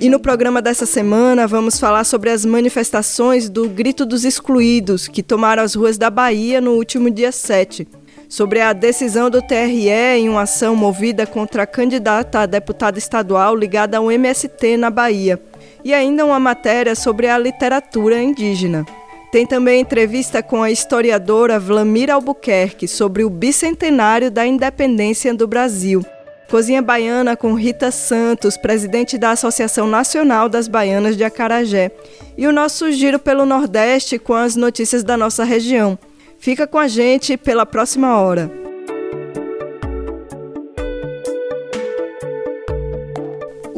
E 0.00 0.08
no 0.08 0.18
programa 0.18 0.62
dessa 0.62 0.86
semana 0.86 1.46
vamos 1.46 1.78
falar 1.78 2.04
sobre 2.04 2.30
as 2.30 2.42
manifestações 2.42 3.50
do 3.50 3.68
Grito 3.68 4.06
dos 4.06 4.24
Excluídos, 4.24 5.06
que 5.06 5.22
tomaram 5.22 5.62
as 5.62 5.74
ruas 5.74 5.98
da 5.98 6.08
Bahia 6.08 6.58
no 6.58 6.72
último 6.72 7.10
dia 7.10 7.30
7 7.30 7.86
sobre 8.26 8.60
a 8.60 8.72
decisão 8.72 9.28
do 9.28 9.42
TRE 9.42 9.90
em 9.90 10.28
uma 10.28 10.42
ação 10.42 10.74
movida 10.74 11.26
contra 11.26 11.64
a 11.64 11.66
candidata 11.66 12.40
a 12.40 12.46
deputada 12.46 12.96
estadual 12.96 13.54
ligada 13.54 13.98
ao 13.98 14.10
MST 14.10 14.78
na 14.78 14.88
Bahia. 14.88 15.38
E 15.84 15.92
ainda 15.92 16.24
uma 16.24 16.40
matéria 16.40 16.94
sobre 16.94 17.26
a 17.26 17.36
literatura 17.36 18.22
indígena. 18.22 18.86
Tem 19.30 19.46
também 19.46 19.80
entrevista 19.80 20.42
com 20.42 20.62
a 20.62 20.70
historiadora 20.70 21.58
Vlamir 21.58 22.10
Albuquerque 22.10 22.88
sobre 22.88 23.22
o 23.22 23.28
bicentenário 23.28 24.30
da 24.30 24.46
independência 24.46 25.34
do 25.34 25.46
Brasil. 25.46 26.02
Cozinha 26.50 26.82
Baiana 26.82 27.36
com 27.36 27.54
Rita 27.54 27.92
Santos, 27.92 28.56
presidente 28.56 29.16
da 29.16 29.30
Associação 29.30 29.86
Nacional 29.86 30.48
das 30.48 30.66
Baianas 30.66 31.16
de 31.16 31.22
Acarajé. 31.22 31.92
E 32.36 32.44
o 32.44 32.52
nosso 32.52 32.90
giro 32.90 33.20
pelo 33.20 33.46
Nordeste 33.46 34.18
com 34.18 34.34
as 34.34 34.56
notícias 34.56 35.04
da 35.04 35.16
nossa 35.16 35.44
região. 35.44 35.96
Fica 36.40 36.66
com 36.66 36.78
a 36.78 36.88
gente 36.88 37.36
pela 37.36 37.64
próxima 37.64 38.20
hora. 38.20 38.69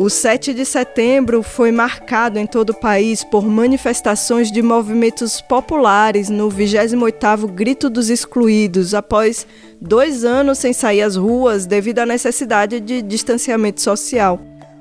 O 0.02 0.10
7 0.10 0.52
de 0.52 0.64
setembro 0.64 1.44
foi 1.44 1.70
marcado 1.70 2.36
em 2.36 2.44
todo 2.44 2.70
o 2.70 2.74
país 2.74 3.22
por 3.22 3.46
manifestações 3.46 4.50
de 4.50 4.60
movimentos 4.60 5.40
populares 5.40 6.28
no 6.28 6.48
28º 6.48 7.46
Grito 7.46 7.88
dos 7.88 8.10
Excluídos, 8.10 8.94
após 8.94 9.46
dois 9.80 10.24
anos 10.24 10.58
sem 10.58 10.72
sair 10.72 11.02
às 11.02 11.14
ruas 11.14 11.66
devido 11.66 12.00
à 12.00 12.06
necessidade 12.06 12.80
de 12.80 13.00
distanciamento 13.00 13.80
social. 13.80 14.40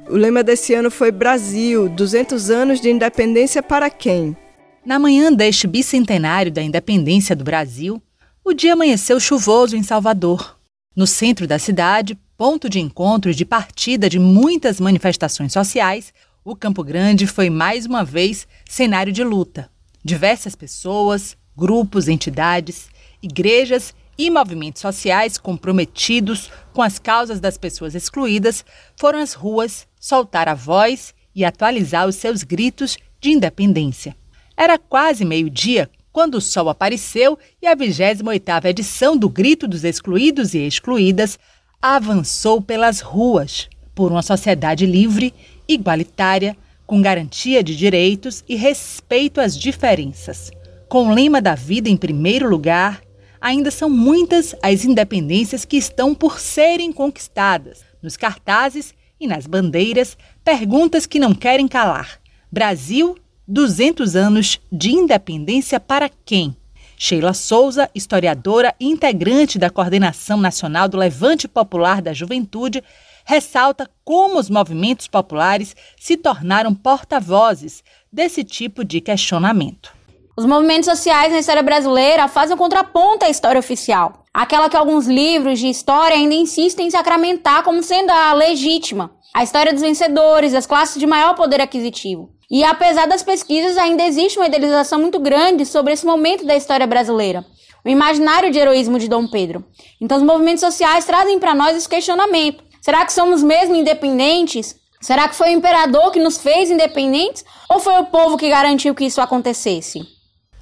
O 0.09 0.15
lema 0.15 0.41
desse 0.41 0.73
ano 0.73 0.89
foi 0.89 1.11
Brasil, 1.11 1.87
200 1.87 2.49
anos 2.49 2.81
de 2.81 2.89
independência 2.89 3.61
para 3.61 3.91
quem? 3.91 4.35
Na 4.83 4.97
manhã 4.97 5.31
deste 5.31 5.67
bicentenário 5.67 6.51
da 6.51 6.63
independência 6.63 7.35
do 7.35 7.43
Brasil, 7.43 8.01
o 8.43 8.53
dia 8.53 8.73
amanheceu 8.73 9.19
chuvoso 9.19 9.77
em 9.77 9.83
Salvador. 9.83 10.57
No 10.95 11.05
centro 11.05 11.45
da 11.45 11.59
cidade, 11.59 12.17
ponto 12.41 12.67
de 12.67 12.79
encontro 12.79 13.29
e 13.29 13.35
de 13.35 13.45
partida 13.45 14.09
de 14.09 14.17
muitas 14.17 14.79
manifestações 14.79 15.53
sociais, 15.53 16.11
o 16.43 16.55
Campo 16.55 16.83
Grande 16.83 17.27
foi 17.27 17.51
mais 17.51 17.85
uma 17.85 18.03
vez 18.03 18.47
cenário 18.67 19.13
de 19.13 19.23
luta. 19.23 19.69
Diversas 20.03 20.55
pessoas, 20.55 21.37
grupos, 21.55 22.07
entidades, 22.07 22.89
igrejas 23.21 23.93
e 24.17 24.31
movimentos 24.31 24.81
sociais 24.81 25.37
comprometidos 25.37 26.49
com 26.73 26.81
as 26.81 26.97
causas 26.97 27.39
das 27.39 27.59
pessoas 27.59 27.93
excluídas 27.93 28.65
foram 28.95 29.19
às 29.19 29.33
ruas 29.33 29.85
soltar 29.99 30.49
a 30.49 30.55
voz 30.55 31.13
e 31.35 31.45
atualizar 31.45 32.07
os 32.07 32.15
seus 32.15 32.41
gritos 32.41 32.97
de 33.21 33.29
independência. 33.29 34.17
Era 34.57 34.79
quase 34.79 35.23
meio-dia 35.23 35.87
quando 36.11 36.35
o 36.35 36.41
sol 36.41 36.69
apareceu 36.69 37.37
e 37.61 37.67
a 37.67 37.75
28ª 37.75 38.65
edição 38.65 39.15
do 39.15 39.29
Grito 39.29 39.67
dos 39.67 39.83
Excluídos 39.83 40.55
e 40.55 40.65
Excluídas 40.65 41.37
avançou 41.81 42.61
pelas 42.61 42.99
ruas 42.99 43.67
por 43.95 44.11
uma 44.11 44.21
sociedade 44.21 44.85
livre, 44.85 45.33
igualitária, 45.67 46.55
com 46.85 47.01
garantia 47.01 47.63
de 47.63 47.75
direitos 47.75 48.43
e 48.47 48.55
respeito 48.55 49.41
às 49.41 49.57
diferenças. 49.57 50.51
Com 50.87 51.07
o 51.07 51.13
lema 51.13 51.41
da 51.41 51.55
vida 51.55 51.89
em 51.89 51.97
primeiro 51.97 52.49
lugar, 52.49 53.01
ainda 53.39 53.71
são 53.71 53.89
muitas 53.89 54.53
as 54.61 54.85
independências 54.85 55.65
que 55.65 55.77
estão 55.77 56.13
por 56.13 56.39
serem 56.39 56.91
conquistadas. 56.91 57.79
Nos 58.01 58.17
cartazes 58.17 58.93
e 59.19 59.27
nas 59.27 59.47
bandeiras, 59.47 60.17
perguntas 60.43 61.05
que 61.05 61.19
não 61.19 61.33
querem 61.33 61.67
calar. 61.67 62.19
Brasil 62.51 63.17
200 63.47 64.15
anos 64.15 64.59
de 64.71 64.91
independência 64.91 65.79
para 65.79 66.09
quem? 66.25 66.55
Sheila 67.03 67.33
Souza, 67.33 67.89
historiadora 67.95 68.75
e 68.79 68.85
integrante 68.85 69.57
da 69.57 69.71
Coordenação 69.71 70.37
Nacional 70.37 70.87
do 70.87 70.97
Levante 70.97 71.47
Popular 71.47 71.99
da 71.99 72.13
Juventude, 72.13 72.83
ressalta 73.25 73.89
como 74.05 74.37
os 74.37 74.51
movimentos 74.51 75.07
populares 75.07 75.75
se 75.99 76.15
tornaram 76.15 76.75
porta-vozes 76.75 77.83
desse 78.13 78.43
tipo 78.43 78.85
de 78.85 79.01
questionamento. 79.01 79.91
Os 80.37 80.45
movimentos 80.45 80.85
sociais 80.85 81.33
na 81.33 81.39
história 81.39 81.63
brasileira 81.63 82.27
fazem 82.27 82.55
contraponto 82.55 83.25
à 83.25 83.29
história 83.31 83.57
oficial, 83.57 84.20
aquela 84.33 84.69
que 84.69 84.77
alguns 84.77 85.07
livros 85.07 85.59
de 85.59 85.67
história 85.67 86.15
ainda 86.15 86.33
insistem 86.33 86.87
em 86.87 86.91
sacramentar 86.91 87.63
como 87.63 87.83
sendo 87.83 88.09
a 88.09 88.33
legítima, 88.33 89.11
a 89.33 89.43
história 89.43 89.73
dos 89.73 89.81
vencedores, 89.81 90.53
das 90.53 90.65
classes 90.65 90.99
de 90.99 91.05
maior 91.05 91.35
poder 91.35 91.61
aquisitivo. 91.61 92.29
E 92.49 92.63
apesar 92.63 93.07
das 93.07 93.23
pesquisas, 93.23 93.77
ainda 93.77 94.03
existe 94.03 94.37
uma 94.37 94.47
idealização 94.47 94.99
muito 94.99 95.19
grande 95.19 95.65
sobre 95.65 95.93
esse 95.93 96.05
momento 96.05 96.45
da 96.45 96.55
história 96.55 96.85
brasileira, 96.85 97.45
o 97.83 97.89
imaginário 97.89 98.51
de 98.51 98.59
heroísmo 98.59 98.99
de 98.99 99.07
Dom 99.07 99.27
Pedro. 99.27 99.63
Então, 99.99 100.17
os 100.17 100.23
movimentos 100.23 100.59
sociais 100.59 101.05
trazem 101.05 101.39
para 101.39 101.55
nós 101.55 101.77
esse 101.77 101.87
questionamento: 101.87 102.63
será 102.81 103.05
que 103.05 103.13
somos 103.13 103.41
mesmo 103.41 103.75
independentes? 103.75 104.75
Será 104.99 105.27
que 105.27 105.35
foi 105.35 105.49
o 105.49 105.57
imperador 105.57 106.11
que 106.11 106.19
nos 106.19 106.37
fez 106.37 106.69
independentes 106.69 107.43
ou 107.67 107.79
foi 107.79 107.99
o 107.99 108.05
povo 108.05 108.37
que 108.37 108.49
garantiu 108.49 108.93
que 108.93 109.05
isso 109.05 109.19
acontecesse? 109.19 110.01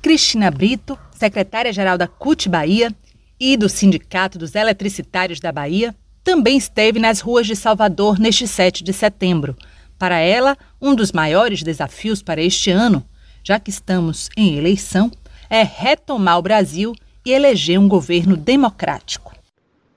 Cristina 0.02 0.50
Brito, 0.50 0.98
secretária-geral 1.12 1.98
da 1.98 2.08
CUT 2.08 2.48
Bahia 2.48 2.96
e 3.40 3.56
do 3.56 3.70
Sindicato 3.70 4.38
dos 4.38 4.56
Eletricitários 4.56 5.40
da 5.40 5.52
Bahia, 5.52 5.96
também 6.24 6.58
esteve 6.58 7.00
nas 7.00 7.22
ruas 7.22 7.48
de 7.48 7.56
Salvador 7.56 8.20
neste 8.20 8.48
7 8.48 8.84
de 8.84 8.94
setembro 8.94 9.56
para 10.00 10.18
ela, 10.18 10.58
um 10.82 10.96
dos 10.96 11.12
maiores 11.12 11.62
desafios 11.62 12.24
para 12.24 12.42
este 12.42 12.72
ano, 12.72 13.04
já 13.44 13.60
que 13.60 13.70
estamos 13.70 14.30
em 14.38 14.58
eleição, 14.58 15.12
é 15.50 15.62
retomar 15.62 16.40
o 16.40 16.42
Brasil 16.42 16.96
e 17.26 17.34
eleger 17.34 17.78
um 17.78 17.90
governo 17.90 18.38
democrático. 18.38 19.36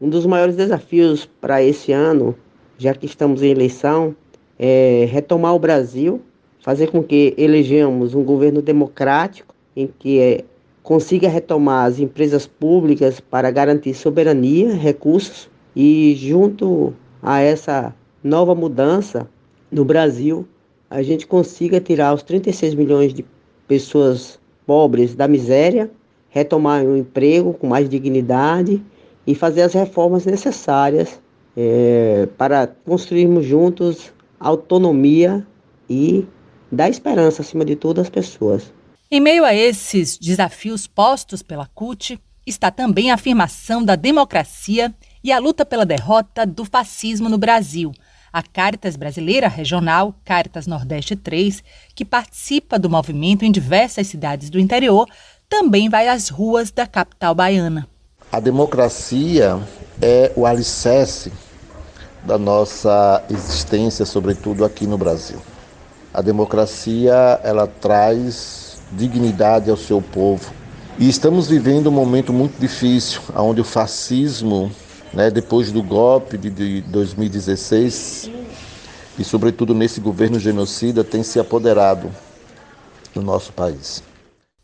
Um 0.00 0.08
dos 0.08 0.26
maiores 0.26 0.56
desafios 0.56 1.24
para 1.40 1.62
esse 1.62 1.92
ano, 1.92 2.36
já 2.76 2.92
que 2.92 3.06
estamos 3.06 3.44
em 3.44 3.50
eleição, 3.52 4.16
é 4.58 5.08
retomar 5.10 5.54
o 5.54 5.58
Brasil, 5.58 6.20
fazer 6.60 6.90
com 6.90 7.02
que 7.02 7.32
elejamos 7.38 8.12
um 8.12 8.24
governo 8.24 8.60
democrático 8.60 9.54
em 9.76 9.86
que 9.86 10.18
é, 10.18 10.44
consiga 10.82 11.28
retomar 11.28 11.86
as 11.86 11.98
empresas 11.98 12.46
públicas 12.46 13.20
para 13.20 13.50
garantir 13.50 13.94
soberania, 13.94 14.74
recursos 14.74 15.48
e 15.74 16.14
junto 16.16 16.92
a 17.22 17.40
essa 17.40 17.94
nova 18.22 18.54
mudança, 18.54 19.28
no 19.70 19.84
Brasil 19.84 20.46
a 20.90 21.02
gente 21.02 21.26
consiga 21.26 21.80
tirar 21.80 22.12
os 22.12 22.22
36 22.22 22.74
milhões 22.74 23.14
de 23.14 23.24
pessoas 23.66 24.38
pobres 24.66 25.14
da 25.14 25.26
miséria, 25.26 25.90
retomar 26.28 26.84
um 26.84 26.96
emprego 26.96 27.54
com 27.54 27.66
mais 27.66 27.88
dignidade 27.88 28.82
e 29.26 29.34
fazer 29.34 29.62
as 29.62 29.72
reformas 29.72 30.26
necessárias 30.26 31.20
é, 31.56 32.28
para 32.36 32.66
construirmos 32.66 33.44
juntos 33.44 34.12
autonomia 34.38 35.46
e 35.88 36.26
dar 36.70 36.90
esperança, 36.90 37.42
acima 37.42 37.64
de 37.64 37.76
tudo, 37.76 38.00
às 38.00 38.10
pessoas. 38.10 38.72
Em 39.14 39.20
meio 39.20 39.44
a 39.44 39.54
esses 39.54 40.16
desafios 40.16 40.86
postos 40.86 41.42
pela 41.42 41.66
CUT, 41.74 42.18
está 42.46 42.70
também 42.70 43.10
a 43.10 43.14
afirmação 43.14 43.84
da 43.84 43.94
democracia 43.94 44.90
e 45.22 45.30
a 45.30 45.38
luta 45.38 45.66
pela 45.66 45.84
derrota 45.84 46.46
do 46.46 46.64
fascismo 46.64 47.28
no 47.28 47.36
Brasil, 47.36 47.92
a 48.32 48.42
Caritas 48.42 48.96
Brasileira 48.96 49.48
Regional, 49.48 50.14
Caritas 50.24 50.66
Nordeste 50.66 51.14
3, 51.14 51.62
que 51.94 52.06
participa 52.06 52.78
do 52.78 52.88
movimento 52.88 53.44
em 53.44 53.52
diversas 53.52 54.06
cidades 54.06 54.48
do 54.48 54.58
interior, 54.58 55.06
também 55.46 55.90
vai 55.90 56.08
às 56.08 56.30
ruas 56.30 56.70
da 56.70 56.86
capital 56.86 57.34
baiana. 57.34 57.86
A 58.32 58.40
democracia 58.40 59.60
é 60.00 60.32
o 60.34 60.46
alicerce 60.46 61.30
da 62.24 62.38
nossa 62.38 63.22
existência, 63.28 64.06
sobretudo 64.06 64.64
aqui 64.64 64.86
no 64.86 64.96
Brasil. 64.96 65.38
A 66.14 66.22
democracia, 66.22 67.38
ela 67.42 67.66
traz 67.66 68.61
dignidade 68.92 69.70
ao 69.70 69.76
seu 69.76 70.00
povo. 70.00 70.52
E 70.98 71.08
estamos 71.08 71.48
vivendo 71.48 71.88
um 71.88 71.92
momento 71.92 72.32
muito 72.32 72.58
difícil, 72.58 73.20
onde 73.34 73.60
o 73.60 73.64
fascismo, 73.64 74.70
né, 75.12 75.30
depois 75.30 75.72
do 75.72 75.82
golpe 75.82 76.36
de 76.36 76.82
2016, 76.82 78.30
e 79.18 79.24
sobretudo 79.24 79.74
nesse 79.74 80.00
governo 80.00 80.38
genocida, 80.38 81.02
tem 81.02 81.22
se 81.22 81.38
apoderado 81.38 82.10
do 83.14 83.22
nosso 83.22 83.52
país 83.52 84.02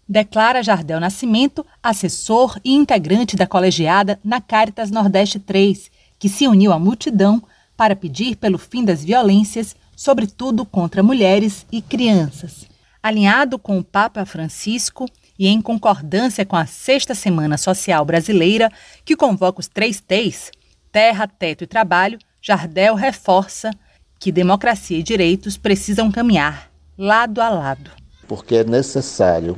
declara 0.09 0.63
Jardel 0.63 0.99
Nascimento, 0.99 1.67
assessor 1.83 2.59
e 2.65 2.75
integrante 2.75 3.37
da 3.37 3.47
colegiada 3.47 4.19
na 4.25 4.41
Caritas 4.41 4.91
Nordeste 4.91 5.39
3, 5.39 5.91
que 6.19 6.29
se 6.29 6.49
uniu 6.49 6.73
à 6.73 6.79
multidão 6.79 7.43
para 7.77 7.95
pedir 7.95 8.37
pelo 8.37 8.57
fim 8.57 8.85
das 8.85 9.05
violências, 9.05 9.77
sobretudo 9.95 10.65
contra 10.65 11.03
mulheres 11.03 11.67
e 11.71 11.83
crianças. 11.83 12.67
Alinhado 13.03 13.59
com 13.59 13.79
o 13.79 13.85
Papa 13.85 14.27
Francisco 14.27 15.07
e 15.39 15.47
em 15.47 15.63
concordância 15.63 16.45
com 16.45 16.57
a 16.57 16.67
Sexta 16.67 17.15
Semana 17.15 17.57
Social 17.57 18.05
Brasileira, 18.05 18.71
que 19.05 19.17
convoca 19.17 19.61
os 19.61 19.69
três 19.69 20.01
T's 20.01 20.51
terra, 20.91 21.29
teto 21.29 21.65
e 21.65 21.67
trabalho, 21.67 22.19
Jardel 22.41 22.95
reforça 22.95 23.71
que 24.19 24.33
democracia 24.33 24.99
e 24.99 25.03
direitos 25.03 25.57
precisam 25.57 26.11
caminhar 26.11 26.71
lado 26.97 27.41
a 27.41 27.49
lado. 27.49 27.91
Porque 28.27 28.57
é 28.57 28.65
necessário 28.65 29.57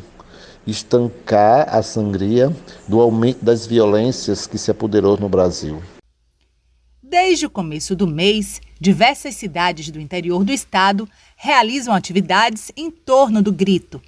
estancar 0.66 1.75
a 1.75 1.82
sangria 1.82 2.54
do 2.87 3.00
aumento 3.00 3.44
das 3.44 3.66
violências 3.66 4.46
que 4.46 4.58
se 4.58 4.70
apoderou 4.70 5.16
no 5.16 5.28
Brasil. 5.28 5.82
Desde 7.02 7.46
o 7.46 7.50
começo 7.50 7.96
do 7.96 8.06
mês, 8.06 8.60
diversas 8.78 9.34
cidades 9.34 9.90
do 9.90 9.98
interior 9.98 10.44
do 10.44 10.52
estado 10.52 11.08
realizam 11.42 11.94
atividades 11.94 12.70
em 12.76 12.90
torno 12.90 13.40
do 13.40 13.50
grito, 13.50 13.98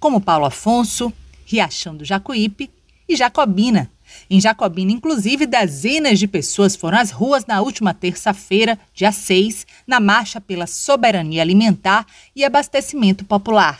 como 0.00 0.22
Paulo 0.22 0.46
Afonso, 0.46 1.12
Riachão 1.44 1.94
do 1.94 2.02
Jacuípe 2.02 2.70
e 3.06 3.14
Jacobina. 3.14 3.90
Em 4.30 4.40
Jacobina, 4.40 4.90
inclusive, 4.90 5.44
dezenas 5.44 6.18
de 6.18 6.26
pessoas 6.26 6.74
foram 6.74 6.96
às 6.96 7.10
ruas 7.10 7.44
na 7.44 7.60
última 7.60 7.92
terça-feira, 7.92 8.78
dia 8.94 9.12
6, 9.12 9.66
na 9.86 10.00
marcha 10.00 10.40
pela 10.40 10.66
soberania 10.66 11.42
alimentar 11.42 12.06
e 12.34 12.42
abastecimento 12.42 13.22
popular. 13.22 13.78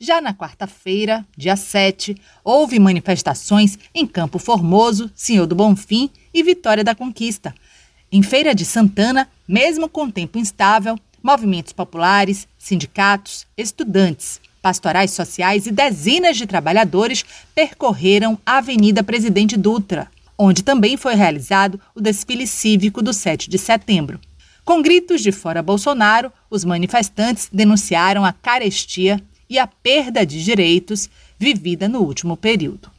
Já 0.00 0.20
na 0.20 0.34
quarta-feira, 0.34 1.24
dia 1.36 1.54
7, 1.54 2.20
houve 2.42 2.80
manifestações 2.80 3.78
em 3.94 4.08
Campo 4.08 4.40
Formoso, 4.40 5.08
Senhor 5.14 5.46
do 5.46 5.54
Bonfim 5.54 6.10
e 6.34 6.42
Vitória 6.42 6.82
da 6.82 6.96
Conquista. 6.96 7.54
Em 8.10 8.24
Feira 8.24 8.52
de 8.52 8.64
Santana, 8.64 9.28
mesmo 9.46 9.88
com 9.88 10.10
tempo 10.10 10.36
instável, 10.36 10.98
movimentos 11.24 11.72
populares, 11.72 12.46
sindicatos, 12.58 13.46
estudantes, 13.56 14.42
pastorais 14.60 15.10
sociais 15.10 15.66
e 15.66 15.72
dezenas 15.72 16.36
de 16.36 16.46
trabalhadores 16.46 17.24
percorreram 17.54 18.38
a 18.44 18.58
Avenida 18.58 19.02
Presidente 19.02 19.56
Dutra, 19.56 20.10
onde 20.36 20.62
também 20.62 20.98
foi 20.98 21.14
realizado 21.14 21.80
o 21.94 22.00
desfile 22.00 22.46
cívico 22.46 23.00
do 23.00 23.12
7 23.12 23.48
de 23.48 23.56
setembro. 23.56 24.20
Com 24.64 24.82
gritos 24.82 25.22
de 25.22 25.32
fora 25.32 25.62
Bolsonaro, 25.62 26.30
os 26.50 26.64
manifestantes 26.64 27.48
denunciaram 27.50 28.24
a 28.24 28.32
carestia 28.32 29.20
e 29.48 29.58
a 29.58 29.66
perda 29.66 30.26
de 30.26 30.42
direitos 30.42 31.08
vivida 31.38 31.88
no 31.88 32.00
último 32.00 32.36
período. 32.36 32.90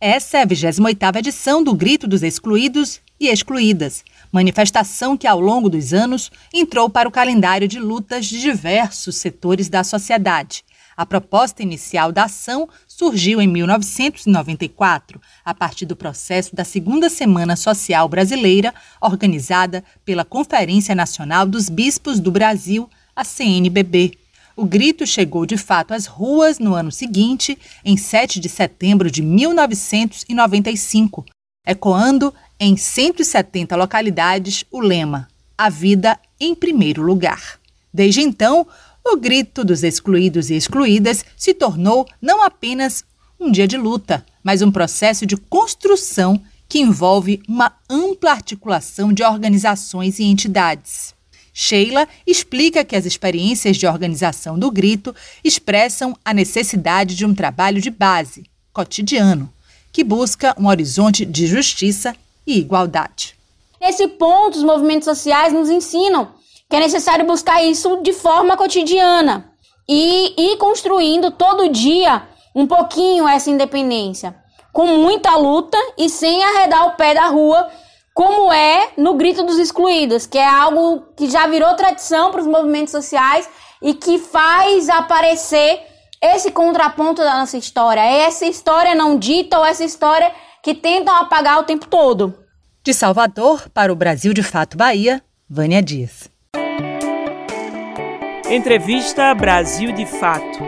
Essa 0.00 0.38
é 0.38 0.42
a 0.42 0.46
28ª 0.46 1.18
edição 1.18 1.62
do 1.62 1.74
Grito 1.74 2.08
dos 2.08 2.24
Excluídos 2.24 3.00
e 3.20 3.28
Excluídas, 3.28 4.04
manifestação 4.32 5.16
que 5.16 5.26
ao 5.26 5.38
longo 5.38 5.68
dos 5.68 5.92
anos 5.92 6.30
entrou 6.52 6.88
para 6.88 7.08
o 7.08 7.12
calendário 7.12 7.68
de 7.68 7.78
lutas 7.78 8.26
de 8.26 8.40
diversos 8.40 9.16
setores 9.16 9.68
da 9.68 9.84
sociedade. 9.84 10.64
A 10.96 11.06
proposta 11.06 11.62
inicial 11.62 12.12
da 12.12 12.24
ação 12.24 12.68
surgiu 12.86 13.40
em 13.40 13.46
1994, 13.46 15.20
a 15.44 15.54
partir 15.54 15.86
do 15.86 15.96
processo 15.96 16.54
da 16.54 16.64
Segunda 16.64 17.08
Semana 17.08 17.56
Social 17.56 18.08
Brasileira, 18.08 18.74
organizada 19.00 19.82
pela 20.04 20.24
Conferência 20.24 20.94
Nacional 20.94 21.46
dos 21.46 21.68
Bispos 21.68 22.20
do 22.20 22.30
Brasil, 22.30 22.88
a 23.16 23.24
CNBB. 23.24 24.18
O 24.54 24.66
grito 24.66 25.06
chegou 25.06 25.46
de 25.46 25.56
fato 25.56 25.94
às 25.94 26.04
ruas 26.06 26.58
no 26.58 26.74
ano 26.74 26.92
seguinte, 26.92 27.58
em 27.84 27.96
7 27.96 28.38
de 28.38 28.50
setembro 28.50 29.10
de 29.10 29.22
1995, 29.22 31.24
ecoando 31.66 32.34
em 32.64 32.76
170 32.76 33.74
localidades 33.74 34.64
o 34.70 34.78
lema: 34.78 35.26
A 35.58 35.68
vida 35.68 36.16
em 36.38 36.54
primeiro 36.54 37.02
lugar. 37.02 37.58
Desde 37.92 38.20
então, 38.20 38.64
o 39.04 39.16
grito 39.16 39.64
dos 39.64 39.82
excluídos 39.82 40.48
e 40.48 40.54
excluídas 40.54 41.24
se 41.36 41.52
tornou 41.52 42.06
não 42.20 42.40
apenas 42.40 43.04
um 43.38 43.50
dia 43.50 43.66
de 43.66 43.76
luta, 43.76 44.24
mas 44.44 44.62
um 44.62 44.70
processo 44.70 45.26
de 45.26 45.36
construção 45.36 46.40
que 46.68 46.78
envolve 46.78 47.42
uma 47.48 47.74
ampla 47.90 48.30
articulação 48.30 49.12
de 49.12 49.24
organizações 49.24 50.20
e 50.20 50.22
entidades. 50.22 51.16
Sheila 51.52 52.08
explica 52.24 52.84
que 52.84 52.94
as 52.94 53.04
experiências 53.04 53.76
de 53.76 53.88
organização 53.88 54.56
do 54.56 54.70
grito 54.70 55.12
expressam 55.42 56.16
a 56.24 56.32
necessidade 56.32 57.16
de 57.16 57.26
um 57.26 57.34
trabalho 57.34 57.80
de 57.80 57.90
base, 57.90 58.44
cotidiano, 58.72 59.52
que 59.92 60.04
busca 60.04 60.54
um 60.56 60.68
horizonte 60.68 61.26
de 61.26 61.48
justiça 61.48 62.16
e 62.46 62.58
igualdade. 62.58 63.36
Nesse 63.80 64.06
ponto, 64.06 64.56
os 64.56 64.62
movimentos 64.62 65.04
sociais 65.04 65.52
nos 65.52 65.68
ensinam 65.68 66.28
que 66.68 66.76
é 66.76 66.80
necessário 66.80 67.26
buscar 67.26 67.62
isso 67.62 67.98
de 68.02 68.12
forma 68.12 68.56
cotidiana 68.56 69.52
e 69.88 70.34
ir 70.38 70.56
construindo 70.56 71.30
todo 71.30 71.68
dia 71.68 72.22
um 72.54 72.66
pouquinho 72.66 73.26
essa 73.26 73.50
independência, 73.50 74.34
com 74.72 74.86
muita 74.86 75.36
luta 75.36 75.76
e 75.98 76.08
sem 76.08 76.42
arredar 76.42 76.86
o 76.86 76.96
pé 76.96 77.14
da 77.14 77.26
rua 77.26 77.68
como 78.14 78.52
é 78.52 78.90
no 78.96 79.14
Grito 79.14 79.42
dos 79.42 79.58
Excluídos, 79.58 80.26
que 80.26 80.38
é 80.38 80.46
algo 80.46 81.02
que 81.16 81.30
já 81.30 81.46
virou 81.46 81.74
tradição 81.74 82.30
para 82.30 82.40
os 82.40 82.46
movimentos 82.46 82.92
sociais 82.92 83.48
e 83.80 83.94
que 83.94 84.18
faz 84.18 84.88
aparecer 84.88 85.80
esse 86.20 86.52
contraponto 86.52 87.22
da 87.22 87.38
nossa 87.38 87.56
história, 87.56 88.00
essa 88.00 88.46
história 88.46 88.94
não 88.94 89.18
dita 89.18 89.58
ou 89.58 89.64
essa 89.64 89.82
história 89.82 90.32
que 90.62 90.74
tentam 90.74 91.16
apagar 91.16 91.58
o 91.58 91.64
tempo 91.64 91.88
todo. 91.88 92.32
De 92.84 92.94
Salvador 92.94 93.68
para 93.70 93.92
o 93.92 93.96
Brasil 93.96 94.32
de 94.32 94.44
Fato 94.44 94.76
Bahia, 94.76 95.20
Vânia 95.50 95.82
Dias. 95.82 96.30
Entrevista 98.48 99.34
Brasil 99.34 99.92
de 99.92 100.06
Fato. 100.06 100.60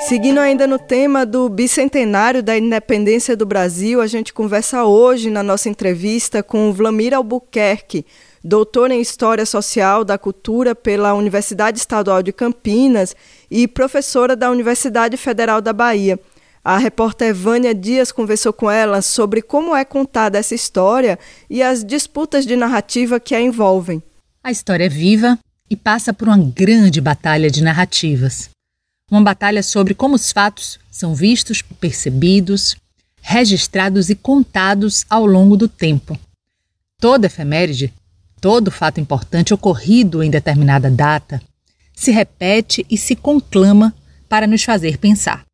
Seguindo 0.00 0.38
ainda 0.38 0.66
no 0.66 0.78
tema 0.78 1.26
do 1.26 1.48
bicentenário 1.48 2.42
da 2.42 2.56
independência 2.56 3.36
do 3.36 3.44
Brasil, 3.46 4.00
a 4.00 4.06
gente 4.06 4.32
conversa 4.32 4.84
hoje 4.84 5.30
na 5.30 5.42
nossa 5.42 5.68
entrevista 5.68 6.42
com 6.42 6.72
Vlamir 6.72 7.14
Albuquerque, 7.14 8.06
doutor 8.42 8.90
em 8.90 9.00
História 9.00 9.46
Social 9.46 10.04
da 10.04 10.18
Cultura 10.18 10.74
pela 10.74 11.14
Universidade 11.14 11.78
Estadual 11.78 12.22
de 12.22 12.32
Campinas 12.32 13.14
e 13.50 13.68
professora 13.68 14.34
da 14.34 14.50
Universidade 14.50 15.16
Federal 15.16 15.60
da 15.60 15.72
Bahia. 15.72 16.18
A 16.64 16.78
repórter 16.78 17.34
Vânia 17.34 17.74
Dias 17.74 18.12
conversou 18.12 18.52
com 18.52 18.70
ela 18.70 19.02
sobre 19.02 19.42
como 19.42 19.74
é 19.74 19.84
contada 19.84 20.38
essa 20.38 20.54
história 20.54 21.18
e 21.50 21.62
as 21.62 21.84
disputas 21.84 22.46
de 22.46 22.56
narrativa 22.56 23.18
que 23.18 23.34
a 23.34 23.40
envolvem. 23.40 24.02
A 24.42 24.50
história 24.50 24.84
é 24.84 24.88
viva 24.88 25.38
e 25.68 25.76
passa 25.76 26.12
por 26.12 26.28
uma 26.28 26.38
grande 26.38 27.00
batalha 27.00 27.50
de 27.50 27.62
narrativas. 27.62 28.50
Uma 29.10 29.22
batalha 29.22 29.62
sobre 29.62 29.94
como 29.94 30.14
os 30.14 30.32
fatos 30.32 30.78
são 30.90 31.14
vistos, 31.14 31.62
percebidos, 31.62 32.76
registrados 33.20 34.08
e 34.08 34.14
contados 34.14 35.04
ao 35.08 35.26
longo 35.26 35.56
do 35.56 35.68
tempo. 35.68 36.18
Toda 37.00 37.26
efeméride, 37.26 37.92
todo 38.42 38.72
fato 38.72 39.00
importante 39.00 39.54
ocorrido 39.54 40.20
em 40.20 40.28
determinada 40.28 40.90
data, 40.90 41.40
se 41.94 42.10
repete 42.10 42.84
e 42.90 42.98
se 42.98 43.14
conclama 43.14 43.94
para 44.28 44.48
nos 44.48 44.64
fazer 44.64 44.98
pensar. 44.98 45.44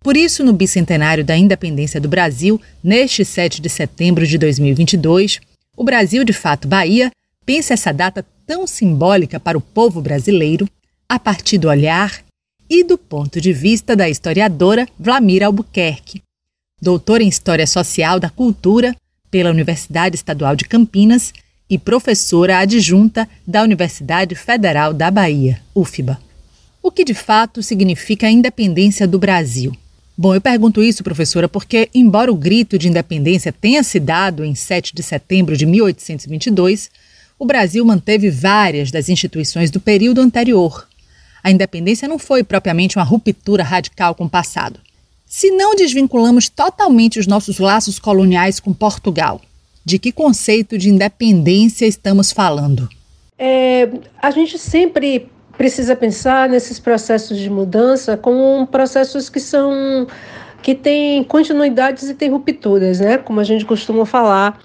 Por 0.00 0.14
isso, 0.14 0.44
no 0.44 0.52
bicentenário 0.52 1.24
da 1.24 1.34
independência 1.34 1.98
do 1.98 2.10
Brasil, 2.10 2.60
neste 2.84 3.24
7 3.24 3.62
de 3.62 3.70
setembro 3.70 4.26
de 4.26 4.36
2022, 4.36 5.40
o 5.74 5.82
Brasil 5.82 6.22
de 6.22 6.34
Fato 6.34 6.68
Bahia 6.68 7.10
pensa 7.46 7.72
essa 7.72 7.92
data 7.92 8.26
tão 8.46 8.66
simbólica 8.66 9.40
para 9.40 9.56
o 9.56 9.62
povo 9.62 10.02
brasileiro 10.02 10.68
a 11.08 11.18
partir 11.18 11.56
do 11.56 11.68
olhar 11.68 12.22
e 12.68 12.84
do 12.84 12.98
ponto 12.98 13.40
de 13.40 13.54
vista 13.54 13.96
da 13.96 14.08
historiadora 14.08 14.86
Vlamira 14.98 15.46
Albuquerque, 15.46 16.20
doutora 16.80 17.22
em 17.22 17.28
História 17.28 17.66
Social 17.66 18.20
da 18.20 18.28
Cultura 18.28 18.94
pela 19.30 19.50
Universidade 19.50 20.16
Estadual 20.16 20.54
de 20.54 20.66
Campinas 20.66 21.32
e 21.68 21.78
professora 21.78 22.58
adjunta 22.58 23.28
da 23.46 23.62
Universidade 23.62 24.34
Federal 24.34 24.92
da 24.92 25.10
Bahia, 25.10 25.60
UFBA. 25.74 26.18
O 26.82 26.90
que 26.90 27.04
de 27.04 27.14
fato 27.14 27.62
significa 27.62 28.26
a 28.26 28.30
independência 28.30 29.06
do 29.06 29.18
Brasil? 29.18 29.72
Bom, 30.16 30.34
eu 30.34 30.40
pergunto 30.40 30.82
isso, 30.82 31.02
professora, 31.02 31.48
porque, 31.48 31.88
embora 31.94 32.30
o 32.30 32.36
grito 32.36 32.76
de 32.78 32.88
independência 32.88 33.52
tenha 33.52 33.82
se 33.82 33.98
dado 33.98 34.44
em 34.44 34.54
7 34.54 34.94
de 34.94 35.02
setembro 35.02 35.56
de 35.56 35.64
1822, 35.64 36.90
o 37.38 37.46
Brasil 37.46 37.84
manteve 37.84 38.30
várias 38.30 38.90
das 38.90 39.08
instituições 39.08 39.70
do 39.70 39.80
período 39.80 40.20
anterior. 40.20 40.86
A 41.42 41.50
independência 41.50 42.06
não 42.06 42.18
foi 42.18 42.44
propriamente 42.44 42.96
uma 42.98 43.04
ruptura 43.04 43.64
radical 43.64 44.14
com 44.14 44.24
o 44.24 44.30
passado. 44.30 44.78
Se 45.26 45.50
não 45.50 45.74
desvinculamos 45.74 46.48
totalmente 46.48 47.18
os 47.18 47.26
nossos 47.26 47.58
laços 47.58 47.98
coloniais 47.98 48.60
com 48.60 48.72
Portugal, 48.72 49.40
de 49.84 49.98
que 49.98 50.12
conceito 50.12 50.78
de 50.78 50.88
independência 50.88 51.86
estamos 51.86 52.32
falando? 52.32 52.88
É, 53.38 53.88
a 54.20 54.30
gente 54.30 54.58
sempre 54.58 55.30
precisa 55.56 55.94
pensar 55.94 56.48
nesses 56.48 56.78
processos 56.78 57.38
de 57.38 57.50
mudança 57.50 58.16
como 58.16 58.66
processos 58.66 59.28
que 59.28 59.40
são 59.40 60.06
que 60.62 60.74
têm 60.74 61.24
continuidades 61.24 62.08
e 62.08 62.14
têm 62.14 62.30
rupturas, 62.30 63.00
né? 63.00 63.18
Como 63.18 63.40
a 63.40 63.44
gente 63.44 63.64
costuma 63.64 64.06
falar 64.06 64.60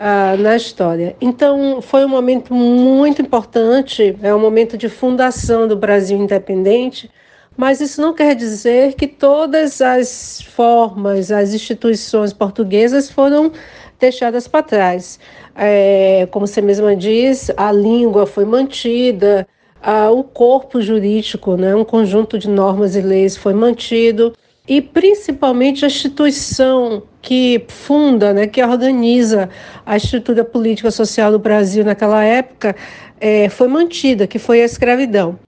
uh, 0.00 0.40
na 0.40 0.54
história. 0.54 1.16
Então, 1.20 1.80
foi 1.80 2.04
um 2.04 2.08
momento 2.08 2.54
muito 2.54 3.22
importante, 3.22 4.16
é 4.22 4.34
um 4.34 4.38
momento 4.38 4.76
de 4.76 4.88
fundação 4.88 5.66
do 5.66 5.76
Brasil 5.76 6.18
independente, 6.18 7.10
mas 7.56 7.80
isso 7.80 8.00
não 8.00 8.14
quer 8.14 8.34
dizer 8.34 8.94
que 8.94 9.06
todas 9.06 9.80
as 9.80 10.42
formas, 10.42 11.30
as 11.30 11.52
instituições 11.52 12.32
portuguesas 12.32 13.10
foram 13.10 13.52
deixadas 14.00 14.48
para 14.48 14.62
trás. 14.62 15.20
É, 15.54 16.26
como 16.30 16.46
você 16.46 16.60
mesma 16.60 16.96
diz, 16.96 17.50
a 17.56 17.70
língua 17.70 18.26
foi 18.26 18.44
mantida, 18.44 19.46
a, 19.82 20.10
o 20.10 20.24
corpo 20.24 20.80
jurídico, 20.80 21.56
né, 21.56 21.74
um 21.74 21.84
conjunto 21.84 22.38
de 22.38 22.48
normas 22.48 22.96
e 22.96 23.00
leis 23.00 23.36
foi 23.36 23.54
mantido, 23.54 24.32
e 24.66 24.80
principalmente 24.80 25.84
a 25.84 25.88
instituição 25.88 27.02
que 27.20 27.64
funda, 27.68 28.32
né, 28.32 28.46
que 28.46 28.62
organiza 28.62 29.48
a 29.84 29.96
estrutura 29.96 30.44
política 30.44 30.90
social 30.90 31.32
do 31.32 31.38
Brasil 31.38 31.84
naquela 31.84 32.24
época, 32.24 32.76
é, 33.20 33.48
foi 33.48 33.68
mantida, 33.68 34.26
que 34.26 34.38
foi 34.38 34.62
a 34.62 34.64
escravidão. 34.64 35.38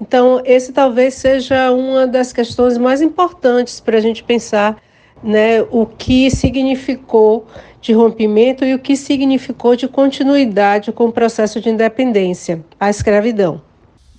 Então, 0.00 0.40
esse 0.44 0.72
talvez 0.72 1.14
seja 1.14 1.72
uma 1.72 2.06
das 2.06 2.32
questões 2.32 2.78
mais 2.78 3.02
importantes 3.02 3.80
para 3.80 3.98
a 3.98 4.00
gente 4.00 4.22
pensar 4.22 4.76
né, 5.22 5.62
o 5.70 5.84
que 5.84 6.30
significou 6.30 7.46
de 7.80 7.92
rompimento 7.92 8.64
e 8.64 8.74
o 8.74 8.78
que 8.78 8.96
significou 8.96 9.76
de 9.76 9.88
continuidade 9.88 10.92
com 10.92 11.06
o 11.06 11.12
processo 11.12 11.60
de 11.60 11.68
independência, 11.68 12.64
a 12.78 12.90
escravidão. 12.90 13.62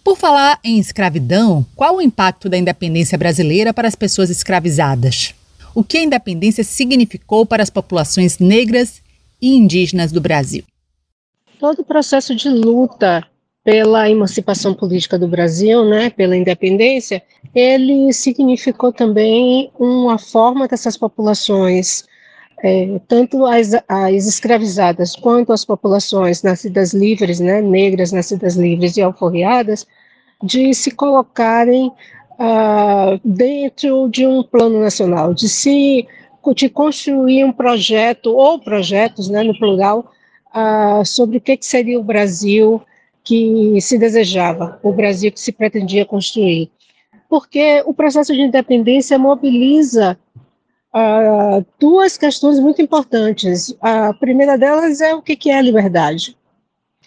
Por 0.03 0.17
falar 0.17 0.59
em 0.63 0.79
escravidão, 0.79 1.65
qual 1.75 1.97
o 1.97 2.01
impacto 2.01 2.49
da 2.49 2.57
independência 2.57 3.17
brasileira 3.17 3.73
para 3.73 3.87
as 3.87 3.95
pessoas 3.95 4.29
escravizadas? 4.29 5.35
O 5.75 5.83
que 5.83 5.97
a 5.97 6.03
independência 6.03 6.63
significou 6.63 7.45
para 7.45 7.61
as 7.61 7.69
populações 7.69 8.39
negras 8.39 9.01
e 9.41 9.55
indígenas 9.55 10.11
do 10.11 10.21
Brasil? 10.21 10.63
Todo 11.59 11.79
o 11.79 11.85
processo 11.85 12.33
de 12.33 12.49
luta 12.49 13.25
pela 13.63 14.09
emancipação 14.09 14.73
política 14.73 15.19
do 15.19 15.27
Brasil, 15.27 15.85
né, 15.85 16.09
pela 16.09 16.35
independência, 16.35 17.21
ele 17.53 18.11
significou 18.13 18.91
também 18.91 19.69
uma 19.77 20.17
forma 20.17 20.67
dessas 20.67 20.97
populações, 20.97 22.05
é, 22.61 22.99
tanto 23.07 23.45
as, 23.45 23.71
as, 23.87 24.27
escravizadas 24.27 25.15
quanto 25.15 25.53
as 25.53 25.63
populações 25.63 26.43
nascidas 26.43 26.93
livres, 26.93 27.39
né, 27.39 27.61
negras 27.61 28.11
nascidas 28.11 28.55
livres 28.55 28.97
e 28.97 29.01
alforriadas, 29.01 29.87
de 30.43 30.73
se 30.73 30.91
colocarem 30.91 31.87
uh, 31.87 33.19
dentro 33.23 34.09
de 34.09 34.25
um 34.25 34.43
plano 34.43 34.79
nacional, 34.79 35.33
de 35.33 35.47
se 35.47 36.07
de 36.55 36.67
construir 36.67 37.43
um 37.43 37.51
projeto 37.51 38.35
ou 38.35 38.57
projetos, 38.59 39.29
né, 39.29 39.43
no 39.43 39.55
plural, 39.57 40.11
uh, 40.55 41.05
sobre 41.05 41.37
o 41.37 41.41
que, 41.41 41.57
que 41.57 41.65
seria 41.65 41.99
o 41.99 42.03
Brasil 42.03 42.81
que 43.23 43.79
se 43.81 43.99
desejava, 43.99 44.79
o 44.81 44.91
Brasil 44.91 45.31
que 45.31 45.39
se 45.39 45.51
pretendia 45.51 46.05
construir. 46.05 46.71
Porque 47.29 47.83
o 47.85 47.93
processo 47.93 48.33
de 48.33 48.41
independência 48.41 49.19
mobiliza 49.19 50.17
uh, 50.93 51.65
duas 51.79 52.17
questões 52.17 52.59
muito 52.59 52.81
importantes. 52.81 53.75
A 53.81 54.13
primeira 54.13 54.57
delas 54.57 55.01
é 55.01 55.13
o 55.13 55.21
que, 55.21 55.35
que 55.35 55.49
é 55.49 55.61
liberdade. 55.61 56.37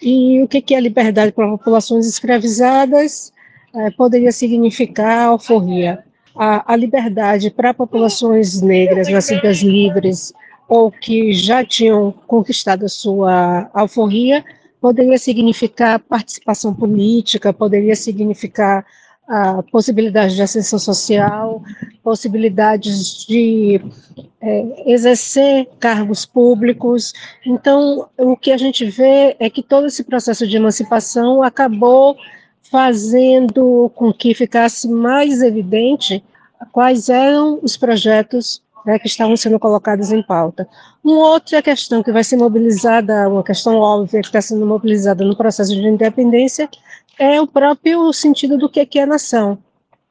E 0.01 0.41
o 0.43 0.47
que, 0.47 0.61
que 0.61 0.75
é 0.75 0.79
liberdade 0.81 1.31
para 1.31 1.47
populações 1.47 2.05
escravizadas 2.07 3.31
uh, 3.73 3.95
poderia 3.95 4.31
significar 4.31 5.27
alforria. 5.27 6.03
A, 6.35 6.73
a 6.73 6.75
liberdade 6.75 7.51
para 7.51 7.73
populações 7.73 8.61
negras, 8.61 9.07
nascidas 9.07 9.57
livres, 9.57 10.33
ou 10.67 10.91
que 10.91 11.33
já 11.33 11.63
tinham 11.63 12.11
conquistado 12.25 12.85
a 12.85 12.89
sua 12.89 13.69
alforria, 13.73 14.43
poderia 14.81 15.17
significar 15.17 15.99
participação 15.99 16.73
política, 16.73 17.53
poderia 17.53 17.95
significar 17.95 18.85
a 19.27 19.63
possibilidade 19.63 20.35
de 20.35 20.41
ascensão 20.41 20.77
social, 20.77 21.63
possibilidades 22.03 23.25
de 23.25 23.81
é, 24.41 24.91
exercer 24.91 25.67
cargos 25.79 26.25
públicos. 26.25 27.13
Então, 27.45 28.09
o 28.17 28.35
que 28.35 28.51
a 28.51 28.57
gente 28.57 28.85
vê 28.85 29.35
é 29.39 29.49
que 29.49 29.63
todo 29.63 29.87
esse 29.87 30.03
processo 30.03 30.45
de 30.45 30.57
emancipação 30.57 31.41
acabou 31.41 32.17
fazendo 32.69 33.91
com 33.95 34.11
que 34.11 34.33
ficasse 34.33 34.87
mais 34.87 35.41
evidente 35.41 36.23
quais 36.71 37.09
eram 37.09 37.59
os 37.61 37.77
projetos 37.77 38.61
né, 38.85 38.99
que 38.99 39.07
estavam 39.07 39.37
sendo 39.37 39.59
colocadas 39.59 40.11
em 40.11 40.21
pauta. 40.21 40.67
Uma 41.03 41.29
outra 41.29 41.61
questão 41.61 42.03
que 42.03 42.11
vai 42.11 42.23
ser 42.23 42.37
mobilizada, 42.37 43.29
uma 43.29 43.43
questão 43.43 43.77
óbvia 43.77 44.21
que 44.21 44.27
está 44.27 44.41
sendo 44.41 44.65
mobilizada 44.65 45.23
no 45.23 45.35
processo 45.35 45.73
de 45.73 45.87
independência, 45.87 46.69
é 47.17 47.39
o 47.39 47.47
próprio 47.47 48.11
sentido 48.13 48.57
do 48.57 48.69
que 48.69 48.99
é 48.99 49.05
nação. 49.05 49.57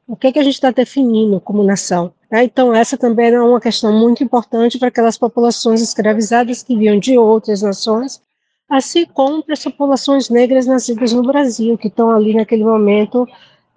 O 0.07 0.15
que, 0.15 0.27
é 0.27 0.31
que 0.31 0.39
a 0.39 0.43
gente 0.43 0.55
está 0.55 0.71
definindo 0.71 1.39
como 1.39 1.63
nação? 1.63 2.13
É, 2.31 2.43
então, 2.43 2.73
essa 2.73 2.97
também 2.97 3.27
é 3.27 3.41
uma 3.41 3.61
questão 3.61 3.97
muito 3.97 4.23
importante 4.23 4.77
para 4.77 4.89
aquelas 4.89 5.17
populações 5.17 5.81
escravizadas 5.81 6.61
que 6.61 6.75
vinham 6.75 6.99
de 6.99 7.17
outras 7.17 7.61
nações, 7.61 8.21
assim 8.69 9.05
como 9.05 9.43
para 9.43 9.53
as 9.53 9.63
populações 9.63 10.29
negras 10.29 10.65
nascidas 10.65 11.13
no 11.13 11.23
Brasil, 11.23 11.77
que 11.77 11.87
estão 11.87 12.11
ali 12.11 12.33
naquele 12.33 12.63
momento 12.63 13.27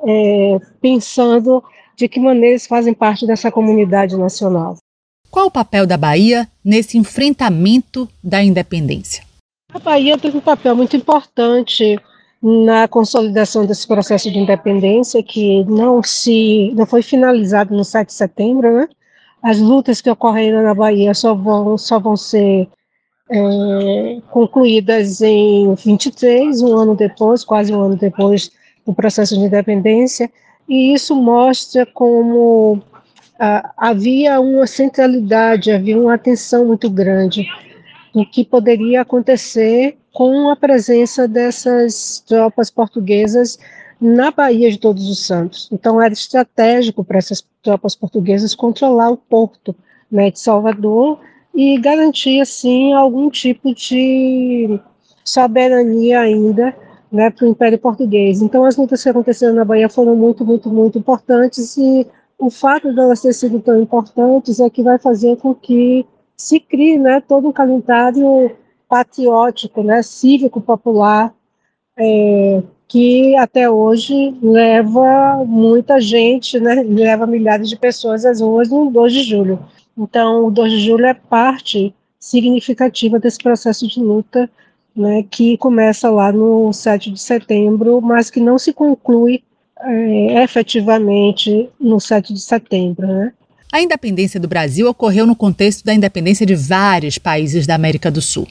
é, 0.04 0.59
pensando 0.80 1.62
de 1.97 2.09
que 2.09 2.18
maneira 2.18 2.49
eles 2.49 2.66
fazem 2.66 2.92
parte 2.92 3.26
dessa 3.26 3.50
comunidade 3.52 4.16
nacional. 4.16 4.76
Qual 5.30 5.47
o 5.47 5.50
papel 5.50 5.87
da 5.87 5.97
Bahia 5.97 6.49
nesse 6.64 6.99
enfrentamento 6.99 8.09
da 8.23 8.42
independência? 8.42 9.25
A 9.73 9.78
Bahia 9.78 10.16
teve 10.16 10.38
um 10.38 10.40
papel 10.40 10.75
muito 10.75 10.97
importante 10.97 11.99
na 12.49 12.87
consolidação 12.87 13.67
desse 13.67 13.88
processo 13.88 14.31
de 14.31 14.38
independência 14.38 15.21
que 15.21 15.65
não 15.65 16.00
se 16.00 16.73
não 16.76 16.87
foi 16.87 17.03
finalizado 17.03 17.75
no 17.75 17.85
7 17.85 18.07
de 18.07 18.15
setembro, 18.15 18.73
né? 18.73 18.88
As 19.43 19.59
lutas 19.59 20.00
que 20.00 20.09
ocorreram 20.09 20.62
na 20.62 20.73
Bahia 20.73 21.12
só 21.12 21.35
vão 21.35 21.76
só 21.76 21.99
vão 21.99 22.17
ser 22.17 22.69
é, 23.29 24.21
concluídas 24.31 25.21
em 25.23 25.75
23, 25.75 26.62
um 26.62 26.76
ano 26.76 26.95
depois, 26.95 27.43
quase 27.43 27.75
um 27.75 27.81
ano 27.81 27.97
depois 27.97 28.53
do 28.87 28.95
processo 28.95 29.35
de 29.35 29.41
independência, 29.41 30.31
e 30.69 30.95
isso 30.95 31.17
mostra 31.17 31.85
como 31.85 32.81
ah, 33.41 33.73
havia 33.76 34.41
uma 34.41 34.69
centralidade, 34.69 35.73
havia 35.73 35.99
uma 35.99 36.15
atenção 36.15 36.65
muito 36.65 36.88
grande 36.88 37.45
do 38.15 38.25
que 38.25 38.45
poderia 38.45 39.00
acontecer 39.00 39.99
com 40.16 40.49
a 40.49 40.56
presença 40.56 41.28
dessas 41.28 42.25
tropas 42.26 42.70
portuguesas 42.70 43.58
na 44.00 44.30
Baía 44.30 44.70
de 44.70 44.78
Todos 44.78 45.11
os 45.11 45.26
Santos. 45.26 45.68
Então 45.70 46.00
era 46.00 46.14
estratégico 46.14 47.04
para 47.04 47.18
essas 47.18 47.46
tropas 47.62 47.94
portuguesas 47.94 48.54
controlar 48.54 49.11
o 49.11 49.18
porto 49.18 49.76
né, 50.11 50.30
de 50.30 50.40
Salvador 50.40 51.20
e 51.54 51.78
garantir 51.78 52.40
assim 52.40 52.94
algum 52.94 53.28
tipo 53.28 53.75
de 53.75 54.80
soberania 55.23 56.20
ainda 56.20 56.75
né, 57.12 57.28
para 57.28 57.44
o 57.44 57.50
Império 57.50 57.78
Português. 57.78 58.40
Então 58.40 58.64
as 58.64 58.75
lutas 58.75 59.02
que 59.02 59.11
aconteceram 59.11 59.52
na 59.52 59.66
Bahia 59.66 59.90
foram 59.90 60.16
muito, 60.16 60.46
muito, 60.46 60.70
muito 60.70 60.96
importantes 60.96 61.76
e 61.76 62.06
o 62.38 62.49
fato 62.49 62.90
de 62.90 62.99
elas 62.99 63.20
terem 63.20 63.35
sido 63.35 63.61
tão 63.61 63.82
importantes 63.82 64.61
é 64.61 64.70
que 64.70 64.82
vai 64.82 64.99
fazer 64.99 65.37
com 65.37 65.54
que 65.54 66.06
se 66.35 66.58
crie 66.58 66.96
né, 66.96 67.20
todo 67.20 67.49
um 67.49 67.52
calendário 67.52 68.56
patriótico, 68.88 69.83
né, 69.83 70.02
cívico 70.02 70.61
popular, 70.61 71.35
é, 71.99 72.62
que 72.88 73.35
até 73.37 73.69
hoje 73.69 74.37
leva 74.43 75.45
muita 75.45 76.00
gente, 76.00 76.61
né, 76.61 76.83
leva 76.83 77.26
milhares 77.26 77.69
de 77.69 77.76
pessoas 77.76 78.25
às 78.25 78.40
ruas 78.40 78.69
no 78.71 78.90
2 78.90 79.12
de 79.12 79.23
julho. 79.23 79.59
Então, 79.97 80.47
o 80.47 80.50
2 80.50 80.73
de 80.73 80.81
julho 80.81 81.07
é 81.07 81.14
parte 81.14 81.95
significativa 82.19 83.19
desse 83.19 83.38
processo 83.38 83.87
de 83.88 84.00
luta 84.00 84.49
né, 84.97 85.25
que 85.31 85.57
começa 85.59 86.09
lá 86.09 86.33
no 86.33 86.73
7 86.73 87.11
de 87.11 87.21
setembro, 87.21 88.00
mas 88.00 88.31
que 88.31 88.40
não 88.40 88.59
se 88.59 88.73
conclui 88.73 89.43
é, 89.81 90.43
efetivamente 90.43 91.69
no 91.78 92.00
7 92.00 92.33
de 92.33 92.40
setembro. 92.40 93.07
Né? 93.07 93.33
A 93.73 93.83
independência 93.83 94.40
do 94.40 94.49
Brasil 94.49 94.88
ocorreu 94.88 95.26
no 95.26 95.37
contexto 95.37 95.85
da 95.85 95.93
independência 95.93 96.47
de 96.47 96.55
vários 96.55 97.19
países 97.19 97.66
da 97.66 97.75
América 97.75 98.11
do 98.11 98.23
Sul. 98.23 98.49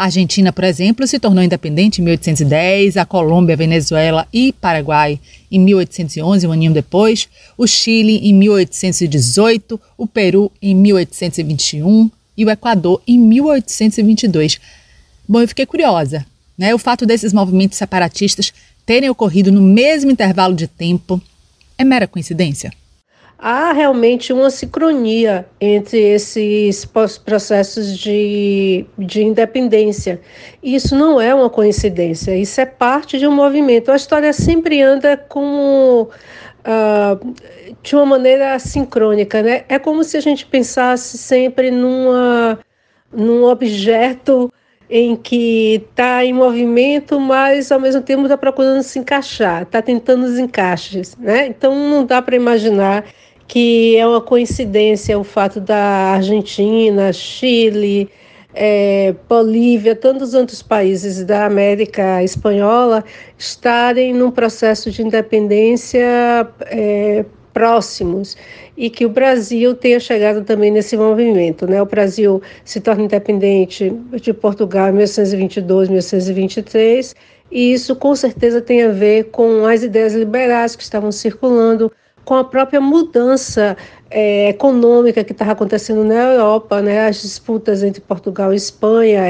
A 0.00 0.04
Argentina, 0.04 0.50
por 0.50 0.64
exemplo, 0.64 1.06
se 1.06 1.18
tornou 1.18 1.44
independente 1.44 2.00
em 2.00 2.04
1810, 2.04 2.96
a 2.96 3.04
Colômbia, 3.04 3.54
Venezuela 3.54 4.26
e 4.32 4.50
Paraguai 4.50 5.20
em 5.52 5.60
1811, 5.60 6.46
um 6.46 6.52
aninho 6.52 6.72
depois, 6.72 7.28
o 7.54 7.66
Chile 7.66 8.16
em 8.22 8.32
1818, 8.32 9.78
o 9.98 10.06
Peru 10.06 10.50
em 10.62 10.74
1821 10.74 12.10
e 12.34 12.46
o 12.46 12.48
Equador 12.48 13.02
em 13.06 13.18
1822. 13.18 14.58
Bom, 15.28 15.42
eu 15.42 15.48
fiquei 15.48 15.66
curiosa, 15.66 16.24
né? 16.56 16.74
O 16.74 16.78
fato 16.78 17.04
desses 17.04 17.34
movimentos 17.34 17.76
separatistas 17.76 18.54
terem 18.86 19.10
ocorrido 19.10 19.52
no 19.52 19.60
mesmo 19.60 20.10
intervalo 20.10 20.54
de 20.54 20.66
tempo 20.66 21.20
é 21.76 21.84
mera 21.84 22.08
coincidência? 22.08 22.72
Há 23.40 23.72
realmente 23.72 24.32
uma 24.32 24.50
sincronia 24.50 25.46
entre 25.58 25.98
esses 25.98 26.84
processos 27.24 27.98
de, 27.98 28.84
de 28.98 29.22
independência. 29.22 30.20
Isso 30.62 30.94
não 30.94 31.18
é 31.18 31.34
uma 31.34 31.48
coincidência, 31.48 32.36
isso 32.36 32.60
é 32.60 32.66
parte 32.66 33.18
de 33.18 33.26
um 33.26 33.32
movimento. 33.32 33.90
A 33.90 33.96
história 33.96 34.32
sempre 34.32 34.82
anda 34.82 35.16
com. 35.16 36.08
Uh, 36.60 37.34
de 37.82 37.96
uma 37.96 38.04
maneira 38.04 38.58
sincrônica, 38.58 39.42
né? 39.42 39.64
É 39.66 39.78
como 39.78 40.04
se 40.04 40.18
a 40.18 40.20
gente 40.20 40.44
pensasse 40.44 41.16
sempre 41.16 41.70
numa, 41.70 42.58
num 43.10 43.44
objeto 43.44 44.52
em 44.90 45.16
que 45.16 45.82
está 45.90 46.22
em 46.22 46.34
movimento, 46.34 47.18
mas 47.18 47.72
ao 47.72 47.80
mesmo 47.80 48.02
tempo 48.02 48.24
está 48.24 48.36
procurando 48.36 48.82
se 48.82 48.98
encaixar, 48.98 49.62
está 49.62 49.80
tentando 49.80 50.24
os 50.24 50.38
encaixes, 50.38 51.16
né? 51.16 51.46
Então 51.46 51.74
não 51.74 52.04
dá 52.04 52.20
para 52.20 52.36
imaginar 52.36 53.04
que 53.50 53.96
é 53.96 54.06
uma 54.06 54.20
coincidência 54.20 55.18
o 55.18 55.24
fato 55.24 55.60
da 55.60 56.14
Argentina, 56.14 57.12
Chile, 57.12 58.08
é, 58.54 59.12
Bolívia, 59.28 59.96
tantos 59.96 60.34
outros 60.34 60.62
países 60.62 61.24
da 61.24 61.46
América 61.46 62.22
Espanhola 62.22 63.04
estarem 63.36 64.14
num 64.14 64.30
processo 64.30 64.88
de 64.92 65.02
independência 65.02 66.46
é, 66.66 67.24
próximos 67.52 68.36
e 68.76 68.88
que 68.88 69.04
o 69.04 69.08
Brasil 69.08 69.74
tenha 69.74 69.98
chegado 69.98 70.44
também 70.44 70.70
nesse 70.70 70.96
movimento. 70.96 71.66
Né? 71.66 71.82
O 71.82 71.86
Brasil 71.86 72.40
se 72.64 72.80
torna 72.80 73.02
independente 73.02 73.90
de 74.22 74.32
Portugal 74.32 74.90
em 74.90 74.92
1822, 74.92 75.88
1823, 75.88 77.16
e 77.50 77.72
isso 77.72 77.96
com 77.96 78.14
certeza 78.14 78.60
tem 78.60 78.84
a 78.84 78.92
ver 78.92 79.24
com 79.32 79.66
as 79.66 79.82
ideias 79.82 80.14
liberais 80.14 80.76
que 80.76 80.84
estavam 80.84 81.10
circulando 81.10 81.90
com 82.24 82.34
a 82.34 82.44
própria 82.44 82.80
mudança 82.80 83.76
é, 84.10 84.48
econômica 84.48 85.24
que 85.24 85.32
estava 85.32 85.52
acontecendo 85.52 86.04
na 86.04 86.14
Europa, 86.14 86.80
né, 86.80 87.06
as 87.06 87.22
disputas 87.22 87.82
entre 87.82 88.00
Portugal 88.00 88.52
e 88.52 88.56
Espanha, 88.56 89.22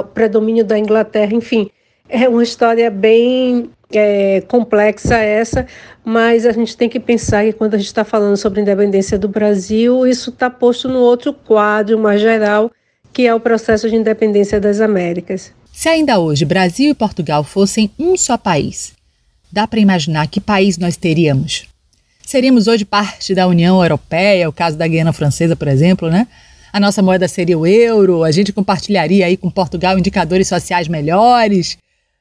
o 0.00 0.04
predomínio 0.04 0.64
da 0.64 0.78
Inglaterra, 0.78 1.34
enfim, 1.34 1.70
é 2.08 2.28
uma 2.28 2.42
história 2.42 2.90
bem 2.90 3.70
é, 3.92 4.42
complexa 4.42 5.16
essa, 5.16 5.66
mas 6.04 6.46
a 6.46 6.52
gente 6.52 6.76
tem 6.76 6.88
que 6.88 6.98
pensar 6.98 7.44
que 7.44 7.52
quando 7.52 7.74
a 7.74 7.78
gente 7.78 7.86
está 7.86 8.04
falando 8.04 8.36
sobre 8.36 8.60
a 8.60 8.62
independência 8.62 9.18
do 9.18 9.28
Brasil, 9.28 10.06
isso 10.06 10.30
está 10.30 10.50
posto 10.50 10.88
no 10.88 10.98
outro 10.98 11.32
quadro 11.32 11.98
mais 11.98 12.20
geral, 12.20 12.70
que 13.12 13.26
é 13.26 13.34
o 13.34 13.40
processo 13.40 13.88
de 13.88 13.96
independência 13.96 14.58
das 14.58 14.80
Américas. 14.80 15.52
Se 15.72 15.88
ainda 15.88 16.18
hoje 16.18 16.44
Brasil 16.44 16.90
e 16.90 16.94
Portugal 16.94 17.44
fossem 17.44 17.90
um 17.98 18.16
só 18.16 18.36
país, 18.36 18.92
dá 19.50 19.66
para 19.66 19.80
imaginar 19.80 20.26
que 20.26 20.40
país 20.40 20.76
nós 20.76 20.96
teríamos? 20.96 21.71
Seríamos 22.32 22.66
hoje 22.66 22.82
parte 22.86 23.34
da 23.34 23.46
União 23.46 23.82
Europeia, 23.82 24.48
o 24.48 24.52
caso 24.54 24.74
da 24.74 24.88
Guiana 24.88 25.12
Francesa, 25.12 25.54
por 25.54 25.68
exemplo, 25.68 26.08
né? 26.08 26.26
A 26.72 26.80
nossa 26.80 27.02
moeda 27.02 27.28
seria 27.28 27.58
o 27.58 27.66
euro, 27.66 28.24
a 28.24 28.30
gente 28.30 28.54
compartilharia 28.54 29.26
aí 29.26 29.36
com 29.36 29.50
Portugal 29.50 29.98
indicadores 29.98 30.48
sociais 30.48 30.88
melhores. 30.88 31.76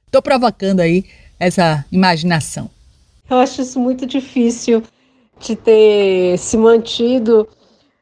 Estou 0.06 0.22
provocando 0.22 0.82
aí 0.82 1.06
essa 1.40 1.86
imaginação. 1.90 2.70
Eu 3.30 3.38
acho 3.38 3.62
isso 3.62 3.80
muito 3.80 4.06
difícil 4.06 4.84
de 5.40 5.56
ter 5.56 6.38
se 6.38 6.58
mantido, 6.58 7.48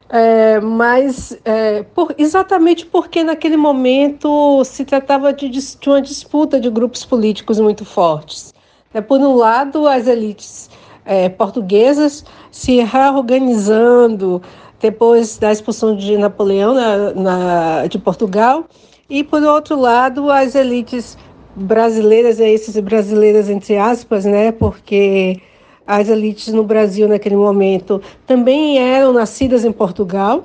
é, 0.09 0.59
mas 0.59 1.37
é, 1.45 1.83
por, 1.83 2.15
exatamente 2.17 2.87
porque 2.87 3.23
naquele 3.23 3.55
momento 3.55 4.63
se 4.65 4.83
tratava 4.83 5.31
de, 5.31 5.47
de 5.47 5.61
uma 5.85 6.01
disputa 6.01 6.59
de 6.59 6.71
grupos 6.71 7.05
políticos 7.05 7.59
muito 7.59 7.85
fortes. 7.85 8.51
É, 8.91 8.99
por 8.99 9.19
um 9.19 9.35
lado, 9.35 9.87
as 9.87 10.07
elites 10.07 10.68
é, 11.09 11.27
portuguesas 11.27 12.23
se 12.51 12.83
reorganizando 12.83 14.39
depois 14.79 15.39
da 15.39 15.51
expulsão 15.51 15.95
de 15.95 16.15
Napoleão 16.19 16.75
na, 16.75 17.13
na, 17.13 17.87
de 17.87 17.97
Portugal, 17.97 18.65
e 19.09 19.23
por 19.23 19.41
outro 19.41 19.75
lado 19.75 20.29
as 20.29 20.53
elites 20.53 21.17
brasileiras, 21.55 22.39
e 22.39 22.45
esses 22.45 22.79
brasileiras 22.79 23.49
entre 23.49 23.75
aspas, 23.75 24.23
né, 24.23 24.51
porque 24.51 25.41
as 25.85 26.07
elites 26.07 26.53
no 26.53 26.63
Brasil 26.63 27.07
naquele 27.07 27.35
momento 27.35 27.99
também 28.27 28.77
eram 28.77 29.11
nascidas 29.11 29.65
em 29.65 29.71
Portugal. 29.71 30.43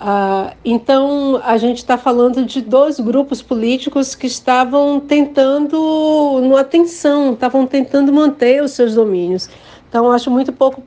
Ah, 0.00 0.54
então 0.64 1.40
a 1.44 1.56
gente 1.58 1.78
está 1.78 1.96
falando 1.96 2.44
de 2.44 2.62
dois 2.62 2.98
grupos 2.98 3.42
políticos 3.42 4.14
que 4.14 4.26
estavam 4.26 5.00
tentando, 5.00 6.40
numa 6.42 6.64
tensão, 6.64 7.34
estavam 7.34 7.66
tentando 7.66 8.12
manter 8.12 8.62
os 8.62 8.72
seus 8.72 8.94
domínios. 8.94 9.48
Então, 9.88 10.10
acho 10.10 10.30
muito 10.30 10.52
pouco 10.52 10.82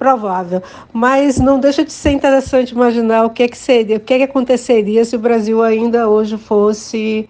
provável. 0.00 0.62
Mas 0.92 1.38
não 1.38 1.60
deixa 1.60 1.84
de 1.84 1.92
ser 1.92 2.12
interessante 2.12 2.70
imaginar 2.70 3.26
o 3.26 3.30
que 3.30 3.42
é 3.42 3.48
que 3.48 3.58
seria, 3.58 3.98
o 3.98 4.00
que 4.00 4.14
é 4.14 4.18
que 4.18 4.24
aconteceria 4.24 5.04
se 5.04 5.14
o 5.14 5.18
Brasil 5.18 5.62
ainda 5.62 6.08
hoje 6.08 6.38
fosse 6.38 7.28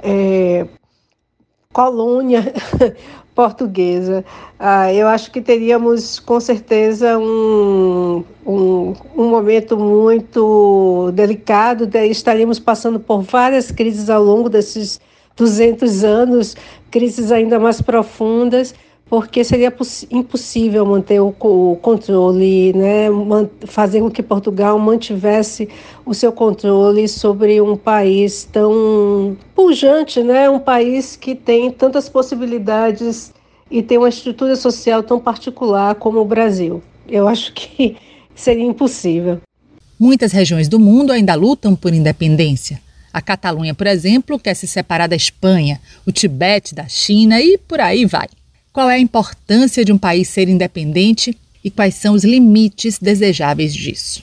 é, 0.00 0.66
colônia 1.72 2.54
portuguesa. 3.34 4.24
Ah, 4.56 4.92
eu 4.92 5.08
acho 5.08 5.32
que 5.32 5.40
teríamos 5.40 6.20
com 6.20 6.38
certeza 6.38 7.18
um, 7.18 8.22
um, 8.46 8.94
um 9.16 9.28
momento 9.28 9.76
muito 9.76 11.10
delicado, 11.14 11.90
estaríamos 12.04 12.60
passando 12.60 13.00
por 13.00 13.22
várias 13.22 13.72
crises 13.72 14.08
ao 14.08 14.22
longo 14.22 14.48
desses 14.48 15.00
200 15.36 16.04
anos, 16.04 16.54
crises 16.90 17.32
ainda 17.32 17.58
mais 17.58 17.80
profundas 17.80 18.74
porque 19.12 19.44
seria 19.44 19.70
impossível 20.10 20.86
manter 20.86 21.20
o, 21.20 21.34
o 21.38 21.76
controle, 21.82 22.72
né, 22.72 23.08
fazer 23.66 24.00
com 24.00 24.10
que 24.10 24.22
Portugal 24.22 24.78
mantivesse 24.78 25.68
o 26.06 26.14
seu 26.14 26.32
controle 26.32 27.06
sobre 27.06 27.60
um 27.60 27.76
país 27.76 28.48
tão 28.50 29.36
pujante, 29.54 30.22
né, 30.22 30.48
um 30.48 30.58
país 30.58 31.14
que 31.14 31.34
tem 31.34 31.70
tantas 31.70 32.08
possibilidades 32.08 33.34
e 33.70 33.82
tem 33.82 33.98
uma 33.98 34.08
estrutura 34.08 34.56
social 34.56 35.02
tão 35.02 35.20
particular 35.20 35.94
como 35.96 36.18
o 36.18 36.24
Brasil. 36.24 36.82
Eu 37.06 37.28
acho 37.28 37.52
que 37.52 37.98
seria 38.34 38.64
impossível. 38.64 39.42
Muitas 40.00 40.32
regiões 40.32 40.68
do 40.68 40.78
mundo 40.78 41.12
ainda 41.12 41.34
lutam 41.34 41.76
por 41.76 41.92
independência. 41.92 42.80
A 43.12 43.20
Catalunha, 43.20 43.74
por 43.74 43.86
exemplo, 43.86 44.38
quer 44.38 44.54
se 44.54 44.66
separar 44.66 45.06
da 45.06 45.14
Espanha, 45.14 45.82
o 46.06 46.10
Tibete 46.10 46.74
da 46.74 46.88
China 46.88 47.42
e 47.42 47.58
por 47.58 47.78
aí 47.78 48.06
vai. 48.06 48.26
Qual 48.72 48.88
é 48.88 48.94
a 48.94 48.98
importância 48.98 49.84
de 49.84 49.92
um 49.92 49.98
país 49.98 50.28
ser 50.28 50.48
independente 50.48 51.38
e 51.62 51.70
quais 51.70 51.94
são 51.94 52.14
os 52.14 52.24
limites 52.24 52.98
desejáveis 52.98 53.74
disso? 53.74 54.22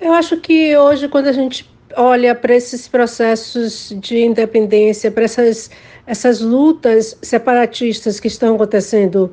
Eu 0.00 0.12
acho 0.14 0.38
que 0.38 0.76
hoje, 0.76 1.08
quando 1.08 1.26
a 1.26 1.32
gente 1.32 1.68
olha 1.94 2.34
para 2.34 2.54
esses 2.54 2.88
processos 2.88 3.94
de 4.00 4.20
independência, 4.20 5.10
para 5.10 5.24
essas, 5.24 5.70
essas 6.06 6.40
lutas 6.40 7.18
separatistas 7.20 8.18
que 8.18 8.28
estão 8.28 8.54
acontecendo 8.54 9.30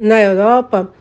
na 0.00 0.20
Europa, 0.22 0.92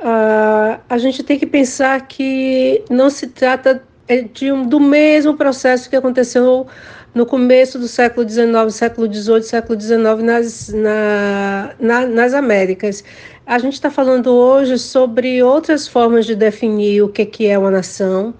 uh, 0.00 0.80
a 0.88 0.98
gente 0.98 1.22
tem 1.22 1.38
que 1.38 1.46
pensar 1.46 2.06
que 2.06 2.82
não 2.88 3.10
se 3.10 3.26
trata 3.26 3.82
é, 4.08 4.22
de 4.22 4.50
um, 4.50 4.66
do 4.66 4.80
mesmo 4.80 5.36
processo 5.36 5.88
que 5.90 5.96
aconteceu 5.96 6.66
no 7.14 7.26
começo 7.26 7.78
do 7.78 7.86
século 7.86 8.28
XIX, 8.28 8.72
século 8.72 9.12
XVIII, 9.12 9.42
século 9.42 9.78
XIX 9.78 10.00
nas, 10.22 10.68
na, 10.68 11.74
na, 11.78 12.06
nas 12.06 12.34
Américas. 12.34 13.04
A 13.46 13.58
gente 13.58 13.74
está 13.74 13.90
falando 13.90 14.28
hoje 14.28 14.78
sobre 14.78 15.42
outras 15.42 15.86
formas 15.86 16.24
de 16.24 16.34
definir 16.34 17.02
o 17.02 17.08
que, 17.08 17.26
que 17.26 17.46
é 17.46 17.58
uma 17.58 17.70
nação, 17.70 18.32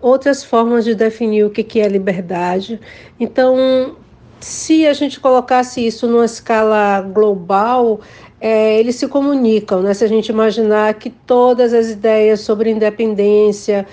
outras 0.00 0.42
formas 0.42 0.84
de 0.84 0.94
definir 0.94 1.44
o 1.44 1.50
que, 1.50 1.62
que 1.62 1.80
é 1.80 1.88
liberdade. 1.88 2.80
Então, 3.20 3.96
se 4.40 4.86
a 4.86 4.92
gente 4.92 5.20
colocasse 5.20 5.86
isso 5.86 6.06
numa 6.06 6.24
escala 6.24 7.02
global, 7.02 8.00
é, 8.40 8.78
eles 8.78 8.96
se 8.96 9.08
comunicam, 9.08 9.82
né? 9.82 9.94
Se 9.94 10.04
a 10.04 10.08
gente 10.08 10.28
imaginar 10.28 10.94
que 10.94 11.10
todas 11.10 11.72
as 11.72 11.90
ideias 11.90 12.40
sobre 12.40 12.70
independência, 12.70 13.86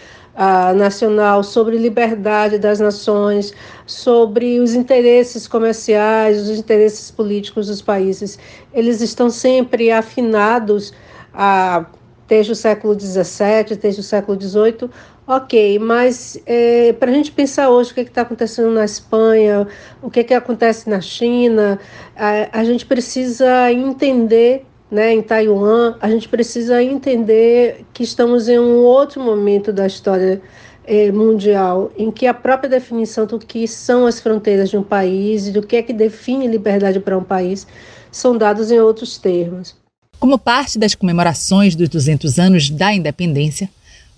nacional, 0.76 1.44
sobre 1.44 1.78
liberdade 1.78 2.58
das 2.58 2.80
nações, 2.80 3.54
sobre 3.86 4.60
os 4.60 4.74
interesses 4.74 5.48
comerciais, 5.48 6.42
os 6.42 6.58
interesses 6.58 7.12
políticos 7.12 7.68
dos 7.68 7.82
países. 7.82 8.40
Eles 8.74 9.02
estão 9.02 9.30
sempre 9.30 9.92
afinados 9.92 10.94
a 11.34 11.86
desde 12.28 12.54
o 12.54 12.56
século 12.56 12.98
XVII, 12.98 13.76
desde 13.76 14.00
o 14.00 14.04
século 14.04 14.42
XVIII, 14.42 14.90
ok, 15.28 15.78
mas 15.80 16.42
é, 16.46 16.94
para 16.94 17.12
a 17.12 17.14
gente 17.14 17.30
pensar 17.30 17.70
hoje 17.70 17.92
o 17.92 17.94
que 17.94 18.00
é 18.00 18.04
está 18.04 18.22
acontecendo 18.22 18.72
na 18.72 18.86
Espanha, 18.86 19.68
o 20.02 20.10
que, 20.10 20.22
é 20.22 20.24
que 20.24 20.34
acontece 20.34 20.90
na 20.90 21.02
China, 21.02 21.78
a, 22.16 22.60
a 22.60 22.64
gente 22.64 22.86
precisa 22.86 23.70
entender 23.74 24.66
né, 24.92 25.14
em 25.14 25.22
Taiwan, 25.22 25.96
a 26.02 26.10
gente 26.10 26.28
precisa 26.28 26.84
entender 26.84 27.86
que 27.94 28.04
estamos 28.04 28.50
em 28.50 28.60
um 28.60 28.80
outro 28.80 29.24
momento 29.24 29.72
da 29.72 29.88
história 29.88 30.42
eh, 30.86 31.12
mundial, 31.14 31.90
em 31.98 32.12
que 32.12 32.28
a 32.28 32.34
própria 32.34 32.70
definição 32.70 33.26
do 33.26 33.40
que 33.40 33.66
são 33.68 34.06
as 34.06 34.20
fronteiras 34.20 34.70
de 34.70 34.78
um 34.78 34.84
país 34.84 35.48
e 35.48 35.52
do 35.52 35.66
que 35.66 35.78
é 35.78 35.82
que 35.82 35.94
define 35.94 36.46
liberdade 36.46 37.00
para 37.00 37.18
um 37.18 37.24
país 37.24 37.66
são 38.12 38.38
dados 38.38 38.70
em 38.70 38.80
outros 38.80 39.18
termos. 39.18 39.74
Como 40.20 40.38
parte 40.38 40.78
das 40.78 40.94
comemorações 40.94 41.74
dos 41.74 41.88
200 41.88 42.38
anos 42.38 42.70
da 42.70 42.94
independência, 42.94 43.70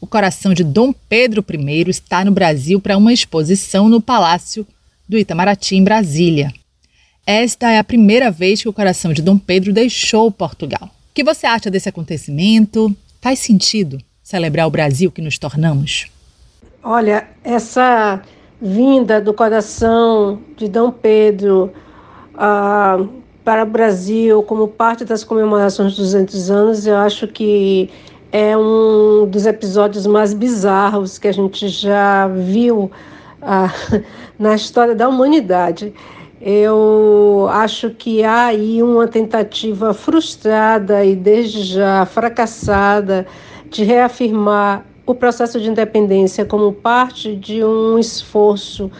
o 0.01 0.07
coração 0.07 0.53
de 0.53 0.63
Dom 0.63 0.91
Pedro 1.07 1.45
I 1.47 1.89
está 1.89 2.25
no 2.25 2.31
Brasil 2.31 2.81
para 2.81 2.97
uma 2.97 3.13
exposição 3.13 3.87
no 3.87 4.01
Palácio 4.01 4.65
do 5.07 5.17
Itamaraty, 5.17 5.75
em 5.75 5.83
Brasília. 5.83 6.51
Esta 7.25 7.71
é 7.71 7.79
a 7.79 7.83
primeira 7.83 8.29
vez 8.29 8.61
que 8.61 8.67
o 8.67 8.73
coração 8.73 9.13
de 9.13 9.21
Dom 9.21 9.37
Pedro 9.37 9.71
deixou 9.71 10.29
Portugal. 10.29 10.83
O 10.83 11.13
que 11.13 11.23
você 11.23 11.47
acha 11.47 11.71
desse 11.71 11.87
acontecimento? 11.87 12.93
Faz 13.21 13.39
sentido 13.39 13.97
celebrar 14.21 14.67
o 14.67 14.71
Brasil 14.71 15.09
que 15.09 15.21
nos 15.21 15.37
tornamos? 15.37 16.07
Olha, 16.83 17.25
essa 17.41 18.21
vinda 18.61 19.21
do 19.21 19.33
coração 19.33 20.41
de 20.57 20.67
Dom 20.67 20.91
Pedro 20.91 21.71
uh, 22.33 23.07
para 23.41 23.63
o 23.63 23.65
Brasil 23.65 24.43
como 24.43 24.67
parte 24.67 25.05
das 25.05 25.23
comemorações 25.23 25.95
dos 25.95 26.11
200 26.11 26.51
anos, 26.51 26.85
eu 26.85 26.97
acho 26.97 27.25
que 27.27 27.89
é 28.33 28.57
um 28.57 29.25
dos 29.29 29.45
episódios 29.45 30.05
mais 30.05 30.33
bizarros 30.33 31.17
que 31.17 31.29
a 31.29 31.31
gente 31.31 31.69
já 31.69 32.27
viu 32.27 32.91
uh, 33.41 34.03
na 34.37 34.55
história 34.55 34.93
da 34.93 35.07
humanidade. 35.07 35.93
Eu 36.45 37.47
acho 37.49 37.91
que 37.91 38.21
há 38.21 38.47
aí 38.47 38.83
uma 38.83 39.07
tentativa 39.07 39.93
frustrada 39.93 41.05
e 41.05 41.15
desde 41.15 41.63
já 41.63 42.05
fracassada 42.05 43.25
de 43.69 43.85
reafirmar 43.85 44.85
o 45.05 45.15
processo 45.15 45.57
de 45.57 45.69
independência 45.69 46.43
como 46.43 46.73
parte 46.73 47.33
de 47.33 47.63
um 47.63 47.97
esforço 47.97 48.91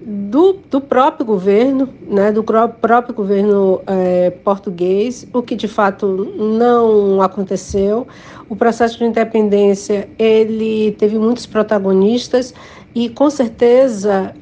do, 0.00 0.52
do 0.70 0.80
próprio 0.80 1.26
governo, 1.26 1.88
né, 2.06 2.30
do 2.30 2.44
próprio 2.44 3.12
governo 3.12 3.80
é, 3.88 4.30
português, 4.30 5.26
o 5.32 5.42
que 5.42 5.56
de 5.56 5.66
fato 5.66 6.06
não 6.36 7.20
aconteceu. 7.20 8.06
O 8.48 8.54
processo 8.54 8.98
de 8.98 9.04
independência 9.04 10.08
ele 10.16 10.92
teve 10.92 11.18
muitos 11.18 11.44
protagonistas 11.44 12.54
e 12.94 13.08
com 13.08 13.28
certeza 13.28 14.34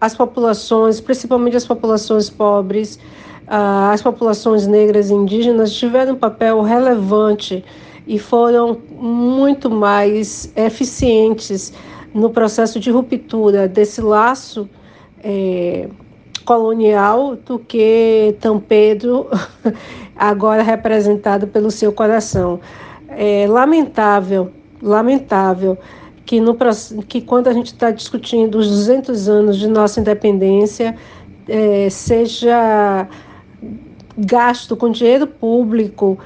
as 0.00 0.14
populações, 0.14 1.00
principalmente 1.00 1.56
as 1.56 1.66
populações 1.66 2.30
pobres, 2.30 2.98
as 3.46 4.00
populações 4.00 4.66
negras 4.66 5.10
e 5.10 5.14
indígenas 5.14 5.72
tiveram 5.72 6.14
um 6.14 6.16
papel 6.16 6.62
relevante 6.62 7.64
e 8.06 8.18
foram 8.18 8.78
muito 8.90 9.68
mais 9.68 10.52
eficientes 10.54 11.72
no 12.14 12.30
processo 12.30 12.78
de 12.78 12.90
ruptura 12.90 13.66
desse 13.66 14.00
laço 14.00 14.68
é, 15.22 15.88
colonial 16.44 17.34
do 17.34 17.58
que 17.58 18.36
Dom 18.40 18.60
Pedro, 18.60 19.28
agora 20.14 20.62
representado 20.62 21.48
pelo 21.48 21.70
seu 21.70 21.92
coração. 21.92 22.60
É 23.08 23.46
lamentável, 23.48 24.52
lamentável 24.80 25.76
que, 26.24 26.40
no, 26.40 26.56
que 27.06 27.20
quando 27.20 27.48
a 27.48 27.52
gente 27.52 27.66
está 27.66 27.90
discutindo 27.90 28.58
os 28.58 28.68
200 28.68 29.28
anos 29.28 29.58
de 29.58 29.68
nossa 29.68 30.00
independência, 30.00 30.96
é, 31.48 31.88
seja 31.90 33.08
gasto 34.16 34.76
com 34.76 34.90
dinheiro 34.90 35.26
público 35.26 36.18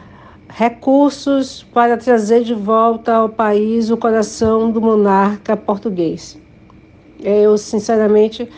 recursos 0.49 1.65
para 1.75 1.97
trazer 1.97 2.43
de 2.43 2.55
volta 2.55 3.15
ao 3.15 3.29
país 3.29 3.91
o 3.91 3.97
coração 3.97 4.71
do 4.71 4.81
monarca 4.81 5.57
português. 5.57 6.39
Eu, 7.21 7.59
sinceramente, 7.59 8.49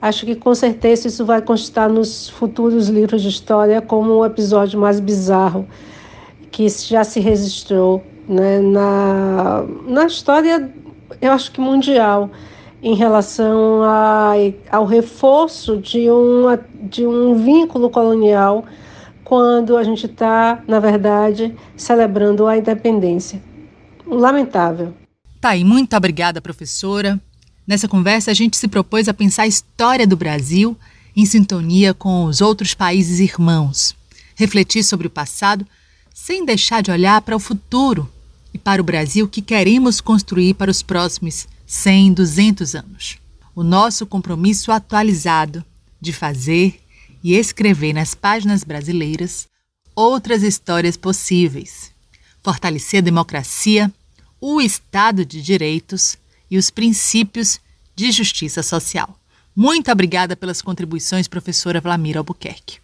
acho 0.00 0.26
que 0.26 0.34
com 0.34 0.54
certeza 0.54 1.08
isso 1.08 1.24
vai 1.24 1.40
constar 1.40 1.88
nos 1.88 2.28
futuros 2.28 2.88
livros 2.88 3.22
de 3.22 3.28
história 3.28 3.80
como 3.80 4.12
o 4.12 4.26
episódio 4.26 4.78
mais 4.78 5.00
bizarro 5.00 5.66
que 6.50 6.68
já 6.68 7.04
se 7.04 7.20
registrou 7.20 8.02
né, 8.28 8.60
na, 8.60 9.64
na 9.86 10.06
história 10.06 10.70
eu 11.20 11.32
acho 11.32 11.50
que 11.52 11.60
mundial, 11.60 12.30
em 12.82 12.94
relação 12.94 13.82
a, 13.82 14.32
ao 14.70 14.86
reforço 14.86 15.76
de, 15.78 16.08
uma, 16.10 16.60
de 16.74 17.06
um 17.06 17.34
vínculo 17.42 17.90
colonial 17.90 18.64
quando 19.24 19.76
a 19.76 19.82
gente 19.82 20.06
está, 20.06 20.62
na 20.66 20.80
verdade, 20.80 21.54
celebrando 21.76 22.46
a 22.46 22.56
independência. 22.56 23.42
Lamentável. 24.06 24.94
Tá 25.40 25.50
aí, 25.50 25.64
muito 25.64 25.94
obrigada, 25.94 26.40
professora. 26.40 27.20
Nessa 27.66 27.86
conversa, 27.86 28.30
a 28.30 28.34
gente 28.34 28.56
se 28.56 28.66
propôs 28.66 29.08
a 29.08 29.14
pensar 29.14 29.42
a 29.42 29.46
história 29.46 30.06
do 30.06 30.16
Brasil 30.16 30.76
em 31.14 31.26
sintonia 31.26 31.92
com 31.92 32.24
os 32.24 32.40
outros 32.40 32.72
países 32.74 33.20
irmãos, 33.20 33.94
refletir 34.34 34.82
sobre 34.82 35.08
o 35.08 35.10
passado 35.10 35.66
sem 36.14 36.44
deixar 36.44 36.82
de 36.82 36.90
olhar 36.90 37.20
para 37.20 37.36
o 37.36 37.40
futuro 37.40 38.08
e 38.52 38.58
para 38.58 38.80
o 38.80 38.84
Brasil 38.84 39.28
que 39.28 39.42
queremos 39.42 40.00
construir 40.00 40.54
para 40.54 40.70
os 40.70 40.82
próximos 40.82 41.46
100, 41.66 42.14
200 42.14 42.74
anos. 42.74 43.18
O 43.54 43.62
nosso 43.62 44.06
compromisso 44.06 44.72
atualizado 44.72 45.64
de 46.00 46.12
fazer 46.12 46.80
e 47.22 47.34
escrever 47.34 47.92
nas 47.92 48.14
páginas 48.14 48.64
brasileiras 48.64 49.48
outras 49.94 50.42
histórias 50.42 50.96
possíveis, 50.96 51.90
fortalecer 52.42 52.98
a 52.98 53.04
democracia, 53.04 53.92
o 54.40 54.60
Estado 54.60 55.24
de 55.24 55.42
Direitos 55.42 56.16
e 56.50 56.56
os 56.56 56.70
princípios 56.70 57.60
de 57.96 58.12
justiça 58.12 58.62
social. 58.62 59.18
Muito 59.54 59.90
obrigada 59.90 60.36
pelas 60.36 60.62
contribuições, 60.62 61.26
professora 61.26 61.80
Vlamira 61.80 62.20
Albuquerque. 62.20 62.78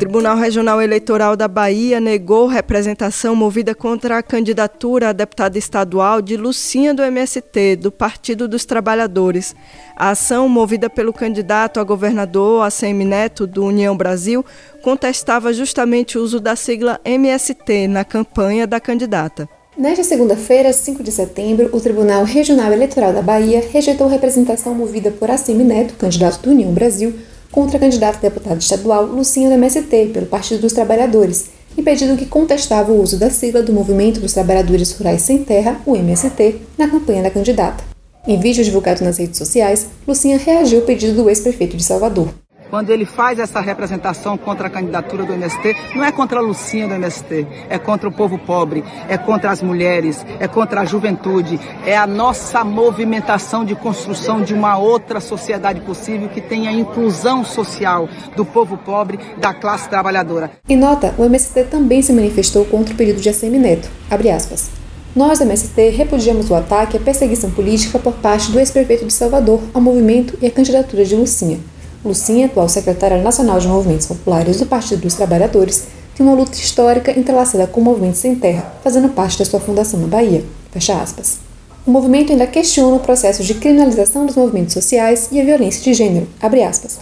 Tribunal 0.00 0.38
Regional 0.38 0.80
Eleitoral 0.80 1.36
da 1.36 1.46
Bahia 1.46 2.00
negou 2.00 2.46
representação 2.46 3.36
movida 3.36 3.74
contra 3.74 4.16
a 4.16 4.22
candidatura 4.22 5.10
a 5.10 5.12
deputada 5.12 5.58
estadual 5.58 6.22
de 6.22 6.38
Lucinha 6.38 6.94
do 6.94 7.02
MST, 7.02 7.76
do 7.76 7.92
Partido 7.92 8.48
dos 8.48 8.64
Trabalhadores. 8.64 9.54
A 9.94 10.08
ação, 10.08 10.48
movida 10.48 10.88
pelo 10.88 11.12
candidato 11.12 11.78
a 11.78 11.84
governador 11.84 12.62
ACM 12.62 13.04
Neto, 13.04 13.46
do 13.46 13.62
União 13.62 13.94
Brasil, 13.94 14.42
contestava 14.82 15.52
justamente 15.52 16.16
o 16.16 16.22
uso 16.22 16.40
da 16.40 16.56
sigla 16.56 16.98
MST 17.04 17.86
na 17.86 18.02
campanha 18.02 18.66
da 18.66 18.80
candidata. 18.80 19.46
Nesta 19.76 20.02
segunda-feira, 20.02 20.72
5 20.72 21.02
de 21.02 21.12
setembro, 21.12 21.68
o 21.74 21.80
Tribunal 21.80 22.24
Regional 22.24 22.72
Eleitoral 22.72 23.12
da 23.12 23.20
Bahia 23.20 23.62
rejeitou 23.70 24.08
representação 24.08 24.74
movida 24.74 25.10
por 25.10 25.30
ACM 25.30 25.62
Neto, 25.62 25.92
candidato 25.98 26.40
do 26.40 26.52
União 26.52 26.72
Brasil, 26.72 27.12
contra 27.50 27.76
a 27.76 27.80
candidata 27.80 28.18
a 28.18 28.20
deputada 28.20 28.58
estadual 28.58 29.04
Lucinha 29.06 29.48
do 29.48 29.54
MST, 29.54 30.10
pelo 30.12 30.26
Partido 30.26 30.60
dos 30.60 30.72
Trabalhadores, 30.72 31.50
em 31.76 31.82
pedido 31.82 32.16
que 32.16 32.26
contestava 32.26 32.92
o 32.92 33.00
uso 33.00 33.18
da 33.18 33.30
sigla 33.30 33.62
do 33.62 33.72
Movimento 33.72 34.20
dos 34.20 34.32
Trabalhadores 34.32 34.92
Rurais 34.92 35.22
Sem 35.22 35.44
Terra, 35.44 35.80
o 35.86 35.96
MST, 35.96 36.56
na 36.76 36.88
campanha 36.88 37.22
da 37.22 37.30
candidata. 37.30 37.82
Em 38.26 38.38
vídeo 38.38 38.64
divulgado 38.64 39.02
nas 39.02 39.18
redes 39.18 39.38
sociais, 39.38 39.86
Lucinha 40.06 40.36
reagiu 40.36 40.80
ao 40.80 40.86
pedido 40.86 41.14
do 41.14 41.28
ex-prefeito 41.28 41.76
de 41.76 41.82
Salvador 41.82 42.28
quando 42.70 42.90
ele 42.90 43.04
faz 43.04 43.38
essa 43.38 43.60
representação 43.60 44.38
contra 44.38 44.68
a 44.68 44.70
candidatura 44.70 45.24
do 45.24 45.32
MST, 45.32 45.76
não 45.94 46.04
é 46.04 46.12
contra 46.12 46.38
a 46.38 46.42
Lucinha 46.42 46.86
do 46.86 46.94
MST, 46.94 47.46
é 47.68 47.78
contra 47.78 48.08
o 48.08 48.12
povo 48.12 48.38
pobre, 48.38 48.84
é 49.08 49.18
contra 49.18 49.50
as 49.50 49.60
mulheres, 49.60 50.24
é 50.38 50.46
contra 50.46 50.82
a 50.82 50.84
juventude, 50.84 51.58
é 51.84 51.96
a 51.96 52.06
nossa 52.06 52.62
movimentação 52.62 53.64
de 53.64 53.74
construção 53.74 54.40
de 54.40 54.54
uma 54.54 54.78
outra 54.78 55.20
sociedade 55.20 55.80
possível 55.80 56.28
que 56.28 56.40
tenha 56.40 56.70
inclusão 56.70 57.44
social 57.44 58.08
do 58.36 58.44
povo 58.44 58.78
pobre, 58.78 59.18
da 59.38 59.52
classe 59.52 59.88
trabalhadora. 59.88 60.52
Em 60.68 60.76
nota, 60.76 61.12
o 61.18 61.24
MST 61.24 61.64
também 61.64 62.00
se 62.00 62.12
manifestou 62.12 62.64
contra 62.64 62.94
o 62.94 62.96
pedido 62.96 63.20
de 63.20 63.28
ACM 63.28 63.58
Neto. 63.58 63.90
Abre 64.08 64.30
aspas. 64.30 64.70
Nós, 65.14 65.40
MST, 65.40 65.88
repudiamos 65.90 66.50
o 66.50 66.54
ataque 66.54 66.96
à 66.96 67.00
perseguição 67.00 67.50
política 67.50 67.98
por 67.98 68.12
parte 68.14 68.52
do 68.52 68.60
ex-prefeito 68.60 69.04
de 69.04 69.12
Salvador 69.12 69.60
ao 69.74 69.80
movimento 69.80 70.38
e 70.40 70.46
à 70.46 70.50
candidatura 70.52 71.04
de 71.04 71.16
Lucinha. 71.16 71.58
Lucinha, 72.02 72.46
atual 72.46 72.66
secretária 72.66 73.20
nacional 73.20 73.58
de 73.58 73.68
Movimentos 73.68 74.06
Populares 74.06 74.58
do 74.58 74.64
Partido 74.64 75.02
dos 75.02 75.14
Trabalhadores, 75.14 75.84
tem 76.14 76.24
uma 76.24 76.34
luta 76.34 76.56
histórica 76.56 77.10
entrelaçada 77.18 77.66
com 77.66 77.80
o 77.80 77.84
movimento 77.84 78.16
sem 78.16 78.34
terra, 78.34 78.72
fazendo 78.82 79.10
parte 79.10 79.38
da 79.38 79.44
sua 79.44 79.60
fundação 79.60 80.00
na 80.00 80.06
Bahia. 80.06 80.42
Fecha 80.70 80.94
aspas. 80.94 81.38
O 81.86 81.90
movimento 81.90 82.32
ainda 82.32 82.46
questiona 82.46 82.96
o 82.96 83.00
processo 83.00 83.42
de 83.42 83.52
criminalização 83.52 84.24
dos 84.24 84.36
movimentos 84.36 84.72
sociais 84.72 85.28
e 85.30 85.38
a 85.38 85.44
violência 85.44 85.82
de 85.82 85.92
gênero. 85.92 86.26
Abre 86.40 86.62
aspas. 86.62 86.98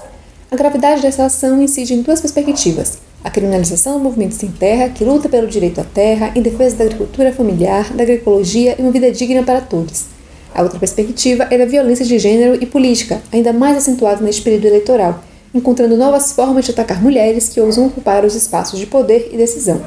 A 0.50 0.56
gravidade 0.56 1.02
dessa 1.02 1.26
ação 1.26 1.62
incide 1.62 1.94
em 1.94 2.02
duas 2.02 2.20
perspectivas. 2.20 2.98
A 3.22 3.30
criminalização 3.30 3.98
do 3.98 4.04
movimento 4.04 4.34
sem 4.34 4.50
terra, 4.50 4.88
que 4.88 5.04
luta 5.04 5.28
pelo 5.28 5.46
direito 5.46 5.80
à 5.80 5.84
terra, 5.84 6.32
em 6.34 6.42
defesa 6.42 6.76
da 6.76 6.84
agricultura 6.84 7.32
familiar, 7.32 7.92
da 7.92 8.02
agroecologia 8.02 8.74
e 8.76 8.82
uma 8.82 8.90
vida 8.90 9.12
digna 9.12 9.44
para 9.44 9.60
todos. 9.60 10.17
A 10.54 10.62
outra 10.62 10.78
perspectiva 10.78 11.46
é 11.50 11.58
da 11.58 11.64
violência 11.64 12.04
de 12.04 12.18
gênero 12.18 12.58
e 12.60 12.66
política, 12.66 13.20
ainda 13.32 13.52
mais 13.52 13.76
acentuada 13.76 14.24
neste 14.24 14.42
período 14.42 14.66
eleitoral, 14.66 15.22
encontrando 15.54 15.96
novas 15.96 16.32
formas 16.32 16.64
de 16.64 16.72
atacar 16.72 17.02
mulheres 17.02 17.48
que 17.48 17.60
ousam 17.60 17.86
ocupar 17.86 18.24
os 18.24 18.34
espaços 18.34 18.78
de 18.78 18.86
poder 18.86 19.30
e 19.32 19.36
decisão. 19.36 19.80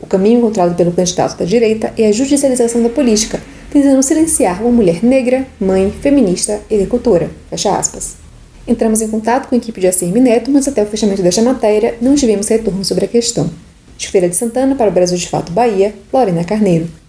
O 0.00 0.06
caminho 0.06 0.38
encontrado 0.38 0.74
pelo 0.74 0.92
candidato 0.92 1.36
da 1.36 1.44
direita 1.44 1.92
é 1.96 2.08
a 2.08 2.12
judicialização 2.12 2.82
da 2.82 2.88
política, 2.88 3.40
tentando 3.70 4.02
silenciar 4.02 4.60
uma 4.60 4.72
mulher 4.72 5.02
negra, 5.02 5.46
mãe, 5.58 5.90
feminista 5.90 6.60
e 6.68 6.74
agricultora. 6.74 7.30
Fecha 7.48 7.76
aspas. 7.76 8.16
Entramos 8.66 9.00
em 9.00 9.08
contato 9.08 9.48
com 9.48 9.54
a 9.54 9.58
equipe 9.58 9.80
de 9.80 9.88
ACM 9.88 10.20
Neto, 10.20 10.50
mas 10.50 10.68
até 10.68 10.82
o 10.82 10.86
fechamento 10.86 11.22
desta 11.22 11.42
matéria 11.42 11.96
não 12.00 12.14
tivemos 12.14 12.48
retorno 12.48 12.84
sobre 12.84 13.06
a 13.06 13.08
questão. 13.08 13.50
De 13.96 14.08
Feira 14.08 14.28
de 14.28 14.36
Santana 14.36 14.74
para 14.74 14.90
o 14.90 14.92
Brasil 14.92 15.16
de 15.16 15.28
Fato 15.28 15.52
Bahia, 15.52 15.94
Lorena 16.12 16.44
Carneiro. 16.44 17.01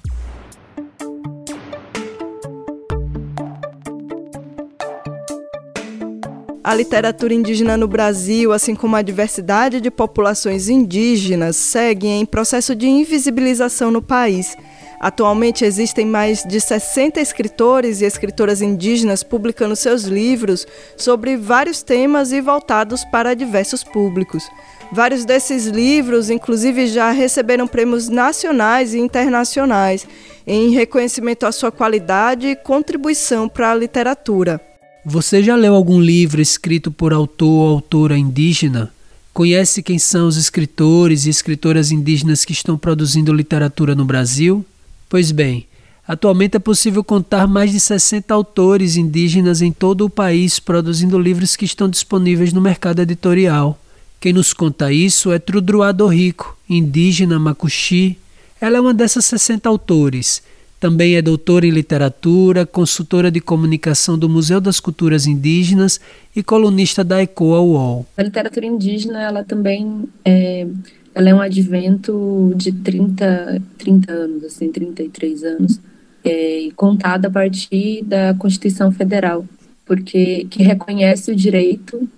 A 6.64 6.74
literatura 6.74 7.34
indígena 7.34 7.76
no 7.76 7.90
Brasil, 7.90 8.54
assim 8.54 8.74
como 8.74 8.96
a 8.96 9.02
diversidade 9.02 9.82
de 9.82 9.92
populações 9.92 10.70
indígenas, 10.70 11.58
seguem 11.58 12.22
em 12.22 12.26
processo 12.26 12.74
de 12.74 12.88
invisibilização 12.88 13.92
no 13.92 14.02
país. 14.02 14.56
Atualmente 14.98 15.66
existem 15.66 16.06
mais 16.06 16.42
de 16.46 16.62
60 16.62 17.20
escritores 17.20 18.00
e 18.00 18.06
escritoras 18.06 18.62
indígenas 18.62 19.24
publicando 19.24 19.76
seus 19.76 20.04
livros 20.04 20.66
sobre 20.96 21.36
vários 21.36 21.84
temas 21.84 22.32
e 22.32 22.40
voltados 22.40 23.04
para 23.12 23.34
diversos 23.34 23.84
públicos. 23.84 24.50
Vários 24.90 25.26
desses 25.26 25.66
livros, 25.66 26.30
inclusive, 26.30 26.88
já 26.88 27.12
receberam 27.12 27.68
prêmios 27.68 28.08
nacionais 28.08 28.94
e 28.94 29.00
internacionais 29.00 30.08
em 30.48 30.70
reconhecimento 30.70 31.46
à 31.46 31.52
sua 31.52 31.74
qualidade 31.74 32.48
e 32.48 32.56
contribuição 32.56 33.50
para 33.50 33.72
a 33.72 33.76
literatura. 33.76 34.73
Você 35.06 35.44
já 35.44 35.58
leu 35.58 35.76
algum 35.76 36.00
livro 36.00 36.42
escrito 36.42 36.90
por 36.90 37.12
autor 37.12 37.48
ou 37.48 37.70
autora 37.76 38.18
indígena? 38.18 38.94
Conhece 39.34 39.84
quem 39.84 40.00
são 40.00 40.30
os 40.30 40.38
escritores 40.38 41.26
e 41.26 41.30
escritoras 41.30 41.92
indígenas 41.92 42.46
que 42.46 42.54
estão 42.54 42.78
produzindo 42.78 43.34
literatura 43.34 43.96
no 43.96 44.06
Brasil? 44.06 44.66
Pois 45.10 45.30
bem, 45.34 45.68
atualmente 46.08 46.56
é 46.56 46.60
possível 46.60 47.04
contar 47.04 47.48
mais 47.48 47.74
de 47.74 47.82
60 47.82 48.34
autores 48.34 48.96
indígenas 48.96 49.62
em 49.62 49.74
todo 49.74 50.06
o 50.06 50.10
país 50.10 50.58
produzindo 50.58 51.20
livros 51.20 51.58
que 51.58 51.66
estão 51.66 51.90
disponíveis 51.90 52.54
no 52.54 52.62
mercado 52.62 53.02
editorial. 53.02 53.78
Quem 54.22 54.32
nos 54.32 54.54
conta 54.54 54.94
isso 54.94 55.34
é 55.34 55.38
Trudruado 55.38 56.08
Rico, 56.08 56.58
indígena 56.70 57.38
Macuxi. 57.38 58.18
Ela 58.62 58.78
é 58.78 58.82
uma 58.82 58.94
dessas 58.94 59.26
60 59.26 59.68
autores. 59.68 60.42
Também 60.84 61.16
é 61.16 61.22
doutora 61.22 61.66
em 61.66 61.70
literatura, 61.70 62.66
consultora 62.66 63.32
de 63.32 63.40
comunicação 63.40 64.20
do 64.20 64.28
Museu 64.28 64.60
das 64.60 64.82
Culturas 64.82 65.26
Indígenas 65.26 65.98
e 66.36 66.44
colunista 66.44 67.06
da 67.06 67.24
ECOA 67.24 67.62
UOL. 67.62 68.06
A 68.18 68.22
literatura 68.24 68.66
indígena 68.66 69.22
ela 69.22 69.46
também 69.46 70.04
é 70.26 70.68
ela 71.16 71.30
é 71.30 71.34
um 71.34 71.40
advento 71.40 72.52
de 72.58 72.74
30, 72.74 73.62
30 73.78 74.12
anos, 74.12 74.44
assim, 74.44 74.70
33 74.74 75.44
anos, 75.46 75.80
é, 76.22 76.68
contada 76.76 77.30
a 77.30 77.32
partir 77.32 78.04
da 78.04 78.34
Constituição 78.34 78.92
Federal, 78.92 79.46
porque 79.86 80.48
que 80.50 80.64
reconhece 80.64 81.32
o 81.32 81.36
direito 81.36 82.10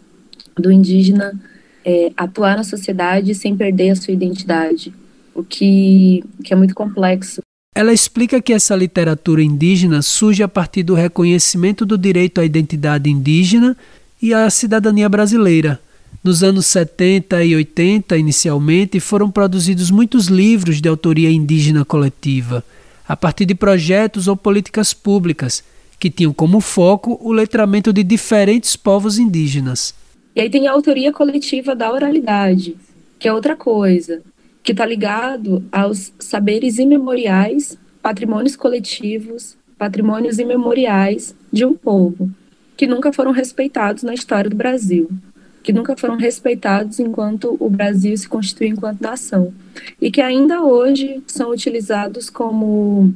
do 0.57 0.71
indígena 0.71 1.39
é, 1.85 2.11
atuar 2.17 2.57
na 2.57 2.63
sociedade 2.63 3.35
sem 3.35 3.55
perder 3.55 3.91
a 3.91 3.95
sua 3.95 4.11
identidade, 4.11 4.91
o 5.35 5.43
que, 5.43 6.23
que 6.43 6.51
é 6.51 6.55
muito 6.55 6.73
complexo. 6.73 7.45
Ela 7.75 7.91
explica 7.91 8.41
que 8.41 8.53
essa 8.53 8.73
literatura 8.73 9.43
indígena 9.43 10.01
surge 10.01 10.41
a 10.41 10.47
partir 10.47 10.81
do 10.81 10.93
reconhecimento 10.93 11.85
do 11.85 11.97
direito 11.97 12.39
à 12.39 12.45
identidade 12.45 13.09
indígena 13.09 13.75
e 14.21 14.33
à 14.33 14.49
cidadania 14.49 15.09
brasileira, 15.09 15.77
nos 16.23 16.41
anos 16.41 16.67
70 16.67 17.43
e 17.43 17.53
80, 17.53 18.17
inicialmente, 18.17 19.01
foram 19.01 19.29
produzidos 19.29 19.91
muitos 19.91 20.27
livros 20.27 20.79
de 20.79 20.87
autoria 20.87 21.29
indígena 21.29 21.83
coletiva, 21.83 22.63
a 23.05 23.15
partir 23.15 23.45
de 23.45 23.53
projetos 23.53 24.29
ou 24.29 24.37
políticas 24.37 24.93
públicas, 24.93 25.61
que 25.99 26.09
tinham 26.09 26.33
como 26.33 26.61
foco 26.61 27.19
o 27.21 27.33
letramento 27.33 27.91
de 27.91 28.03
diferentes 28.03 28.77
povos 28.77 29.19
indígenas. 29.19 29.93
E 30.33 30.39
aí 30.39 30.49
tem 30.49 30.65
a 30.67 30.71
autoria 30.71 31.11
coletiva 31.11 31.75
da 31.75 31.91
oralidade, 31.91 32.77
que 33.19 33.27
é 33.27 33.33
outra 33.33 33.55
coisa, 33.55 34.21
que 34.65 34.73
está 34.73 34.85
ligado 34.85 35.63
aos 35.71 36.11
saberes 36.19 36.77
imemoriais, 36.77 37.77
patrimônios 38.01 38.57
coletivos, 38.57 39.55
patrimônios 39.77 40.39
imemoriais 40.39 41.33
de 41.53 41.63
um 41.63 41.73
povo, 41.73 42.29
que 42.75 42.87
nunca 42.87 43.13
foram 43.13 43.31
respeitados 43.31 44.03
na 44.03 44.13
história 44.13 44.49
do 44.49 44.55
Brasil 44.55 45.09
que 45.65 45.73
nunca 45.73 45.97
foram 45.97 46.15
respeitados 46.15 46.99
enquanto 46.99 47.57
o 47.59 47.67
Brasil 47.71 48.15
se 48.15 48.29
constitui 48.29 48.67
enquanto 48.67 49.01
nação 49.01 49.51
e 49.99 50.11
que 50.11 50.21
ainda 50.21 50.61
hoje 50.61 51.23
são 51.25 51.49
utilizados 51.49 52.29
como 52.29 53.11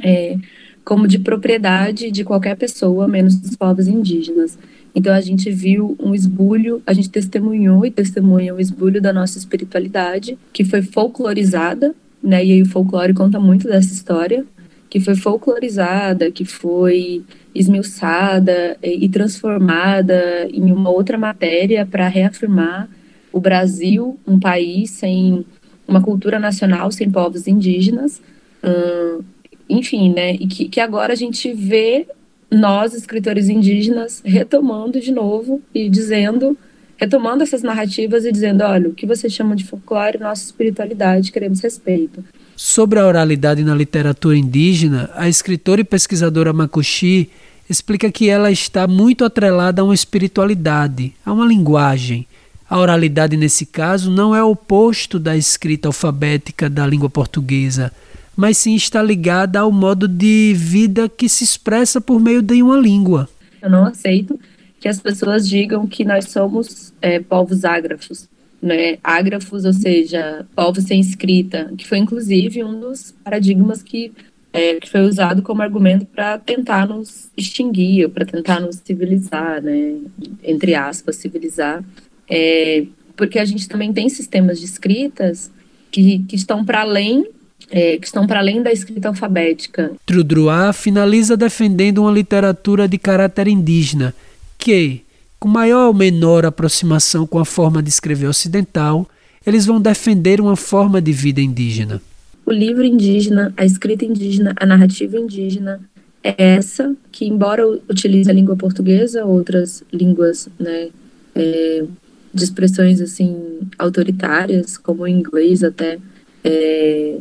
é, 0.00 0.36
como 0.84 1.08
de 1.08 1.18
propriedade 1.18 2.12
de 2.12 2.22
qualquer 2.22 2.56
pessoa, 2.56 3.08
menos 3.08 3.34
dos 3.34 3.56
povos 3.56 3.88
indígenas. 3.88 4.56
Então 4.98 5.14
a 5.14 5.20
gente 5.20 5.48
viu 5.48 5.96
um 6.00 6.12
esbulho, 6.12 6.82
a 6.84 6.92
gente 6.92 7.08
testemunhou 7.08 7.86
e 7.86 7.90
testemunha 7.90 8.52
o 8.52 8.58
esbulho 8.58 9.00
da 9.00 9.12
nossa 9.12 9.38
espiritualidade, 9.38 10.36
que 10.52 10.64
foi 10.64 10.82
folclorizada, 10.82 11.94
né? 12.20 12.44
E 12.44 12.50
aí 12.50 12.62
o 12.62 12.66
folclore 12.66 13.14
conta 13.14 13.38
muito 13.38 13.68
dessa 13.68 13.94
história, 13.94 14.44
que 14.90 14.98
foi 14.98 15.14
folclorizada, 15.14 16.32
que 16.32 16.44
foi 16.44 17.22
esmiuçada 17.54 18.76
e 18.82 19.08
transformada 19.08 20.48
em 20.52 20.72
uma 20.72 20.90
outra 20.90 21.16
matéria 21.16 21.86
para 21.86 22.08
reafirmar 22.08 22.88
o 23.32 23.38
Brasil, 23.38 24.18
um 24.26 24.40
país 24.40 24.90
sem 24.90 25.46
uma 25.86 26.02
cultura 26.02 26.40
nacional, 26.40 26.90
sem 26.90 27.08
povos 27.08 27.46
indígenas, 27.46 28.20
hum, 28.64 29.20
enfim, 29.68 30.12
né? 30.12 30.34
E 30.34 30.48
que, 30.48 30.68
que 30.68 30.80
agora 30.80 31.12
a 31.12 31.16
gente 31.16 31.52
vê 31.52 32.08
nós, 32.50 32.94
escritores 32.94 33.48
indígenas, 33.48 34.22
retomando 34.24 35.00
de 35.00 35.12
novo 35.12 35.60
e 35.74 35.88
dizendo, 35.88 36.56
retomando 36.96 37.42
essas 37.42 37.62
narrativas 37.62 38.24
e 38.24 38.32
dizendo, 38.32 38.64
olha, 38.64 38.88
o 38.88 38.94
que 38.94 39.06
vocês 39.06 39.32
chamam 39.32 39.54
de 39.54 39.64
folclore, 39.64 40.18
nossa 40.18 40.44
espiritualidade, 40.44 41.30
queremos 41.30 41.60
respeito. 41.60 42.24
Sobre 42.56 42.98
a 42.98 43.06
oralidade 43.06 43.62
na 43.62 43.74
literatura 43.74 44.36
indígena, 44.36 45.10
a 45.14 45.28
escritora 45.28 45.80
e 45.80 45.84
pesquisadora 45.84 46.52
Makushi 46.52 47.30
explica 47.68 48.10
que 48.10 48.28
ela 48.28 48.50
está 48.50 48.88
muito 48.88 49.24
atrelada 49.24 49.82
a 49.82 49.84
uma 49.84 49.94
espiritualidade, 49.94 51.14
a 51.24 51.32
uma 51.32 51.46
linguagem. 51.46 52.26
A 52.68 52.78
oralidade, 52.78 53.36
nesse 53.36 53.64
caso, 53.64 54.10
não 54.10 54.34
é 54.34 54.42
o 54.42 54.50
oposto 54.50 55.18
da 55.18 55.36
escrita 55.36 55.88
alfabética 55.88 56.68
da 56.68 56.86
língua 56.86 57.08
portuguesa, 57.08 57.92
mas 58.38 58.56
sim 58.56 58.76
está 58.76 59.02
ligada 59.02 59.58
ao 59.58 59.72
modo 59.72 60.06
de 60.06 60.54
vida 60.54 61.08
que 61.08 61.28
se 61.28 61.42
expressa 61.42 62.00
por 62.00 62.20
meio 62.20 62.40
de 62.40 62.62
uma 62.62 62.78
língua. 62.78 63.28
Eu 63.60 63.68
não 63.68 63.84
aceito 63.84 64.38
que 64.78 64.86
as 64.86 65.00
pessoas 65.00 65.48
digam 65.48 65.88
que 65.88 66.04
nós 66.04 66.26
somos 66.26 66.94
é, 67.02 67.18
povos 67.18 67.64
ágrafos. 67.64 68.28
Né? 68.62 68.98
Ágrafos, 69.02 69.64
ou 69.64 69.72
seja, 69.72 70.46
povos 70.54 70.84
sem 70.84 71.00
escrita, 71.00 71.72
que 71.76 71.84
foi 71.84 71.98
inclusive 71.98 72.62
um 72.62 72.78
dos 72.78 73.12
paradigmas 73.24 73.82
que 73.82 74.12
é, 74.52 74.76
que 74.76 74.88
foi 74.88 75.00
usado 75.00 75.42
como 75.42 75.60
argumento 75.60 76.06
para 76.06 76.38
tentar 76.38 76.86
nos 76.86 77.32
extinguir, 77.36 78.08
para 78.08 78.24
tentar 78.24 78.60
nos 78.60 78.76
civilizar, 78.76 79.60
né? 79.60 79.96
entre 80.44 80.76
aspas, 80.76 81.16
civilizar, 81.16 81.84
é, 82.30 82.86
porque 83.16 83.40
a 83.40 83.44
gente 83.44 83.68
também 83.68 83.92
tem 83.92 84.08
sistemas 84.08 84.60
de 84.60 84.64
escritas 84.64 85.50
que, 85.90 86.20
que 86.20 86.36
estão 86.36 86.64
para 86.64 86.82
além 86.82 87.26
é, 87.70 87.96
que 87.98 88.06
estão 88.06 88.26
para 88.26 88.40
além 88.40 88.62
da 88.62 88.72
escrita 88.72 89.08
alfabética. 89.08 89.92
Trudruá 90.06 90.72
finaliza 90.72 91.36
defendendo 91.36 91.98
uma 91.98 92.12
literatura 92.12 92.88
de 92.88 92.98
caráter 92.98 93.48
indígena, 93.48 94.14
que, 94.56 95.02
com 95.38 95.48
maior 95.48 95.88
ou 95.88 95.94
menor 95.94 96.46
aproximação 96.46 97.26
com 97.26 97.38
a 97.38 97.44
forma 97.44 97.82
de 97.82 97.88
escrever 97.88 98.26
ocidental, 98.26 99.06
eles 99.46 99.66
vão 99.66 99.80
defender 99.80 100.40
uma 100.40 100.56
forma 100.56 101.00
de 101.00 101.12
vida 101.12 101.40
indígena 101.40 102.00
o 102.48 102.50
livro 102.50 102.82
indígena, 102.82 103.52
a 103.58 103.64
escrita 103.66 104.06
indígena, 104.06 104.54
a 104.56 104.64
narrativa 104.64 105.18
indígena 105.18 105.78
é 106.24 106.54
essa, 106.54 106.96
que 107.12 107.26
embora 107.26 107.68
utilize 107.68 108.30
a 108.30 108.32
língua 108.32 108.56
portuguesa, 108.56 109.22
outras 109.26 109.84
línguas, 109.92 110.48
né, 110.58 110.88
é, 111.34 111.84
de 112.32 112.44
expressões 112.44 113.02
assim 113.02 113.60
autoritárias, 113.78 114.78
como 114.78 115.02
o 115.02 115.08
inglês 115.08 115.62
até, 115.62 115.98
é, 116.42 117.18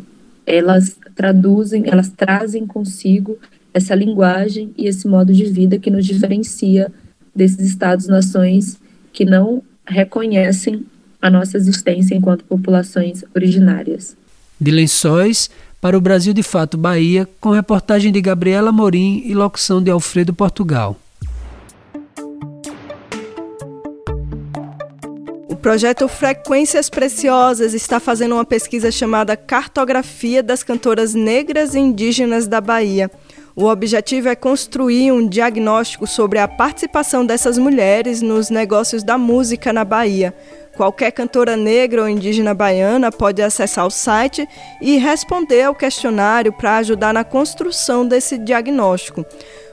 elas 0.48 0.96
traduzem, 1.14 1.84
elas 1.88 2.10
trazem 2.10 2.66
consigo 2.66 3.38
essa 3.74 3.94
linguagem 3.94 4.74
e 4.78 4.88
esse 4.88 5.06
modo 5.08 5.34
de 5.34 5.44
vida 5.44 5.78
que 5.78 5.92
nos 5.92 6.06
diferencia 6.06 6.92
desses 7.36 7.60
estados-nações 7.60 8.80
que 9.12 9.26
não 9.26 9.62
reconhecem 9.86 10.86
a 11.22 11.30
nossa 11.30 11.58
existência 11.58 12.16
enquanto 12.16 12.46
populações 12.46 13.24
originárias. 13.36 14.16
De 14.60 14.72
Lençóis 14.72 15.50
para 15.82 15.98
o 15.98 16.02
Brasil 16.02 16.34
de 16.34 16.42
Fato 16.42 16.78
Bahia, 16.78 17.28
com 17.40 17.52
reportagem 17.52 18.12
de 18.12 18.22
Gabriela 18.22 18.72
Morim 18.72 19.22
e 19.26 19.36
locução 19.36 19.84
de 19.84 19.92
Alfredo 19.92 20.34
Portugal. 20.34 20.98
Projeto 25.58 26.08
Frequências 26.08 26.90
Preciosas 26.90 27.74
está 27.74 28.00
fazendo 28.00 28.36
uma 28.36 28.46
pesquisa 28.46 28.92
chamada 28.92 29.36
Cartografia 29.36 30.44
das 30.44 30.64
Cantoras 30.64 31.14
Negras 31.14 31.74
e 31.74 31.80
Indígenas 31.80 32.48
da 32.48 32.62
Bahia. 32.62 33.10
O 33.56 33.66
objetivo 33.66 34.30
é 34.30 34.36
construir 34.36 35.12
um 35.12 35.28
diagnóstico 35.28 36.06
sobre 36.06 36.38
a 36.38 36.48
participação 36.48 37.26
dessas 37.26 37.58
mulheres 37.58 38.22
nos 38.22 38.52
negócios 38.52 39.04
da 39.04 39.18
música 39.18 39.74
na 39.74 39.84
Bahia. 39.84 40.34
Qualquer 40.76 41.12
cantora 41.12 41.58
negra 41.58 42.04
ou 42.04 42.08
indígena 42.08 42.54
baiana 42.54 43.12
pode 43.12 43.42
acessar 43.42 43.88
o 43.88 43.92
site 43.92 44.48
e 44.80 44.98
responder 44.98 45.64
ao 45.64 45.74
questionário 45.74 46.54
para 46.54 46.78
ajudar 46.78 47.12
na 47.12 47.24
construção 47.24 48.08
desse 48.08 48.38
diagnóstico. 48.38 49.26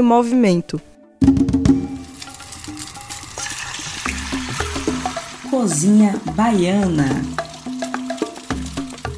movimento. 0.01 0.81
Cozinha 5.49 6.15
Baiana. 6.36 7.21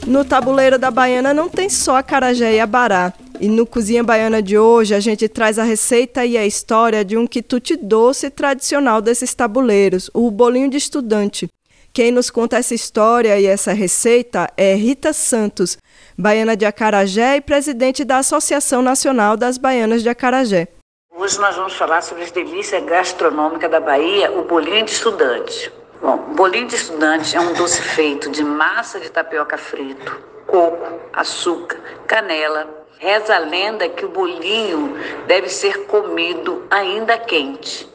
No 0.08 0.24
tabuleiro 0.24 0.80
da 0.80 0.90
Baiana 0.90 1.34
não 1.34 1.50
tem 1.50 1.70
só 1.70 1.98
a 1.98 2.04
carajé 2.04 2.56
e 2.56 2.60
a 2.60 2.66
bará. 2.66 3.14
E 3.40 3.48
no 3.48 3.68
Cozinha 3.68 4.04
Baiana 4.04 4.42
de 4.42 4.58
hoje 4.58 4.96
a 4.96 5.00
gente 5.00 5.30
traz 5.30 5.60
a 5.60 5.64
receita 5.64 6.26
e 6.26 6.36
a 6.36 6.46
história 6.46 7.06
de 7.06 7.16
um 7.16 7.28
quitute 7.28 7.76
doce 7.76 8.32
tradicional 8.32 9.00
desses 9.00 9.36
tabuleiros, 9.36 10.10
o 10.12 10.32
bolinho 10.32 10.70
de 10.70 10.78
estudante. 10.78 11.48
Quem 11.94 12.12
nos 12.12 12.32
conta 12.32 12.58
essa 12.58 12.74
história 12.74 13.40
e 13.40 13.46
essa 13.46 13.74
receita 13.74 14.50
é 14.58 14.74
Rita 14.74 15.14
Santos, 15.14 15.78
baiana 16.18 16.58
de 16.58 16.66
Acarajé 16.66 17.38
e 17.38 17.42
presidente 17.42 18.04
da 18.04 18.18
Associação 18.18 18.82
Nacional 18.82 19.38
das 19.38 19.60
Baianas 19.60 20.02
de 20.02 20.10
Acarajé. 20.10 20.68
Hoje 21.16 21.40
nós 21.40 21.56
vamos 21.56 21.74
falar 21.74 22.02
sobre 22.02 22.24
as 22.24 22.32
delícias 22.32 22.84
gastronômicas 22.86 23.70
da 23.70 23.80
Bahia, 23.80 24.32
o 24.32 24.46
bolinho 24.46 24.84
de 24.84 24.92
estudante. 24.92 25.72
Bom, 26.02 26.18
bolinho 26.36 26.68
de 26.68 26.76
estudante 26.76 27.36
é 27.36 27.40
um 27.40 27.54
doce 27.54 27.82
feito 27.82 28.32
de 28.32 28.44
massa 28.44 29.00
de 29.00 29.12
tapioca 29.12 29.58
frito, 29.58 30.20
coco, 30.48 31.00
açúcar, 31.14 31.80
canela, 32.08 32.77
Reza 33.00 33.36
a 33.36 33.40
lenda 33.40 33.88
que 33.88 34.04
o 34.04 34.10
bolinho 34.10 34.98
deve 35.28 35.50
ser 35.50 35.86
comido 35.86 36.66
ainda 36.70 37.16
quente, 37.16 37.88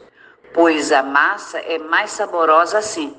pois 0.53 0.93
a 0.93 1.03
massa 1.03 1.59
é 1.59 1.77
mais 1.77 2.11
saborosa 2.11 2.77
assim. 2.77 3.13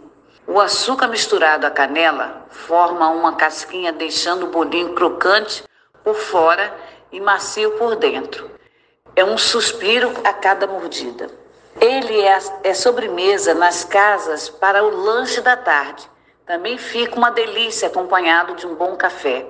O 0.47 0.59
açúcar 0.59 1.09
misturado 1.09 1.67
à 1.67 1.71
canela 1.71 2.47
forma 2.49 3.09
uma 3.09 3.37
casquinha, 3.37 3.93
deixando 3.93 4.47
o 4.47 4.51
bolinho 4.51 4.95
crocante 4.95 5.63
por 6.03 6.15
fora 6.15 6.75
e 7.13 7.21
macio 7.21 7.73
por 7.73 7.97
dentro. 7.97 8.51
É 9.15 9.23
um 9.23 9.37
suspiro 9.37 10.11
a 10.25 10.33
cada 10.33 10.67
mordida. 10.67 11.29
Ele 11.79 12.21
é, 12.23 12.39
é 12.63 12.73
sobremesa 12.73 13.53
nas 13.53 13.85
casas 13.85 14.49
para 14.49 14.83
o 14.83 14.89
lanche 14.89 15.43
da 15.43 15.57
tarde. 15.57 16.09
Também 16.47 16.79
fica 16.79 17.17
uma 17.17 17.31
delícia 17.31 17.89
acompanhado 17.89 18.55
de 18.55 18.67
um 18.67 18.75
bom 18.75 18.97
café. 18.97 19.47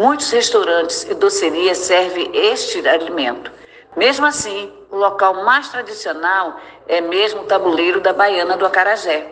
Muitos 0.00 0.30
restaurantes 0.30 1.02
e 1.02 1.12
docerias 1.12 1.76
servem 1.76 2.30
este 2.32 2.88
alimento. 2.88 3.52
Mesmo 3.94 4.24
assim, 4.24 4.72
o 4.90 4.96
local 4.96 5.44
mais 5.44 5.68
tradicional 5.68 6.58
é 6.88 7.02
mesmo 7.02 7.42
o 7.42 7.44
tabuleiro 7.44 8.00
da 8.00 8.14
Baiana 8.14 8.56
do 8.56 8.64
Acarajé. 8.64 9.26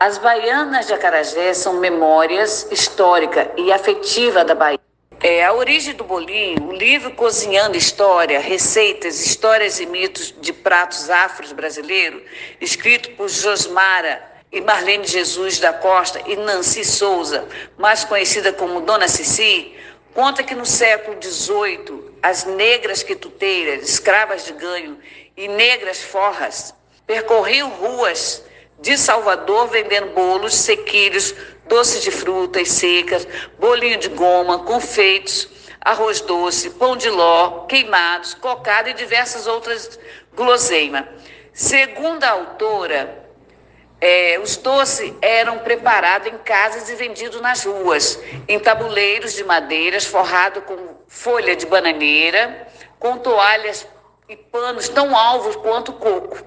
As 0.00 0.18
baianas 0.18 0.88
de 0.88 0.94
Acarajé 0.94 1.54
são 1.54 1.74
memórias 1.74 2.66
histórica 2.72 3.52
e 3.56 3.70
afetiva 3.72 4.44
da 4.44 4.52
Bahia. 4.52 4.80
É 5.20 5.44
a 5.44 5.52
origem 5.52 5.94
do 5.94 6.02
bolinho, 6.02 6.70
o 6.70 6.72
livro 6.72 7.12
Cozinhando 7.12 7.76
História, 7.76 8.40
Receitas, 8.40 9.24
Histórias 9.24 9.78
e 9.78 9.86
Mitos 9.86 10.34
de 10.40 10.52
Pratos 10.52 11.08
Afros 11.08 11.52
Brasileiros, 11.52 12.20
escrito 12.60 13.10
por 13.10 13.28
Josmara 13.28 14.28
e 14.50 14.60
Marlene 14.60 15.06
Jesus 15.06 15.60
da 15.60 15.72
Costa 15.72 16.20
e 16.26 16.34
Nancy 16.34 16.84
Souza, 16.84 17.46
mais 17.78 18.02
conhecida 18.02 18.52
como 18.52 18.80
Dona 18.80 19.06
Cici, 19.06 19.76
Conta 20.14 20.42
que 20.42 20.54
no 20.54 20.66
século 20.66 21.16
XVIII, 21.22 22.10
as 22.22 22.44
negras 22.44 23.02
quituteiras, 23.02 23.88
escravas 23.88 24.44
de 24.44 24.52
ganho 24.52 24.98
e 25.36 25.46
negras 25.46 26.02
forras 26.02 26.74
percorriam 27.06 27.68
ruas 27.70 28.44
de 28.80 28.96
Salvador 28.96 29.68
vendendo 29.68 30.12
bolos, 30.14 30.54
sequilhos, 30.54 31.34
doces 31.66 32.02
de 32.02 32.10
frutas 32.10 32.68
secas, 32.68 33.26
bolinho 33.58 33.98
de 33.98 34.08
goma, 34.08 34.60
confeitos, 34.60 35.48
arroz 35.80 36.20
doce, 36.20 36.70
pão 36.70 36.96
de 36.96 37.08
ló, 37.08 37.66
queimados, 37.66 38.34
cocada 38.34 38.90
e 38.90 38.94
diversas 38.94 39.46
outras 39.46 39.98
guloseimas. 40.34 41.04
Segundo 41.52 42.24
a 42.24 42.30
autora, 42.30 43.19
é, 44.00 44.40
os 44.42 44.56
doces 44.56 45.12
eram 45.20 45.58
preparados 45.58 46.28
em 46.28 46.38
casas 46.38 46.88
e 46.88 46.94
vendidos 46.94 47.40
nas 47.40 47.64
ruas, 47.64 48.18
em 48.48 48.58
tabuleiros 48.58 49.34
de 49.34 49.44
madeiras 49.44 50.06
forrado 50.06 50.62
com 50.62 50.76
folha 51.06 51.54
de 51.54 51.66
bananeira, 51.66 52.66
com 52.98 53.18
toalhas 53.18 53.86
e 54.28 54.36
panos 54.36 54.88
tão 54.88 55.14
alvos 55.14 55.56
quanto 55.56 55.92
coco, 55.92 56.38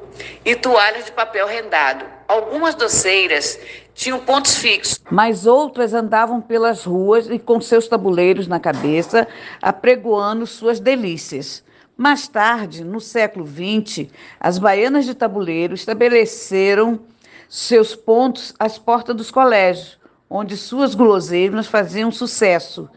e 0.44 0.56
toalhas 0.56 1.06
de 1.06 1.12
papel 1.12 1.46
rendado. 1.46 2.06
Algumas 2.28 2.74
doceiras 2.74 3.60
tinham 3.94 4.20
pontos 4.20 4.56
fixos, 4.56 5.00
mas 5.12 5.46
outras 5.46 5.94
andavam 5.94 6.42
pelas 6.42 6.86
ruas 6.86 7.30
e 7.30 7.38
com 7.38 7.62
seus 7.62 7.88
tabuleiros 7.88 8.48
na 8.48 8.60
cabeça, 8.60 9.28
apregoando 9.62 10.48
suas 10.48 10.80
delícias. 10.80 11.64
Mais 11.96 12.28
tarde, 12.28 12.84
no 12.84 13.00
século 13.00 13.46
XX, 13.46 14.10
as 14.40 14.58
baianas 14.58 15.06
de 15.06 15.14
tabuleiro 15.14 15.76
estabeleceram 15.76 17.00
seus 17.54 17.94
pontos 17.94 18.52
às 18.58 18.80
portas 18.80 19.16
dos 19.16 19.30
colégios, 19.30 20.00
onde 20.28 20.58
suas 20.58 20.96
guloseimas 20.96 21.68
faziam 21.68 22.12
sucesso. 22.12 22.90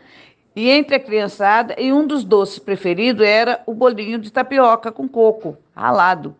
E 0.56 0.70
entre 0.70 0.96
a 0.96 0.98
criançada, 1.00 1.76
e 1.78 1.92
um 1.92 2.06
dos 2.06 2.24
doces 2.24 2.58
preferidos 2.58 3.26
era 3.26 3.62
o 3.66 3.74
bolinho 3.74 4.18
de 4.18 4.32
tapioca 4.32 4.90
com 4.90 5.06
coco 5.06 5.58
ralado, 5.74 6.34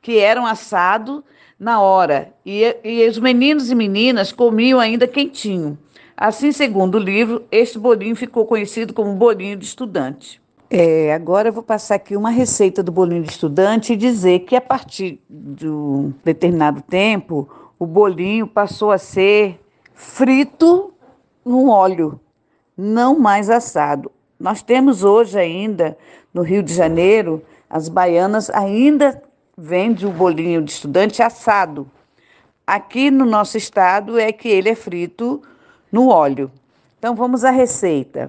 que 0.00 0.16
eram 0.16 0.46
assado 0.46 1.24
na 1.58 1.80
hora, 1.80 2.32
e, 2.46 2.76
e 2.84 3.08
os 3.08 3.18
meninos 3.18 3.68
e 3.68 3.74
meninas 3.74 4.30
comiam 4.30 4.78
ainda 4.78 5.08
quentinho. 5.08 5.76
Assim, 6.16 6.52
segundo 6.52 6.94
o 6.94 7.00
livro, 7.00 7.44
este 7.50 7.80
bolinho 7.80 8.14
ficou 8.14 8.46
conhecido 8.46 8.94
como 8.94 9.16
bolinho 9.16 9.56
de 9.56 9.64
estudante. 9.64 10.40
É, 10.68 11.12
agora 11.14 11.48
eu 11.48 11.52
vou 11.52 11.62
passar 11.62 11.94
aqui 11.94 12.16
uma 12.16 12.30
receita 12.30 12.82
do 12.82 12.90
bolinho 12.90 13.22
de 13.22 13.30
estudante 13.30 13.92
e 13.92 13.96
dizer 13.96 14.40
que 14.40 14.56
a 14.56 14.60
partir 14.60 15.20
de 15.28 15.68
um 15.68 16.12
determinado 16.24 16.82
tempo, 16.82 17.48
o 17.78 17.86
bolinho 17.86 18.46
passou 18.46 18.90
a 18.90 18.98
ser 18.98 19.60
frito 19.94 20.92
no 21.44 21.70
óleo, 21.70 22.20
não 22.76 23.18
mais 23.18 23.48
assado. 23.48 24.10
Nós 24.38 24.62
temos 24.62 25.04
hoje 25.04 25.38
ainda 25.38 25.96
no 26.34 26.42
Rio 26.42 26.62
de 26.62 26.74
Janeiro, 26.74 27.42
as 27.70 27.88
baianas 27.88 28.50
ainda 28.50 29.22
vendem 29.56 30.08
o 30.08 30.12
bolinho 30.12 30.62
de 30.62 30.72
estudante 30.72 31.22
assado, 31.22 31.88
Aqui 32.66 33.12
no 33.12 33.24
nosso 33.24 33.56
estado 33.56 34.18
é 34.18 34.32
que 34.32 34.48
ele 34.48 34.68
é 34.68 34.74
frito 34.74 35.40
no 35.92 36.08
óleo. 36.08 36.50
Então 36.98 37.14
vamos 37.14 37.44
à 37.44 37.50
receita: 37.50 38.28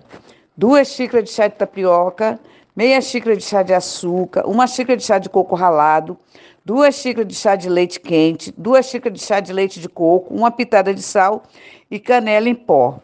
duas 0.58 0.88
xícaras 0.88 1.26
de 1.26 1.32
chá 1.32 1.48
de 1.48 1.56
tapioca, 1.56 2.40
meia 2.76 3.00
xícara 3.00 3.38
de 3.38 3.44
chá 3.44 3.62
de 3.62 3.74
açúcar, 3.74 4.48
uma 4.48 4.66
xícara 4.66 4.98
de 4.98 5.04
chá 5.04 5.20
de 5.20 5.30
coco 5.30 5.56
ralado, 5.56 6.18
duas 6.66 6.96
xícaras 6.96 7.28
de 7.28 7.36
chá 7.36 7.56
de 7.56 7.70
leite 7.70 8.00
quente, 8.00 8.52
duas 8.58 8.88
xícaras 8.88 9.20
de 9.20 9.24
chá 9.24 9.40
de 9.40 9.54
leite 9.54 9.80
de 9.80 9.88
coco, 9.88 10.34
uma 10.34 10.50
pitada 10.50 10.92
de 10.94 11.02
sal 11.02 11.44
e 11.92 12.00
canela 12.00 12.50
em 12.50 12.56
pó. 12.56 13.00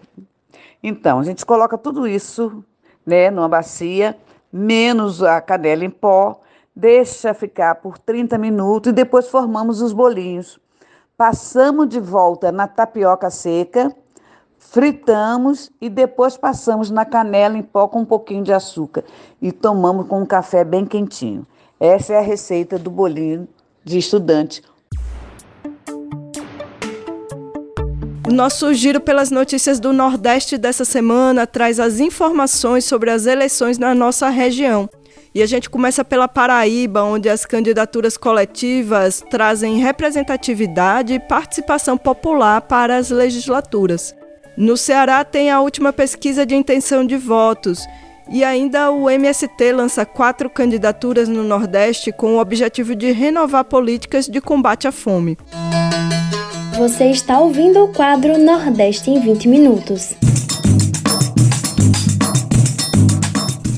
Então, 0.82 1.20
a 1.20 1.24
gente 1.24 1.46
coloca 1.46 1.78
tudo 1.78 2.08
isso, 2.08 2.66
né, 3.06 3.30
numa 3.30 3.48
bacia, 3.48 4.18
menos 4.52 5.22
a 5.22 5.40
canela 5.40 5.86
em 5.86 5.90
pó, 5.90 6.42
deixa 6.76 7.34
ficar 7.34 7.76
por 7.76 8.00
30 8.00 8.36
minutos 8.38 8.90
e 8.90 8.94
depois 8.94 9.30
formamos 9.30 9.80
os 9.80 9.94
bolinhos. 9.94 10.60
Passamos 11.16 11.88
de 11.88 12.00
volta 12.00 12.52
na 12.52 12.68
tapioca 12.68 13.30
seca 13.30 13.96
fritamos 14.72 15.72
e 15.80 15.90
depois 15.90 16.38
passamos 16.38 16.90
na 16.90 17.06
canela 17.06 17.58
em 17.58 17.62
pó 17.62 17.88
com 17.88 18.02
um 18.02 18.06
pouquinho 18.06 18.44
de 18.44 18.54
açúcar 18.54 19.04
e 19.42 19.52
tomamos 19.52 20.08
com 20.08 20.22
um 20.22 20.26
café 20.26 20.64
bem 20.64 20.86
quentinho. 20.86 21.46
Essa 21.80 22.14
é 22.14 22.18
a 22.18 22.22
receita 22.22 22.80
do 22.80 22.90
bolinho 22.90 23.48
de 23.84 23.98
estudante. 23.98 24.64
Nosso 28.32 28.74
giro 28.74 29.00
pelas 29.00 29.30
notícias 29.30 29.80
do 29.80 29.94
Nordeste 29.94 30.58
dessa 30.58 30.86
semana 30.86 31.46
traz 31.46 31.80
as 31.80 32.00
informações 32.00 32.86
sobre 32.86 33.12
as 33.12 33.28
eleições 33.28 33.78
na 33.78 33.94
nossa 33.94 34.30
região. 34.30 34.90
E 35.36 35.42
a 35.42 35.46
gente 35.46 35.70
começa 35.70 36.06
pela 36.06 36.28
Paraíba, 36.28 37.04
onde 37.04 37.28
as 37.28 37.46
candidaturas 37.46 38.18
coletivas 38.18 39.24
trazem 39.30 39.78
representatividade 39.78 41.14
e 41.14 41.20
participação 41.20 41.98
popular 41.98 42.62
para 42.62 42.98
as 42.98 43.10
legislaturas. 43.10 44.16
No 44.56 44.78
Ceará 44.78 45.26
tem 45.26 45.50
a 45.50 45.62
última 45.62 45.92
pesquisa 45.92 46.46
de 46.46 46.54
intenção 46.54 47.04
de 47.04 47.18
votos. 47.18 47.88
E 48.30 48.44
ainda 48.44 48.92
o 48.92 49.10
MST 49.10 49.72
lança 49.72 50.06
quatro 50.06 50.48
candidaturas 50.48 51.28
no 51.28 51.44
Nordeste 51.44 52.12
com 52.12 52.36
o 52.36 52.40
objetivo 52.40 52.96
de 52.96 53.12
renovar 53.12 53.66
políticas 53.66 54.28
de 54.28 54.40
combate 54.40 54.88
à 54.88 54.92
fome. 54.92 55.38
Você 56.78 57.06
está 57.06 57.40
ouvindo 57.40 57.84
o 57.84 57.88
quadro 57.94 58.38
Nordeste 58.38 59.10
em 59.10 59.20
20 59.20 59.48
Minutos. 59.48 60.14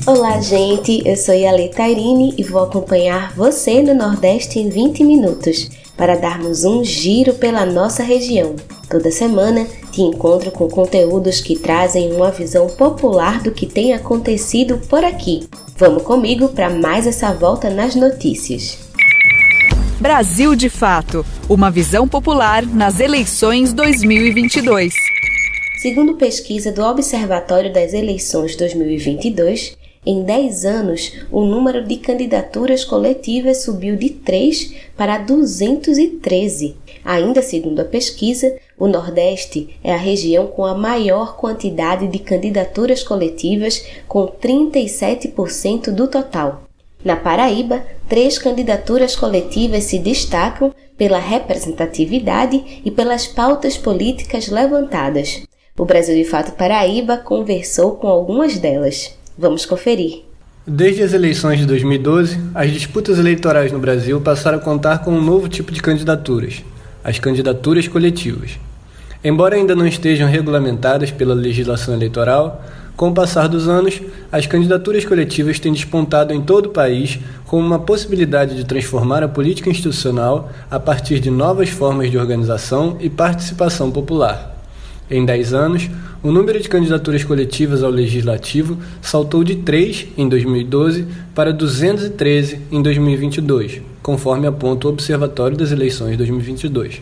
Olá, 0.06 0.40
gente. 0.40 1.02
Eu 1.08 1.16
sou 1.16 1.34
Yale 1.34 1.70
Tairine 1.70 2.34
e 2.36 2.44
vou 2.44 2.62
acompanhar 2.62 3.32
você 3.34 3.82
no 3.82 3.94
Nordeste 3.94 4.58
em 4.58 4.68
20 4.68 5.02
minutos 5.02 5.70
para 5.96 6.16
darmos 6.16 6.64
um 6.64 6.84
giro 6.84 7.34
pela 7.34 7.64
nossa 7.64 8.02
região. 8.02 8.54
Toda 8.88 9.10
semana 9.10 9.66
te 9.90 10.02
encontro 10.02 10.50
com 10.50 10.68
conteúdos 10.68 11.40
que 11.40 11.56
trazem 11.56 12.12
uma 12.12 12.30
visão 12.30 12.68
popular 12.68 13.42
do 13.42 13.50
que 13.50 13.66
tem 13.66 13.94
acontecido 13.94 14.78
por 14.88 15.02
aqui. 15.02 15.48
Vamos 15.76 16.02
comigo 16.02 16.50
para 16.50 16.70
mais 16.70 17.06
essa 17.06 17.32
volta 17.32 17.70
nas 17.70 17.94
notícias. 17.94 18.78
Brasil 19.98 20.54
de 20.54 20.68
Fato 20.68 21.24
Uma 21.48 21.70
visão 21.70 22.06
popular 22.06 22.64
nas 22.66 23.00
eleições 23.00 23.72
2022. 23.72 24.94
Segundo 25.78 26.14
pesquisa 26.14 26.70
do 26.70 26.82
Observatório 26.82 27.72
das 27.72 27.94
Eleições 27.94 28.56
2022, 28.56 29.76
em 30.06 30.22
10 30.22 30.64
anos, 30.64 31.12
o 31.32 31.40
número 31.40 31.84
de 31.84 31.96
candidaturas 31.96 32.84
coletivas 32.84 33.62
subiu 33.62 33.96
de 33.96 34.10
3 34.10 34.72
para 34.96 35.18
213. 35.18 36.76
Ainda 37.04 37.42
segundo 37.42 37.80
a 37.80 37.84
pesquisa, 37.84 38.56
o 38.78 38.86
Nordeste 38.86 39.76
é 39.82 39.92
a 39.92 39.96
região 39.96 40.46
com 40.46 40.64
a 40.64 40.76
maior 40.76 41.36
quantidade 41.36 42.06
de 42.06 42.20
candidaturas 42.20 43.02
coletivas, 43.02 43.84
com 44.06 44.28
37% 44.28 45.90
do 45.90 46.06
total. 46.06 46.62
Na 47.04 47.16
Paraíba, 47.16 47.82
três 48.08 48.38
candidaturas 48.38 49.16
coletivas 49.16 49.84
se 49.84 49.98
destacam 49.98 50.72
pela 50.96 51.18
representatividade 51.18 52.80
e 52.84 52.92
pelas 52.92 53.26
pautas 53.26 53.76
políticas 53.76 54.46
levantadas. 54.46 55.42
O 55.76 55.84
Brasil 55.84 56.14
de 56.14 56.24
Fato 56.24 56.52
Paraíba 56.52 57.16
conversou 57.16 57.96
com 57.96 58.06
algumas 58.06 58.56
delas. 58.56 59.15
Vamos 59.38 59.66
conferir. 59.66 60.22
Desde 60.66 61.02
as 61.02 61.12
eleições 61.12 61.58
de 61.58 61.66
2012, 61.66 62.40
as 62.54 62.72
disputas 62.72 63.18
eleitorais 63.18 63.70
no 63.70 63.78
Brasil 63.78 64.20
passaram 64.20 64.58
a 64.58 64.60
contar 64.60 64.98
com 64.98 65.12
um 65.12 65.20
novo 65.20 65.48
tipo 65.48 65.70
de 65.70 65.82
candidaturas, 65.82 66.64
as 67.04 67.18
candidaturas 67.18 67.86
coletivas. 67.86 68.58
Embora 69.22 69.56
ainda 69.56 69.76
não 69.76 69.86
estejam 69.86 70.26
regulamentadas 70.28 71.10
pela 71.10 71.34
legislação 71.34 71.94
eleitoral, 71.94 72.64
com 72.96 73.10
o 73.10 73.14
passar 73.14 73.46
dos 73.46 73.68
anos, 73.68 74.00
as 74.32 74.46
candidaturas 74.46 75.04
coletivas 75.04 75.60
têm 75.60 75.72
despontado 75.72 76.32
em 76.32 76.40
todo 76.40 76.66
o 76.66 76.70
país 76.70 77.18
como 77.44 77.66
uma 77.66 77.78
possibilidade 77.78 78.56
de 78.56 78.64
transformar 78.64 79.22
a 79.22 79.28
política 79.28 79.68
institucional 79.68 80.50
a 80.70 80.80
partir 80.80 81.20
de 81.20 81.30
novas 81.30 81.68
formas 81.68 82.10
de 82.10 82.16
organização 82.16 82.96
e 82.98 83.10
participação 83.10 83.90
popular. 83.90 84.55
Em 85.10 85.24
10 85.24 85.54
anos, 85.54 85.90
o 86.22 86.32
número 86.32 86.60
de 86.60 86.68
candidaturas 86.68 87.22
coletivas 87.22 87.84
ao 87.84 87.90
legislativo 87.90 88.76
saltou 89.00 89.44
de 89.44 89.56
3 89.56 90.08
em 90.18 90.28
2012 90.28 91.06
para 91.32 91.52
213 91.52 92.62
em 92.72 92.82
2022, 92.82 93.82
conforme 94.02 94.48
aponta 94.48 94.88
o 94.88 94.90
Observatório 94.90 95.56
das 95.56 95.70
Eleições 95.70 96.16
2022. 96.16 97.00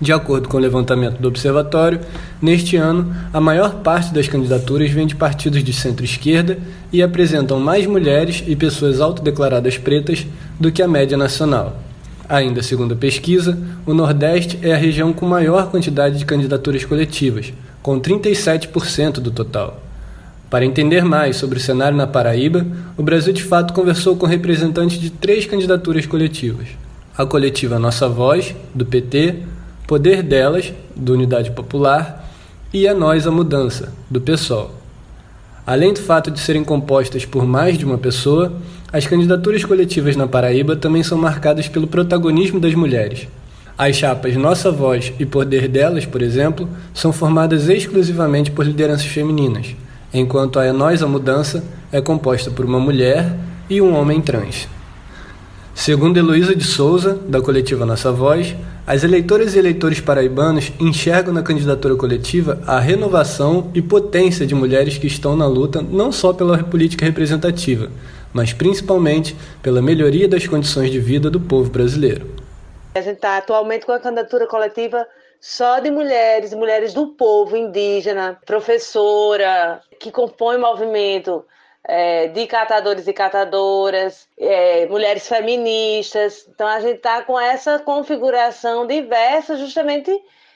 De 0.00 0.12
acordo 0.12 0.48
com 0.48 0.56
o 0.56 0.60
levantamento 0.60 1.20
do 1.20 1.28
observatório, 1.28 2.00
neste 2.40 2.76
ano, 2.76 3.14
a 3.32 3.40
maior 3.40 3.82
parte 3.82 4.12
das 4.12 4.26
candidaturas 4.26 4.90
vem 4.90 5.06
de 5.06 5.14
partidos 5.14 5.62
de 5.62 5.72
centro-esquerda 5.72 6.58
e 6.92 7.00
apresentam 7.00 7.60
mais 7.60 7.86
mulheres 7.86 8.42
e 8.44 8.56
pessoas 8.56 9.00
autodeclaradas 9.00 9.78
pretas 9.78 10.26
do 10.58 10.72
que 10.72 10.82
a 10.82 10.88
média 10.88 11.16
nacional. 11.16 11.80
Ainda 12.32 12.62
segundo 12.62 12.94
a 12.94 12.96
pesquisa, 12.96 13.58
o 13.84 13.92
Nordeste 13.92 14.58
é 14.62 14.72
a 14.72 14.76
região 14.78 15.12
com 15.12 15.26
maior 15.26 15.70
quantidade 15.70 16.16
de 16.16 16.24
candidaturas 16.24 16.82
coletivas, 16.82 17.52
com 17.82 18.00
37% 18.00 19.20
do 19.20 19.30
total. 19.30 19.82
Para 20.48 20.64
entender 20.64 21.04
mais 21.04 21.36
sobre 21.36 21.58
o 21.58 21.60
cenário 21.60 21.94
na 21.94 22.06
Paraíba, 22.06 22.66
o 22.96 23.02
Brasil 23.02 23.34
de 23.34 23.44
Fato 23.44 23.74
conversou 23.74 24.16
com 24.16 24.24
representantes 24.24 24.98
de 24.98 25.10
três 25.10 25.44
candidaturas 25.44 26.06
coletivas: 26.06 26.68
a 27.18 27.26
coletiva 27.26 27.78
Nossa 27.78 28.08
Voz, 28.08 28.54
do 28.74 28.86
PT, 28.86 29.40
Poder 29.86 30.22
Delas, 30.22 30.72
do 30.96 31.12
Unidade 31.12 31.50
Popular, 31.50 32.32
e 32.72 32.88
a 32.88 32.94
Nós 32.94 33.26
a 33.26 33.30
Mudança, 33.30 33.92
do 34.08 34.22
PSOL. 34.22 34.74
Além 35.66 35.92
do 35.92 36.00
fato 36.00 36.30
de 36.30 36.40
serem 36.40 36.64
compostas 36.64 37.26
por 37.26 37.44
mais 37.46 37.76
de 37.76 37.84
uma 37.84 37.98
pessoa, 37.98 38.54
as 38.92 39.06
candidaturas 39.06 39.64
coletivas 39.64 40.16
na 40.16 40.26
Paraíba 40.26 40.76
também 40.76 41.02
são 41.02 41.16
marcadas 41.16 41.66
pelo 41.66 41.86
protagonismo 41.86 42.60
das 42.60 42.74
mulheres. 42.74 43.26
As 43.78 43.96
chapas 43.96 44.36
Nossa 44.36 44.70
Voz 44.70 45.14
e 45.18 45.24
Poder 45.24 45.66
Delas, 45.66 46.04
por 46.04 46.20
exemplo, 46.20 46.68
são 46.92 47.10
formadas 47.10 47.70
exclusivamente 47.70 48.50
por 48.50 48.66
lideranças 48.66 49.06
femininas, 49.06 49.74
enquanto 50.12 50.58
a 50.58 50.64
É 50.66 50.72
Nós 50.72 51.02
a 51.02 51.06
Mudança 51.06 51.64
é 51.90 52.02
composta 52.02 52.50
por 52.50 52.66
uma 52.66 52.78
mulher 52.78 53.34
e 53.70 53.80
um 53.80 53.94
homem 53.94 54.20
trans. 54.20 54.68
Segundo 55.74 56.18
Heloísa 56.18 56.54
de 56.54 56.64
Souza, 56.64 57.18
da 57.26 57.40
coletiva 57.40 57.86
Nossa 57.86 58.12
Voz, 58.12 58.54
as 58.86 59.04
eleitoras 59.04 59.54
e 59.54 59.58
eleitores 59.58 60.00
paraibanos 60.00 60.70
enxergam 60.78 61.32
na 61.32 61.42
candidatura 61.42 61.96
coletiva 61.96 62.60
a 62.66 62.78
renovação 62.78 63.70
e 63.72 63.80
potência 63.80 64.46
de 64.46 64.54
mulheres 64.54 64.98
que 64.98 65.06
estão 65.06 65.34
na 65.34 65.46
luta 65.46 65.80
não 65.80 66.12
só 66.12 66.32
pela 66.32 66.58
política 66.58 67.06
representativa, 67.06 67.88
mas 68.32 68.52
principalmente 68.52 69.36
pela 69.62 69.82
melhoria 69.82 70.28
das 70.28 70.46
condições 70.46 70.90
de 70.90 70.98
vida 70.98 71.30
do 71.30 71.40
povo 71.40 71.70
brasileiro. 71.70 72.26
A 72.94 73.00
gente 73.00 73.16
está 73.16 73.38
atualmente 73.38 73.86
com 73.86 73.92
a 73.92 74.00
candidatura 74.00 74.46
coletiva 74.46 75.06
só 75.40 75.80
de 75.80 75.90
mulheres, 75.90 76.54
mulheres 76.54 76.94
do 76.94 77.08
povo 77.08 77.56
indígena, 77.56 78.38
professora, 78.46 79.80
que 79.98 80.10
compõe 80.10 80.56
o 80.56 80.60
movimento 80.60 81.44
é, 81.84 82.28
de 82.28 82.46
catadores 82.46 83.08
e 83.08 83.12
catadoras, 83.12 84.28
é, 84.38 84.86
mulheres 84.86 85.26
feministas. 85.26 86.46
Então 86.48 86.66
a 86.66 86.80
gente 86.80 86.96
está 86.96 87.22
com 87.22 87.38
essa 87.38 87.78
configuração 87.80 88.86
diversa 88.86 89.56
justamente 89.56 90.12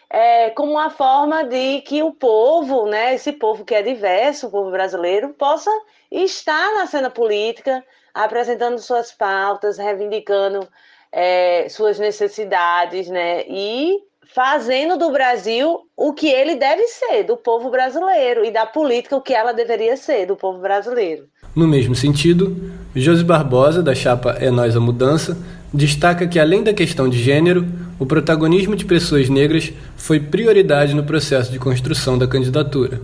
é, 0.09 0.51
como 0.51 0.73
uma 0.73 0.91
forma 0.91 1.43
de 1.45 1.81
que 1.81 2.03
o 2.03 2.13
povo, 2.13 2.87
né, 2.87 3.15
esse 3.15 3.33
povo 3.33 3.65
que 3.65 3.75
é 3.75 3.83
diverso, 3.83 4.47
o 4.47 4.51
povo 4.51 4.71
brasileiro, 4.71 5.31
possa 5.31 5.71
estar 6.11 6.75
na 6.75 6.87
cena 6.87 7.11
política, 7.11 7.85
apresentando 8.15 8.79
suas 8.79 9.13
pautas, 9.13 9.79
reivindicando 9.79 10.67
é, 11.13 11.69
suas 11.69 11.99
necessidades, 11.99 13.09
né, 13.09 13.45
e 13.49 13.99
fazendo 14.35 14.99
do 14.99 15.11
Brasil 15.11 15.81
o 15.97 16.13
que 16.13 16.29
ele 16.29 16.57
deve 16.57 16.83
ser, 16.89 17.23
do 17.25 17.37
povo 17.37 17.71
brasileiro, 17.71 18.45
e 18.45 18.51
da 18.51 18.67
política 18.67 19.17
o 19.17 19.21
que 19.21 19.33
ela 19.33 19.53
deveria 19.53 19.97
ser, 19.97 20.27
do 20.27 20.37
povo 20.37 20.59
brasileiro. 20.59 21.25
No 21.55 21.67
mesmo 21.67 21.95
sentido, 21.95 22.55
Josi 22.95 23.25
Barbosa, 23.25 23.83
da 23.83 23.95
chapa 23.95 24.37
É 24.39 24.51
Nós 24.51 24.77
a 24.77 24.81
Mudança, 24.81 25.39
destaca 25.73 26.27
que, 26.27 26.39
além 26.39 26.63
da 26.63 26.75
questão 26.75 27.09
de 27.09 27.19
gênero, 27.19 27.67
o 27.99 28.05
protagonismo 28.05 28.77
de 28.77 28.85
pessoas 28.85 29.29
negras 29.29 29.73
foi 29.97 30.21
prioridade 30.21 30.95
no 30.95 31.05
processo 31.05 31.51
de 31.51 31.59
construção 31.59 32.19
da 32.19 32.27
candidatura. 32.27 33.01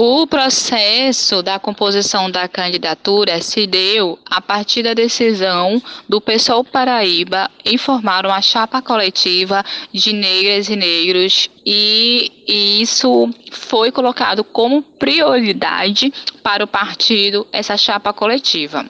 O 0.00 0.28
processo 0.28 1.42
da 1.42 1.58
composição 1.58 2.30
da 2.30 2.46
candidatura 2.46 3.42
se 3.42 3.66
deu 3.66 4.16
a 4.30 4.40
partir 4.40 4.84
da 4.84 4.94
decisão 4.94 5.82
do 6.08 6.20
PSOL 6.20 6.62
Paraíba 6.62 7.50
em 7.64 7.76
formar 7.76 8.24
uma 8.24 8.40
chapa 8.40 8.80
coletiva 8.80 9.64
de 9.92 10.12
negras 10.12 10.68
e 10.68 10.76
negros 10.76 11.50
e 11.66 12.80
isso 12.80 13.28
foi 13.50 13.90
colocado 13.90 14.44
como 14.44 14.82
prioridade 14.82 16.12
para 16.44 16.62
o 16.62 16.68
partido 16.68 17.44
essa 17.50 17.76
chapa 17.76 18.12
coletiva. 18.12 18.88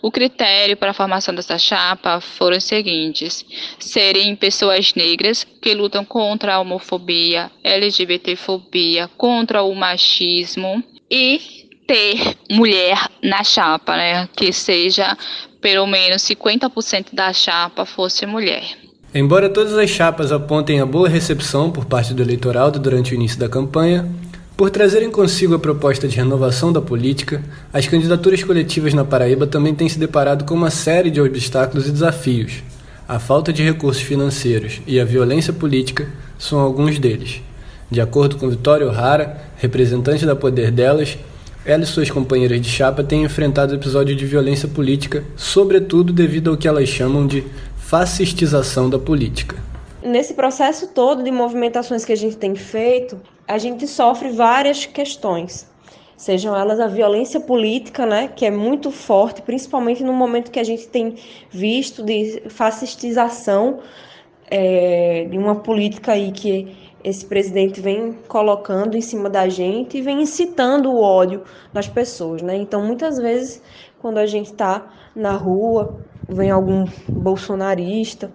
O 0.00 0.10
critério 0.10 0.76
para 0.76 0.92
a 0.92 0.94
formação 0.94 1.34
dessa 1.34 1.58
chapa 1.58 2.20
foram 2.20 2.56
os 2.56 2.64
seguintes: 2.64 3.44
serem 3.78 4.36
pessoas 4.36 4.94
negras 4.94 5.44
que 5.60 5.74
lutam 5.74 6.04
contra 6.04 6.54
a 6.54 6.60
homofobia, 6.60 7.50
LGBTfobia, 7.64 9.08
contra 9.16 9.62
o 9.62 9.74
machismo 9.74 10.82
e 11.10 11.40
ter 11.86 12.36
mulher 12.50 13.08
na 13.22 13.42
chapa, 13.42 13.96
né? 13.96 14.28
Que 14.36 14.52
seja 14.52 15.16
pelo 15.60 15.86
menos 15.86 16.22
50% 16.22 17.06
da 17.12 17.32
chapa 17.32 17.84
fosse 17.84 18.24
mulher. 18.26 18.62
Embora 19.14 19.48
todas 19.48 19.76
as 19.76 19.88
chapas 19.88 20.30
apontem 20.30 20.80
a 20.80 20.86
boa 20.86 21.08
recepção 21.08 21.70
por 21.70 21.86
parte 21.86 22.12
do 22.12 22.22
eleitorado 22.22 22.78
durante 22.78 23.12
o 23.12 23.14
início 23.14 23.38
da 23.38 23.48
campanha, 23.48 24.06
por 24.58 24.70
trazerem 24.70 25.08
consigo 25.08 25.54
a 25.54 25.58
proposta 25.60 26.08
de 26.08 26.16
renovação 26.16 26.72
da 26.72 26.82
política, 26.82 27.40
as 27.72 27.86
candidaturas 27.86 28.42
coletivas 28.42 28.92
na 28.92 29.04
Paraíba 29.04 29.46
também 29.46 29.72
têm 29.72 29.88
se 29.88 30.00
deparado 30.00 30.44
com 30.44 30.52
uma 30.52 30.68
série 30.68 31.12
de 31.12 31.20
obstáculos 31.20 31.86
e 31.86 31.92
desafios. 31.92 32.64
A 33.06 33.20
falta 33.20 33.52
de 33.52 33.62
recursos 33.62 34.02
financeiros 34.02 34.82
e 34.84 34.98
a 34.98 35.04
violência 35.04 35.52
política 35.52 36.08
são 36.36 36.58
alguns 36.58 36.98
deles. 36.98 37.40
De 37.88 38.00
acordo 38.00 38.36
com 38.36 38.50
Vitória 38.50 38.84
O'Hara, 38.84 39.40
representante 39.58 40.26
da 40.26 40.34
Poder 40.34 40.72
Delas, 40.72 41.16
ela 41.64 41.84
e 41.84 41.86
suas 41.86 42.10
companheiras 42.10 42.60
de 42.60 42.68
chapa 42.68 43.04
têm 43.04 43.22
enfrentado 43.22 43.76
episódios 43.76 44.18
de 44.18 44.26
violência 44.26 44.66
política, 44.66 45.22
sobretudo 45.36 46.12
devido 46.12 46.50
ao 46.50 46.56
que 46.56 46.66
elas 46.66 46.88
chamam 46.88 47.28
de 47.28 47.44
fascistização 47.76 48.90
da 48.90 48.98
política. 48.98 49.54
Nesse 50.02 50.34
processo 50.34 50.88
todo 50.88 51.22
de 51.22 51.30
movimentações 51.30 52.04
que 52.04 52.12
a 52.12 52.16
gente 52.16 52.36
tem 52.36 52.56
feito, 52.56 53.16
a 53.48 53.56
gente 53.56 53.86
sofre 53.86 54.28
várias 54.28 54.84
questões, 54.84 55.66
sejam 56.16 56.54
elas 56.54 56.78
a 56.78 56.86
violência 56.86 57.40
política, 57.40 58.04
né, 58.04 58.28
que 58.28 58.44
é 58.44 58.50
muito 58.50 58.90
forte, 58.90 59.40
principalmente 59.40 60.04
no 60.04 60.12
momento 60.12 60.50
que 60.50 60.60
a 60.60 60.64
gente 60.64 60.86
tem 60.86 61.14
visto 61.50 62.02
de 62.02 62.42
fascistização 62.50 63.80
é, 64.50 65.26
de 65.30 65.38
uma 65.38 65.56
política 65.56 66.12
aí 66.12 66.30
que 66.30 66.76
esse 67.02 67.24
presidente 67.24 67.80
vem 67.80 68.12
colocando 68.28 68.96
em 68.96 69.00
cima 69.00 69.30
da 69.30 69.48
gente 69.48 69.96
e 69.96 70.02
vem 70.02 70.20
incitando 70.20 70.90
o 70.90 71.00
ódio 71.00 71.42
nas 71.72 71.88
pessoas, 71.88 72.42
né? 72.42 72.56
Então, 72.56 72.84
muitas 72.84 73.18
vezes, 73.18 73.62
quando 74.00 74.18
a 74.18 74.26
gente 74.26 74.50
está 74.50 74.92
na 75.14 75.32
rua, 75.32 76.00
vem 76.28 76.50
algum 76.50 76.84
bolsonarista, 77.08 78.30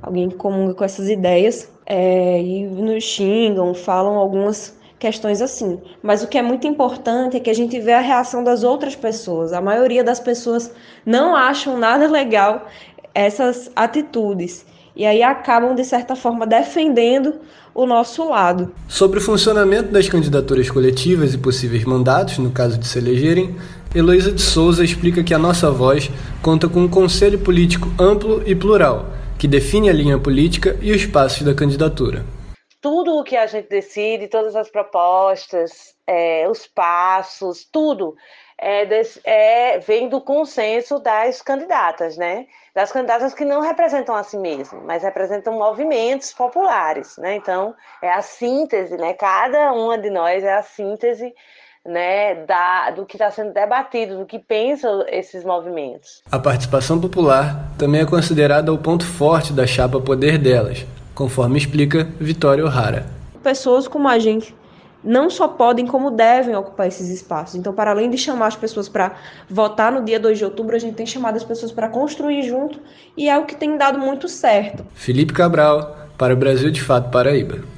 alguém 0.00 0.28
que 0.28 0.36
comunga 0.36 0.74
com 0.74 0.84
essas 0.84 1.08
ideias, 1.08 1.72
é, 1.94 2.42
e 2.42 2.64
nos 2.64 3.04
xingam, 3.04 3.74
falam 3.74 4.14
algumas 4.14 4.74
questões 4.98 5.42
assim. 5.42 5.78
Mas 6.02 6.22
o 6.22 6.26
que 6.26 6.38
é 6.38 6.42
muito 6.42 6.66
importante 6.66 7.36
é 7.36 7.40
que 7.40 7.50
a 7.50 7.54
gente 7.54 7.78
vê 7.78 7.92
a 7.92 8.00
reação 8.00 8.42
das 8.42 8.64
outras 8.64 8.96
pessoas. 8.96 9.52
A 9.52 9.60
maioria 9.60 10.02
das 10.02 10.18
pessoas 10.18 10.70
não 11.04 11.36
acham 11.36 11.78
nada 11.78 12.08
legal 12.08 12.66
essas 13.14 13.70
atitudes. 13.76 14.64
E 14.96 15.04
aí 15.04 15.22
acabam, 15.22 15.74
de 15.74 15.84
certa 15.84 16.16
forma, 16.16 16.46
defendendo 16.46 17.34
o 17.74 17.84
nosso 17.84 18.26
lado. 18.26 18.72
Sobre 18.88 19.18
o 19.18 19.22
funcionamento 19.22 19.92
das 19.92 20.08
candidaturas 20.08 20.70
coletivas 20.70 21.34
e 21.34 21.38
possíveis 21.38 21.84
mandatos, 21.84 22.38
no 22.38 22.50
caso 22.50 22.78
de 22.78 22.86
se 22.86 22.98
elegerem, 22.98 23.54
Heloísa 23.94 24.32
de 24.32 24.40
Souza 24.40 24.82
explica 24.82 25.22
que 25.22 25.34
a 25.34 25.38
nossa 25.38 25.70
voz 25.70 26.10
conta 26.40 26.70
com 26.70 26.80
um 26.80 26.88
conselho 26.88 27.38
político 27.38 27.92
amplo 27.98 28.42
e 28.46 28.54
plural, 28.54 29.10
que 29.42 29.48
define 29.48 29.90
a 29.90 29.92
linha 29.92 30.20
política 30.20 30.78
e 30.80 30.92
os 30.92 31.04
passos 31.04 31.42
da 31.42 31.52
candidatura. 31.52 32.24
Tudo 32.80 33.18
o 33.18 33.24
que 33.24 33.36
a 33.36 33.44
gente 33.44 33.68
decide, 33.68 34.28
todas 34.28 34.54
as 34.54 34.70
propostas, 34.70 35.96
é, 36.06 36.48
os 36.48 36.68
passos, 36.68 37.64
tudo 37.64 38.14
é, 38.56 38.86
é, 39.24 39.80
vem 39.80 40.08
do 40.08 40.20
consenso 40.20 41.00
das 41.00 41.42
candidatas, 41.42 42.16
né? 42.16 42.46
Das 42.72 42.92
candidatas 42.92 43.34
que 43.34 43.44
não 43.44 43.60
representam 43.60 44.14
a 44.14 44.22
si 44.22 44.38
mesmas, 44.38 44.80
mas 44.84 45.02
representam 45.02 45.54
movimentos 45.54 46.32
populares, 46.32 47.16
né? 47.18 47.34
Então, 47.34 47.74
é 48.00 48.12
a 48.12 48.22
síntese, 48.22 48.96
né? 48.96 49.12
Cada 49.14 49.72
uma 49.72 49.98
de 49.98 50.08
nós 50.08 50.44
é 50.44 50.52
a 50.52 50.62
síntese 50.62 51.34
né, 51.86 52.44
da, 52.46 52.90
do 52.90 53.04
que 53.04 53.16
está 53.16 53.30
sendo 53.30 53.52
debatido, 53.52 54.18
do 54.18 54.24
que 54.24 54.38
pensam 54.38 55.04
esses 55.08 55.44
movimentos. 55.44 56.22
A 56.30 56.38
participação 56.38 57.00
popular 57.00 57.72
também 57.76 58.00
é 58.00 58.06
considerada 58.06 58.72
o 58.72 58.78
ponto 58.78 59.04
forte 59.04 59.52
da 59.52 59.66
chapa 59.66 60.00
Poder 60.00 60.38
delas, 60.38 60.86
conforme 61.14 61.58
explica 61.58 62.04
Vitória 62.20 62.64
O'Hara. 62.64 63.06
Pessoas 63.42 63.88
como 63.88 64.08
a 64.08 64.18
gente 64.18 64.54
não 65.04 65.28
só 65.28 65.48
podem, 65.48 65.86
como 65.86 66.10
devem 66.10 66.54
ocupar 66.54 66.86
esses 66.86 67.08
espaços. 67.08 67.56
Então, 67.56 67.72
para 67.72 67.90
além 67.90 68.08
de 68.08 68.16
chamar 68.16 68.46
as 68.46 68.56
pessoas 68.56 68.88
para 68.88 69.16
votar 69.50 69.90
no 69.90 70.04
dia 70.04 70.20
2 70.20 70.38
de 70.38 70.44
outubro, 70.44 70.76
a 70.76 70.78
gente 70.78 70.94
tem 70.94 71.06
chamado 71.06 71.36
as 71.36 71.44
pessoas 71.44 71.72
para 71.72 71.88
construir 71.88 72.42
junto 72.42 72.78
e 73.16 73.28
é 73.28 73.36
o 73.36 73.44
que 73.44 73.56
tem 73.56 73.76
dado 73.76 73.98
muito 73.98 74.28
certo. 74.28 74.86
Felipe 74.94 75.32
Cabral, 75.32 75.96
para 76.16 76.34
o 76.34 76.36
Brasil 76.36 76.70
de 76.70 76.80
Fato 76.80 77.10
Paraíba. 77.10 77.71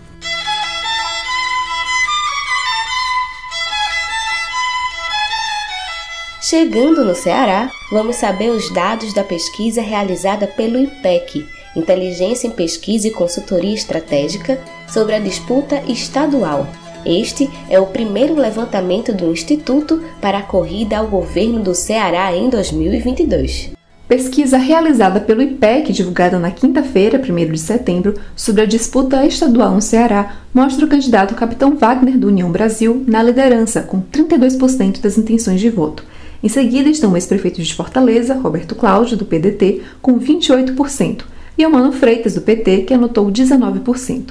Chegando 6.57 7.05
no 7.05 7.17
Ceará, 7.17 7.69
vamos 7.91 8.15
saber 8.15 8.51
os 8.51 8.73
dados 8.73 9.13
da 9.13 9.25
pesquisa 9.25 9.83
realizada 9.83 10.47
pelo 10.47 10.79
IPEC, 10.79 11.45
Inteligência 11.75 12.47
em 12.47 12.53
Pesquisa 12.53 13.09
e 13.09 13.11
Consultoria 13.11 13.75
Estratégica, 13.75 14.61
sobre 14.87 15.17
a 15.17 15.19
disputa 15.19 15.83
estadual. 15.89 16.69
Este 17.05 17.51
é 17.69 17.81
o 17.81 17.87
primeiro 17.87 18.37
levantamento 18.37 19.13
do 19.13 19.33
Instituto 19.33 20.01
para 20.21 20.39
a 20.39 20.43
corrida 20.43 20.97
ao 20.97 21.09
governo 21.09 21.61
do 21.61 21.75
Ceará 21.75 22.33
em 22.33 22.49
2022. 22.49 23.73
Pesquisa 24.07 24.57
realizada 24.57 25.19
pelo 25.19 25.43
IPEC, 25.43 25.93
divulgada 25.93 26.39
na 26.39 26.53
quinta-feira, 26.53 27.21
1 27.21 27.51
de 27.51 27.59
setembro, 27.59 28.15
sobre 28.37 28.63
a 28.63 28.67
disputa 28.67 29.27
estadual 29.27 29.73
no 29.73 29.83
Ceará, 29.83 30.37
mostra 30.55 30.87
o 30.87 30.89
candidato 30.89 31.35
Capitão 31.35 31.75
Wagner 31.75 32.17
do 32.17 32.29
União 32.29 32.53
Brasil 32.53 33.03
na 33.09 33.25
liderança, 33.25 33.83
com 33.83 34.01
32% 34.01 35.01
das 35.01 35.19
intenções 35.19 35.61
de 35.61 35.69
voto. 35.69 36.05
Em 36.45 36.49
seguida 36.51 36.91
estão 36.91 37.11
o 37.11 37.17
ex-prefeito 37.17 37.63
de 37.63 37.75
Fortaleza, 37.75 38.35
Roberto 38.35 38.75
Cláudio, 38.75 39.17
do 39.17 39.25
PDT, 39.25 39.81
com 40.03 40.21
28%, 40.21 41.23
e 41.57 41.67
Mano 41.67 41.91
Freitas, 41.91 42.35
do 42.35 42.43
PT, 42.43 42.83
que 42.83 42.93
anotou 42.93 43.33
19%. 43.33 44.27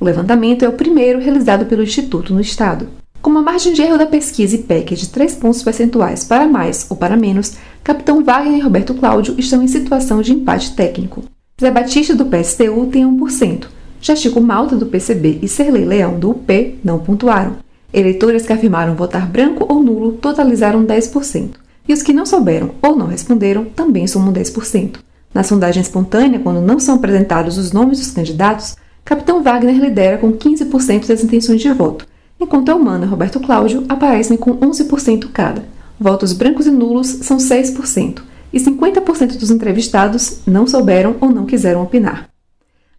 O 0.00 0.04
levantamento 0.06 0.64
é 0.64 0.68
o 0.70 0.72
primeiro 0.72 1.18
realizado 1.18 1.66
pelo 1.66 1.82
Instituto 1.82 2.32
no 2.32 2.40
Estado. 2.40 2.88
Com 3.20 3.28
uma 3.28 3.42
margem 3.42 3.74
de 3.74 3.82
erro 3.82 3.98
da 3.98 4.06
pesquisa 4.06 4.54
IPEC 4.54 4.96
de 4.96 5.10
3 5.10 5.34
pontos 5.34 5.62
percentuais 5.62 6.24
para 6.24 6.46
mais 6.46 6.86
ou 6.88 6.96
para 6.96 7.18
menos, 7.18 7.58
Capitão 7.84 8.24
Wagner 8.24 8.60
e 8.60 8.62
Roberto 8.62 8.94
Cláudio 8.94 9.34
estão 9.36 9.62
em 9.62 9.68
situação 9.68 10.22
de 10.22 10.32
empate 10.32 10.74
técnico. 10.74 11.24
Zé 11.60 11.70
Batista, 11.70 12.14
do 12.14 12.24
PSTU, 12.24 12.86
tem 12.86 13.04
1%. 13.04 13.66
Já 14.00 14.16
Chico 14.16 14.40
Malta, 14.40 14.74
do 14.74 14.86
PCB, 14.86 15.40
e 15.42 15.48
Serlei 15.48 15.84
Leão, 15.84 16.18
do 16.18 16.30
UP, 16.30 16.78
não 16.82 16.98
pontuaram. 16.98 17.67
Eleitores 17.92 18.44
que 18.44 18.52
afirmaram 18.52 18.94
votar 18.94 19.26
branco 19.26 19.64
ou 19.68 19.82
nulo 19.82 20.12
totalizaram 20.12 20.84
10%, 20.84 21.50
e 21.88 21.92
os 21.92 22.02
que 22.02 22.12
não 22.12 22.26
souberam 22.26 22.72
ou 22.82 22.94
não 22.94 23.06
responderam 23.06 23.64
também 23.64 24.06
somam 24.06 24.32
10%. 24.32 24.96
Na 25.32 25.42
sondagem 25.42 25.80
espontânea, 25.80 26.38
quando 26.38 26.60
não 26.60 26.78
são 26.78 26.96
apresentados 26.96 27.56
os 27.56 27.72
nomes 27.72 27.98
dos 27.98 28.10
candidatos, 28.10 28.76
Capitão 29.04 29.42
Wagner 29.42 29.80
lidera 29.80 30.18
com 30.18 30.32
15% 30.32 31.06
das 31.06 31.24
intenções 31.24 31.62
de 31.62 31.72
voto, 31.72 32.06
enquanto 32.38 32.68
Elmano 32.68 33.04
e 33.04 33.08
Roberto 33.08 33.40
Cláudio 33.40 33.84
aparecem 33.88 34.36
com 34.36 34.58
11% 34.58 35.30
cada. 35.32 35.64
Votos 35.98 36.34
brancos 36.34 36.66
e 36.66 36.70
nulos 36.70 37.06
são 37.06 37.38
6%, 37.38 38.20
e 38.52 38.60
50% 38.60 39.38
dos 39.38 39.50
entrevistados 39.50 40.40
não 40.46 40.66
souberam 40.66 41.16
ou 41.20 41.30
não 41.30 41.46
quiseram 41.46 41.82
opinar. 41.82 42.28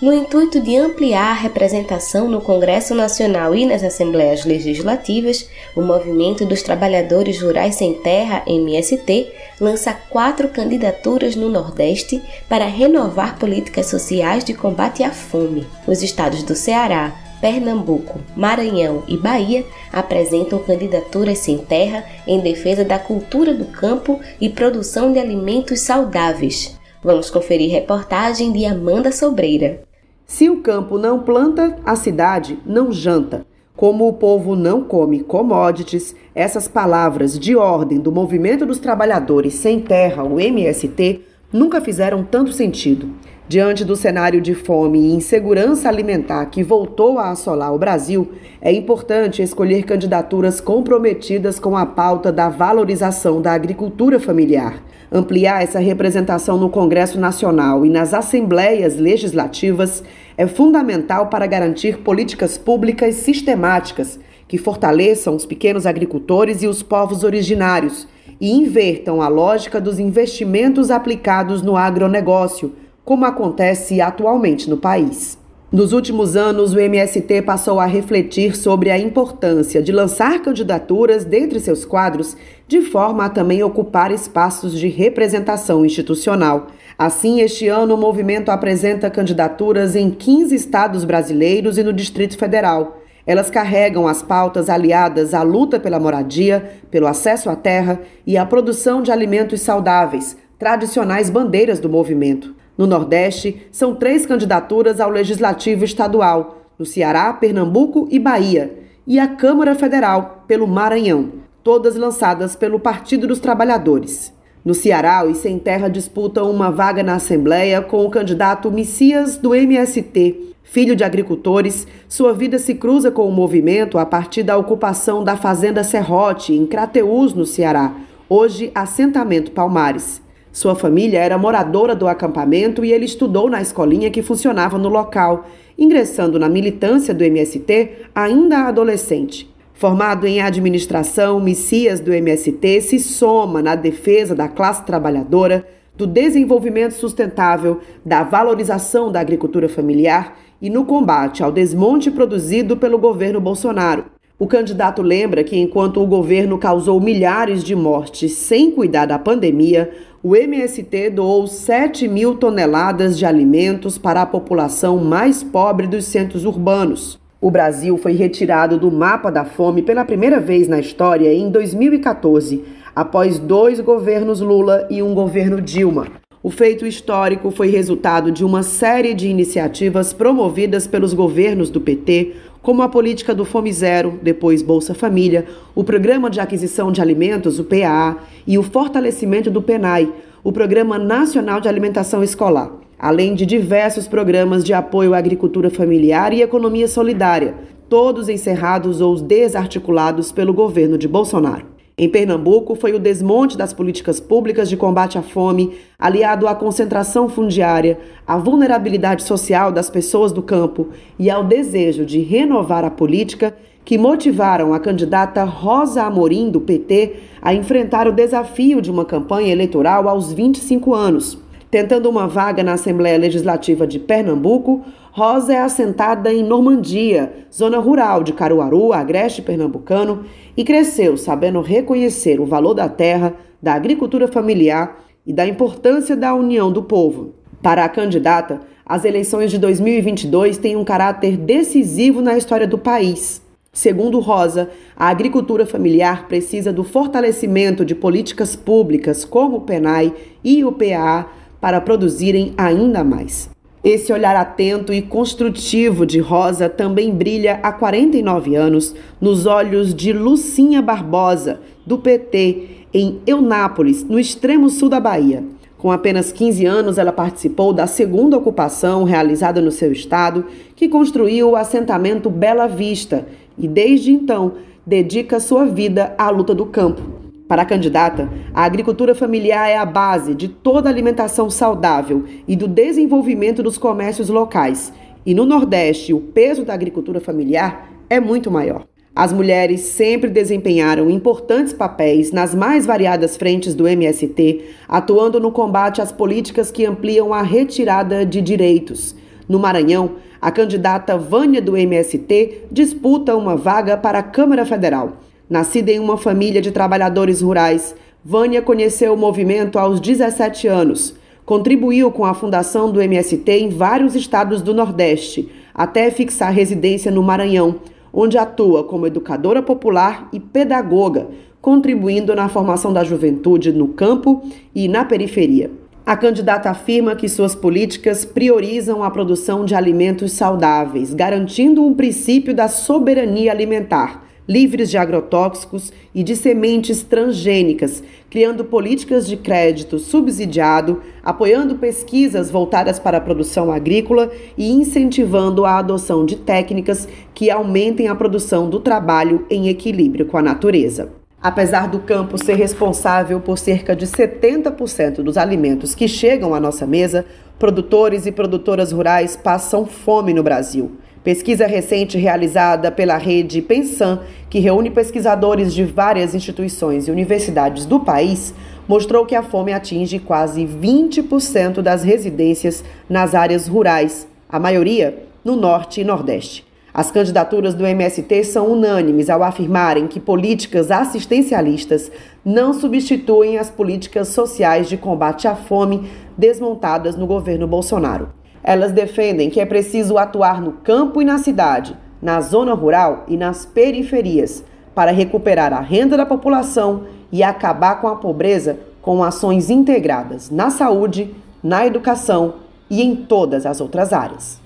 No 0.03 0.11
intuito 0.11 0.59
de 0.59 0.75
ampliar 0.75 1.29
a 1.29 1.33
representação 1.33 2.27
no 2.27 2.41
Congresso 2.41 2.93
Nacional 2.93 3.55
e 3.55 3.65
nas 3.65 3.81
Assembleias 3.81 4.43
Legislativas, 4.43 5.47
o 5.77 5.81
Movimento 5.81 6.45
dos 6.45 6.61
Trabalhadores 6.61 7.41
Rurais 7.41 7.75
Sem 7.75 7.93
Terra, 7.93 8.43
MST, 8.45 9.31
lança 9.61 9.93
quatro 9.93 10.49
candidaturas 10.49 11.37
no 11.37 11.47
Nordeste 11.47 12.21
para 12.49 12.65
renovar 12.65 13.39
políticas 13.39 13.85
sociais 13.85 14.43
de 14.43 14.53
combate 14.53 15.03
à 15.03 15.09
fome. 15.09 15.65
Os 15.87 16.03
estados 16.03 16.43
do 16.43 16.53
Ceará, 16.53 17.15
Pernambuco, 17.39 18.19
Maranhão 18.35 19.03
e 19.07 19.15
Bahia 19.15 19.65
apresentam 19.89 20.59
candidaturas 20.59 21.37
sem 21.37 21.59
terra 21.59 22.03
em 22.27 22.41
defesa 22.41 22.83
da 22.83 22.99
cultura 22.99 23.53
do 23.53 23.63
campo 23.63 24.19
e 24.41 24.49
produção 24.49 25.13
de 25.13 25.19
alimentos 25.19 25.79
saudáveis. 25.79 26.77
Vamos 27.01 27.29
conferir 27.29 27.71
reportagem 27.71 28.51
de 28.51 28.65
Amanda 28.65 29.09
Sobreira. 29.09 29.92
Se 30.25 30.49
o 30.49 30.61
campo 30.61 30.97
não 30.97 31.19
planta, 31.19 31.77
a 31.85 31.95
cidade 31.95 32.57
não 32.65 32.91
janta. 32.91 33.45
Como 33.75 34.07
o 34.07 34.13
povo 34.13 34.55
não 34.55 34.83
come 34.83 35.21
commodities, 35.21 36.15
essas 36.33 36.67
palavras 36.67 37.37
de 37.37 37.55
ordem 37.55 37.99
do 37.99 38.11
Movimento 38.11 38.65
dos 38.65 38.79
Trabalhadores 38.79 39.55
Sem 39.55 39.79
Terra, 39.79 40.23
o 40.23 40.39
MST, 40.39 41.21
nunca 41.51 41.81
fizeram 41.81 42.23
tanto 42.23 42.53
sentido. 42.53 43.09
Diante 43.45 43.83
do 43.83 43.97
cenário 43.97 44.39
de 44.39 44.55
fome 44.55 44.99
e 44.99 45.13
insegurança 45.13 45.89
alimentar 45.89 46.45
que 46.45 46.63
voltou 46.63 47.19
a 47.19 47.29
assolar 47.29 47.73
o 47.73 47.77
Brasil, 47.77 48.31
é 48.61 48.71
importante 48.71 49.41
escolher 49.41 49.83
candidaturas 49.83 50.61
comprometidas 50.61 51.59
com 51.59 51.75
a 51.75 51.85
pauta 51.85 52.31
da 52.31 52.47
valorização 52.47 53.41
da 53.41 53.51
agricultura 53.51 54.17
familiar. 54.17 54.81
Ampliar 55.11 55.61
essa 55.61 55.77
representação 55.77 56.57
no 56.57 56.69
Congresso 56.69 57.19
Nacional 57.19 57.85
e 57.85 57.89
nas 57.89 58.13
assembleias 58.13 58.95
legislativas 58.95 60.01
é 60.37 60.47
fundamental 60.47 61.27
para 61.27 61.45
garantir 61.45 61.97
políticas 61.97 62.57
públicas 62.57 63.15
sistemáticas 63.15 64.17
que 64.47 64.57
fortaleçam 64.57 65.35
os 65.35 65.45
pequenos 65.45 65.85
agricultores 65.85 66.63
e 66.63 66.67
os 66.67 66.81
povos 66.81 67.25
originários 67.25 68.07
e 68.39 68.51
invertam 68.51 69.21
a 69.21 69.27
lógica 69.27 69.81
dos 69.81 69.99
investimentos 69.99 70.89
aplicados 70.89 71.61
no 71.61 71.75
agronegócio, 71.75 72.73
como 73.03 73.25
acontece 73.25 73.99
atualmente 74.01 74.69
no 74.69 74.77
país. 74.77 75.37
Nos 75.71 75.91
últimos 75.91 76.35
anos, 76.35 76.71
o 76.73 76.79
MST 76.79 77.41
passou 77.41 77.79
a 77.79 77.87
refletir 77.87 78.55
sobre 78.55 78.91
a 78.91 78.99
importância 78.99 79.81
de 79.81 79.91
lançar 79.91 80.39
candidaturas 80.39 81.25
dentre 81.25 81.59
seus 81.59 81.83
quadros, 81.83 82.37
de 82.67 82.81
forma 82.81 83.25
a 83.25 83.29
também 83.29 83.63
ocupar 83.63 84.11
espaços 84.11 84.79
de 84.79 84.87
representação 84.87 85.83
institucional. 85.83 86.67
Assim, 86.95 87.41
este 87.41 87.67
ano, 87.67 87.95
o 87.95 87.97
movimento 87.97 88.51
apresenta 88.51 89.09
candidaturas 89.09 89.95
em 89.95 90.11
15 90.11 90.53
estados 90.53 91.03
brasileiros 91.03 91.79
e 91.79 91.83
no 91.83 91.91
Distrito 91.91 92.37
Federal. 92.37 93.01
Elas 93.25 93.49
carregam 93.49 94.07
as 94.07 94.21
pautas 94.21 94.69
aliadas 94.69 95.33
à 95.33 95.41
luta 95.41 95.79
pela 95.79 95.99
moradia, 95.99 96.71
pelo 96.91 97.07
acesso 97.07 97.49
à 97.49 97.55
terra 97.55 97.99
e 98.27 98.37
à 98.37 98.45
produção 98.45 99.01
de 99.01 99.11
alimentos 99.11 99.61
saudáveis, 99.61 100.37
tradicionais 100.59 101.31
bandeiras 101.31 101.79
do 101.79 101.89
movimento. 101.89 102.53
No 102.77 102.87
Nordeste, 102.87 103.67
são 103.71 103.93
três 103.95 104.25
candidaturas 104.25 104.99
ao 104.99 105.09
Legislativo 105.09 105.85
Estadual, 105.85 106.57
no 106.77 106.85
Ceará, 106.85 107.31
Pernambuco 107.33 108.07
e 108.09 108.17
Bahia, 108.17 108.79
e 109.05 109.19
à 109.19 109.27
Câmara 109.27 109.75
Federal, 109.75 110.43
pelo 110.47 110.67
Maranhão, 110.67 111.33
todas 111.63 111.95
lançadas 111.95 112.55
pelo 112.55 112.79
Partido 112.79 113.27
dos 113.27 113.39
Trabalhadores. 113.39 114.33
No 114.65 114.73
Ceará, 114.73 115.23
os 115.25 115.37
Sem 115.37 115.59
Terra 115.59 115.89
disputam 115.89 116.49
uma 116.49 116.71
vaga 116.71 117.03
na 117.03 117.15
Assembleia 117.15 117.81
com 117.81 118.05
o 118.05 118.09
candidato 118.09 118.71
Messias 118.71 119.37
do 119.37 119.53
MST. 119.53 120.55
Filho 120.63 120.95
de 120.95 121.03
agricultores, 121.03 121.85
sua 122.07 122.33
vida 122.33 122.57
se 122.57 122.73
cruza 122.73 123.11
com 123.11 123.27
o 123.27 123.31
movimento 123.31 123.99
a 123.99 124.05
partir 124.05 124.41
da 124.41 124.57
ocupação 124.57 125.21
da 125.21 125.35
Fazenda 125.35 125.83
Serrote, 125.83 126.53
em 126.53 126.65
Crateús, 126.65 127.33
no 127.33 127.45
Ceará, 127.45 127.93
hoje 128.29 128.71
assentamento 128.73 129.51
Palmares. 129.51 130.22
Sua 130.53 130.75
família 130.75 131.17
era 131.17 131.35
moradora 131.35 131.95
do 131.95 132.07
acampamento 132.07 132.85
e 132.85 132.93
ele 132.93 133.05
estudou 133.05 133.49
na 133.49 133.59
escolinha 133.59 134.11
que 134.11 134.21
funcionava 134.21 134.77
no 134.77 134.87
local, 134.87 135.47
ingressando 135.75 136.37
na 136.37 136.47
militância 136.47 137.11
do 137.11 137.23
MST 137.23 137.89
ainda 138.13 138.67
adolescente. 138.67 139.51
Formado 139.73 140.27
em 140.27 140.41
administração, 140.41 141.39
Messias 141.39 141.99
do 141.99 142.13
MST 142.13 142.81
se 142.81 142.99
soma 142.99 143.63
na 143.63 143.73
defesa 143.73 144.35
da 144.35 144.47
classe 144.47 144.85
trabalhadora, 144.85 145.65
do 145.97 146.05
desenvolvimento 146.05 146.93
sustentável, 146.93 147.79
da 148.05 148.23
valorização 148.23 149.11
da 149.11 149.19
agricultura 149.19 149.67
familiar 149.67 150.37
e 150.61 150.69
no 150.69 150.85
combate 150.85 151.43
ao 151.43 151.51
desmonte 151.51 152.11
produzido 152.11 152.77
pelo 152.77 152.99
governo 152.99 153.41
Bolsonaro. 153.41 154.05
O 154.37 154.47
candidato 154.47 155.01
lembra 155.01 155.43
que, 155.43 155.57
enquanto 155.57 156.01
o 156.01 156.07
governo 156.07 156.57
causou 156.57 156.99
milhares 156.99 157.63
de 157.63 157.75
mortes 157.75 158.33
sem 158.33 158.71
cuidar 158.71 159.05
da 159.05 159.17
pandemia, 159.19 159.91
o 160.25 160.37
MST 160.37 161.09
doou 161.09 161.45
7 161.45 162.07
mil 162.07 162.35
toneladas 162.35 163.17
de 163.17 163.25
alimentos 163.25 163.97
para 163.97 164.21
a 164.21 164.25
população 164.25 164.97
mais 164.97 165.43
pobre 165.43 165.85
dos 165.85 166.05
centros 166.05 166.45
urbanos. 166.45 167.19
O 167.41 167.51
Brasil 167.51 167.97
foi 167.97 168.13
retirado 168.13 168.79
do 168.79 168.89
mapa 168.89 169.29
da 169.29 169.43
fome 169.43 169.81
pela 169.81 170.05
primeira 170.05 170.39
vez 170.39 170.69
na 170.69 170.79
história 170.79 171.33
em 171.33 171.51
2014, 171.51 172.63
após 172.95 173.37
dois 173.37 173.81
governos 173.81 174.39
Lula 174.39 174.87
e 174.89 175.03
um 175.03 175.13
governo 175.13 175.59
Dilma. 175.59 176.07
O 176.41 176.49
feito 176.49 176.85
histórico 176.85 177.51
foi 177.51 177.67
resultado 177.67 178.31
de 178.31 178.45
uma 178.45 178.63
série 178.63 179.13
de 179.13 179.27
iniciativas 179.27 180.13
promovidas 180.13 180.87
pelos 180.87 181.13
governos 181.13 181.69
do 181.69 181.81
PT, 181.81 182.33
como 182.63 182.81
a 182.81 182.87
política 182.87 183.35
do 183.35 183.43
Fome 183.43 183.71
Zero, 183.73 184.17
depois 184.23 184.61
Bolsa 184.61 184.93
Família, 184.95 185.45
o 185.75 185.83
Programa 185.83 186.29
de 186.29 186.39
Aquisição 186.39 186.93
de 186.93 187.01
Alimentos, 187.01 187.59
o 187.59 187.65
PAA, 187.65 188.17
e 188.47 188.57
o 188.57 188.63
fortalecimento 188.63 189.51
do 189.51 189.61
PENAI, 189.61 190.09
o 190.41 190.51
Programa 190.51 190.97
Nacional 190.97 191.59
de 191.59 191.67
Alimentação 191.67 192.23
Escolar, 192.23 192.71
além 192.97 193.35
de 193.35 193.45
diversos 193.45 194.07
programas 194.07 194.63
de 194.63 194.73
apoio 194.73 195.13
à 195.13 195.17
agricultura 195.17 195.69
familiar 195.69 196.31
e 196.31 196.41
economia 196.41 196.87
solidária, 196.87 197.53
todos 197.89 198.29
encerrados 198.29 199.01
ou 199.01 199.19
desarticulados 199.19 200.31
pelo 200.31 200.53
governo 200.53 200.97
de 200.97 201.07
Bolsonaro. 201.07 201.72
Em 201.95 202.09
Pernambuco, 202.09 202.73
foi 202.73 202.93
o 202.93 202.99
desmonte 202.99 203.55
das 203.55 203.71
políticas 203.71 204.19
públicas 204.19 204.67
de 204.67 204.75
combate 204.75 205.19
à 205.19 205.21
fome, 205.21 205.75
aliado 205.99 206.47
à 206.47 206.55
concentração 206.55 207.29
fundiária, 207.29 207.99
à 208.25 208.35
vulnerabilidade 208.35 209.23
social 209.23 209.71
das 209.71 209.91
pessoas 209.91 210.31
do 210.31 210.41
campo 210.41 210.89
e 211.19 211.29
ao 211.29 211.43
desejo 211.43 212.03
de 212.03 212.19
renovar 212.19 212.83
a 212.83 212.89
política 212.89 213.55
que 213.85 213.97
motivaram 213.97 214.73
a 214.73 214.79
candidata 214.79 215.43
Rosa 215.43 216.03
Amorim, 216.03 216.49
do 216.49 216.61
PT, 216.61 217.15
a 217.39 217.53
enfrentar 217.53 218.07
o 218.07 218.11
desafio 218.11 218.81
de 218.81 218.89
uma 218.89 219.05
campanha 219.05 219.51
eleitoral 219.51 220.09
aos 220.09 220.33
25 220.33 220.95
anos. 220.95 221.42
Tentando 221.73 222.07
uma 222.07 222.27
vaga 222.27 222.63
na 222.63 222.73
Assembleia 222.73 223.17
Legislativa 223.17 223.87
de 223.87 223.97
Pernambuco, 223.97 224.85
Rosa 225.11 225.53
é 225.53 225.57
assentada 225.57 226.31
em 226.31 226.43
Normandia, 226.43 227.33
zona 227.51 227.79
rural 227.79 228.21
de 228.21 228.31
Caruaru, 228.31 228.93
agreste 228.93 229.41
pernambucano, 229.41 230.23
e 230.55 230.63
cresceu 230.63 231.17
sabendo 231.17 231.61
reconhecer 231.61 232.39
o 232.39 232.45
valor 232.45 232.75
da 232.75 232.87
terra, 232.87 233.33
da 233.59 233.73
agricultura 233.73 234.27
familiar 234.27 235.03
e 235.25 235.33
da 235.33 235.47
importância 235.47 236.15
da 236.15 236.35
união 236.35 236.71
do 236.71 236.83
povo. 236.83 237.33
Para 237.59 237.83
a 237.83 237.89
candidata, 237.89 238.61
as 238.85 239.03
eleições 239.03 239.49
de 239.49 239.57
2022 239.57 240.59
têm 240.59 240.75
um 240.75 240.83
caráter 240.83 241.37
decisivo 241.37 242.21
na 242.21 242.37
história 242.37 242.67
do 242.67 242.77
país. 242.77 243.41
Segundo 243.75 244.19
Rosa, 244.19 244.69
a 244.95 245.07
agricultura 245.07 245.65
familiar 245.65 246.27
precisa 246.27 246.71
do 246.71 246.83
fortalecimento 246.83 247.83
de 247.83 247.95
políticas 247.95 248.55
públicas 248.55 249.25
como 249.25 249.57
o 249.57 249.61
PENAI 249.61 250.13
e 250.43 250.63
o 250.63 250.71
PAA 250.71 251.41
para 251.63 251.79
produzirem 251.79 252.53
ainda 252.57 253.05
mais. 253.05 253.49
Esse 253.81 254.11
olhar 254.11 254.35
atento 254.35 254.93
e 254.93 255.01
construtivo 255.01 256.05
de 256.05 256.19
Rosa 256.19 256.67
também 256.67 257.09
brilha 257.09 257.61
há 257.63 257.71
49 257.71 258.53
anos 258.53 258.93
nos 259.21 259.45
olhos 259.45 259.95
de 259.95 260.11
Lucinha 260.11 260.81
Barbosa, 260.81 261.61
do 261.87 261.97
PT, 261.97 262.67
em 262.93 263.21
Eunápolis, 263.25 264.03
no 264.03 264.19
extremo 264.19 264.69
sul 264.69 264.89
da 264.89 264.99
Bahia. 264.99 265.41
Com 265.77 265.89
apenas 265.89 266.33
15 266.33 266.65
anos, 266.65 266.97
ela 266.97 267.13
participou 267.13 267.71
da 267.71 267.87
segunda 267.87 268.37
ocupação 268.37 269.05
realizada 269.05 269.61
no 269.61 269.71
seu 269.71 269.93
estado, 269.93 270.43
que 270.75 270.89
construiu 270.89 271.51
o 271.51 271.55
assentamento 271.55 272.29
Bela 272.29 272.67
Vista, 272.67 273.25
e 273.57 273.69
desde 273.69 274.11
então 274.11 274.55
dedica 274.85 275.39
sua 275.39 275.63
vida 275.63 276.13
à 276.17 276.29
luta 276.29 276.53
do 276.53 276.65
campo. 276.65 277.22
Para 277.47 277.63
a 277.63 277.65
candidata, 277.65 278.29
a 278.53 278.63
agricultura 278.63 279.13
familiar 279.13 279.69
é 279.69 279.77
a 279.77 279.85
base 279.85 280.33
de 280.33 280.47
toda 280.47 280.89
alimentação 280.89 281.49
saudável 281.49 282.23
e 282.47 282.55
do 282.55 282.67
desenvolvimento 282.67 283.61
dos 283.61 283.77
comércios 283.77 284.29
locais. 284.29 284.93
E 285.25 285.33
no 285.33 285.45
Nordeste, 285.45 286.13
o 286.13 286.21
peso 286.21 286.63
da 286.63 286.73
agricultura 286.73 287.19
familiar 287.19 287.89
é 288.09 288.19
muito 288.19 288.49
maior. 288.49 288.85
As 289.15 289.31
mulheres 289.31 289.81
sempre 289.81 290.29
desempenharam 290.29 291.09
importantes 291.09 291.71
papéis 291.71 292.31
nas 292.31 292.55
mais 292.55 292.85
variadas 292.85 293.37
frentes 293.37 293.75
do 293.75 293.87
MST, 293.87 294.61
atuando 294.87 295.39
no 295.39 295.51
combate 295.51 296.01
às 296.01 296.11
políticas 296.11 296.71
que 296.71 296.85
ampliam 296.85 297.31
a 297.33 297.43
retirada 297.43 298.25
de 298.25 298.41
direitos. 298.41 299.15
No 299.47 299.59
Maranhão, 299.59 300.13
a 300.41 300.49
candidata 300.49 301.17
Vânia 301.17 301.61
do 301.61 301.77
MST 301.77 302.63
disputa 302.71 303.35
uma 303.35 303.55
vaga 303.55 303.95
para 303.95 304.19
a 304.19 304.23
Câmara 304.23 304.65
Federal. 304.65 305.22
Nascida 305.49 305.91
em 305.91 305.99
uma 305.99 306.17
família 306.17 306.61
de 306.61 306.71
trabalhadores 306.71 307.41
rurais, 307.41 307.93
Vânia 308.23 308.61
conheceu 308.61 309.13
o 309.13 309.17
movimento 309.17 309.77
aos 309.77 309.99
17 309.99 310.67
anos. 310.67 311.15
Contribuiu 311.45 312.09
com 312.09 312.23
a 312.23 312.33
fundação 312.33 312.89
do 312.89 313.01
MST 313.01 313.51
em 313.51 313.69
vários 313.69 314.15
estados 314.15 314.61
do 314.61 314.73
Nordeste, 314.73 315.51
até 315.73 316.09
fixar 316.09 316.53
residência 316.53 317.11
no 317.11 317.21
Maranhão, 317.21 317.81
onde 318.13 318.37
atua 318.37 318.85
como 318.85 319.05
educadora 319.05 319.61
popular 319.61 320.29
e 320.31 320.39
pedagoga, 320.39 321.27
contribuindo 321.59 322.33
na 322.33 322.47
formação 322.47 322.93
da 322.93 323.03
juventude 323.03 323.73
no 323.73 323.89
campo 323.89 324.41
e 324.73 324.87
na 324.87 325.03
periferia. 325.03 325.69
A 326.05 326.15
candidata 326.15 326.69
afirma 326.69 327.15
que 327.15 327.27
suas 327.27 327.53
políticas 327.53 328.23
priorizam 328.23 329.03
a 329.03 329.11
produção 329.11 329.65
de 329.65 329.75
alimentos 329.75 330.31
saudáveis, 330.31 331.13
garantindo 331.13 331.85
um 331.85 331.93
princípio 331.93 332.53
da 332.53 332.69
soberania 332.69 333.51
alimentar 333.51 334.23
livres 334.47 334.89
de 334.89 334.97
agrotóxicos 334.97 335.91
e 336.13 336.23
de 336.23 336.35
sementes 336.35 337.03
transgênicas, 337.03 338.03
criando 338.29 338.65
políticas 338.65 339.27
de 339.27 339.37
crédito 339.37 339.99
subsidiado, 339.99 341.01
apoiando 341.23 341.75
pesquisas 341.75 342.51
voltadas 342.51 342.99
para 342.99 343.17
a 343.17 343.21
produção 343.21 343.71
agrícola 343.71 344.31
e 344.57 344.71
incentivando 344.71 345.65
a 345.65 345.77
adoção 345.77 346.25
de 346.25 346.35
técnicas 346.35 347.07
que 347.33 347.49
aumentem 347.49 348.07
a 348.07 348.15
produção 348.15 348.69
do 348.69 348.79
trabalho 348.79 349.45
em 349.49 349.69
equilíbrio 349.69 350.25
com 350.25 350.37
a 350.37 350.41
natureza. 350.41 351.11
Apesar 351.41 351.89
do 351.89 351.99
campo 351.99 352.41
ser 352.41 352.55
responsável 352.55 353.41
por 353.41 353.57
cerca 353.57 353.93
de 353.93 354.07
70% 354.07 355.15
dos 355.15 355.37
alimentos 355.37 355.93
que 355.93 356.07
chegam 356.07 356.55
à 356.55 356.59
nossa 356.59 356.87
mesa, 356.87 357.25
produtores 357.59 358.25
e 358.25 358.31
produtoras 358.31 358.93
rurais 358.93 359.35
passam 359.35 359.85
fome 359.85 360.33
no 360.33 360.41
Brasil. 360.41 360.93
Pesquisa 361.23 361.65
recente 361.65 362.17
realizada 362.17 362.91
pela 362.91 363.17
rede 363.17 363.61
Pensan, 363.61 364.19
que 364.49 364.59
reúne 364.59 364.91
pesquisadores 364.91 365.73
de 365.73 365.85
várias 365.85 366.35
instituições 366.35 367.07
e 367.07 367.11
universidades 367.11 367.85
do 367.85 367.97
país, 367.97 368.53
mostrou 368.89 369.25
que 369.25 369.33
a 369.33 369.41
fome 369.41 369.71
atinge 369.71 370.19
quase 370.19 370.65
20% 370.65 371.81
das 371.81 372.03
residências 372.03 372.83
nas 373.09 373.33
áreas 373.33 373.69
rurais, 373.69 374.27
a 374.49 374.59
maioria 374.59 375.23
no 375.45 375.55
norte 375.55 376.01
e 376.01 376.03
nordeste. 376.03 376.65
As 376.93 377.09
candidaturas 377.09 377.73
do 377.73 377.85
MST 377.85 378.43
são 378.43 378.69
unânimes 378.69 379.29
ao 379.29 379.43
afirmarem 379.43 380.07
que 380.07 380.19
políticas 380.19 380.91
assistencialistas 380.91 382.11
não 382.43 382.73
substituem 382.73 383.57
as 383.57 383.71
políticas 383.71 384.27
sociais 384.27 384.89
de 384.89 384.97
combate 384.97 385.47
à 385.47 385.55
fome 385.55 386.03
desmontadas 386.37 387.15
no 387.15 387.25
governo 387.25 387.65
Bolsonaro. 387.65 388.42
Elas 388.63 388.91
defendem 388.91 389.49
que 389.49 389.59
é 389.59 389.65
preciso 389.65 390.17
atuar 390.17 390.61
no 390.61 390.73
campo 390.73 391.21
e 391.21 391.25
na 391.25 391.37
cidade, 391.37 391.97
na 392.21 392.39
zona 392.39 392.73
rural 392.73 393.25
e 393.27 393.35
nas 393.35 393.65
periferias, 393.65 394.63
para 394.95 395.11
recuperar 395.11 395.73
a 395.73 395.81
renda 395.81 396.15
da 396.15 396.25
população 396.25 397.03
e 397.31 397.43
acabar 397.43 397.99
com 397.99 398.07
a 398.07 398.15
pobreza 398.15 398.79
com 399.01 399.21
ações 399.21 399.69
integradas 399.69 400.49
na 400.49 400.69
saúde, 400.69 401.35
na 401.61 401.85
educação 401.85 402.55
e 402.89 403.01
em 403.01 403.15
todas 403.15 403.65
as 403.65 403.81
outras 403.81 404.13
áreas. 404.13 404.61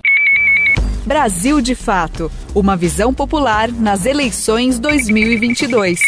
Brasil 1.04 1.60
de 1.60 1.74
Fato 1.74 2.30
Uma 2.54 2.76
visão 2.76 3.12
popular 3.12 3.72
nas 3.72 4.06
eleições 4.06 4.78
2022. 4.78 5.98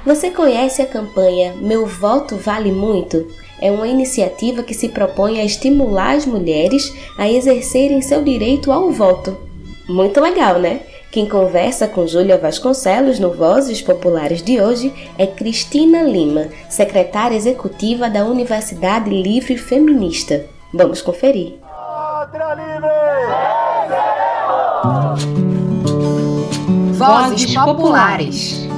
Você 0.05 0.30
conhece 0.30 0.82
a 0.82 0.86
campanha 0.86 1.55
Meu 1.57 1.86
Voto 1.86 2.36
Vale 2.36 2.70
Muito? 2.70 3.26
É 3.59 3.70
uma 3.70 3.88
iniciativa 3.88 4.62
que 4.62 4.74
se 4.74 4.90
propõe 4.90 5.40
a 5.40 5.44
estimular 5.44 6.14
as 6.14 6.26
mulheres 6.26 6.94
a 7.16 7.26
exercerem 7.26 8.02
seu 8.02 8.22
direito 8.22 8.70
ao 8.70 8.90
voto. 8.90 9.34
Muito 9.88 10.20
legal, 10.20 10.59
né? 10.59 10.80
Quem 11.11 11.26
conversa 11.26 11.88
com 11.88 12.07
Júlia 12.07 12.36
Vasconcelos 12.36 13.18
no 13.18 13.32
Vozes 13.32 13.80
Populares 13.80 14.42
de 14.42 14.61
hoje 14.61 14.92
é 15.16 15.26
Cristina 15.26 16.02
Lima, 16.02 16.48
secretária 16.68 17.36
executiva 17.36 18.11
da 18.11 18.26
Universidade 18.26 19.09
Livre 19.09 19.57
Feminista. 19.57 20.44
Vamos 20.72 21.00
conferir. 21.00 21.55
Vozes 26.92 27.55
Populares. 27.55 28.74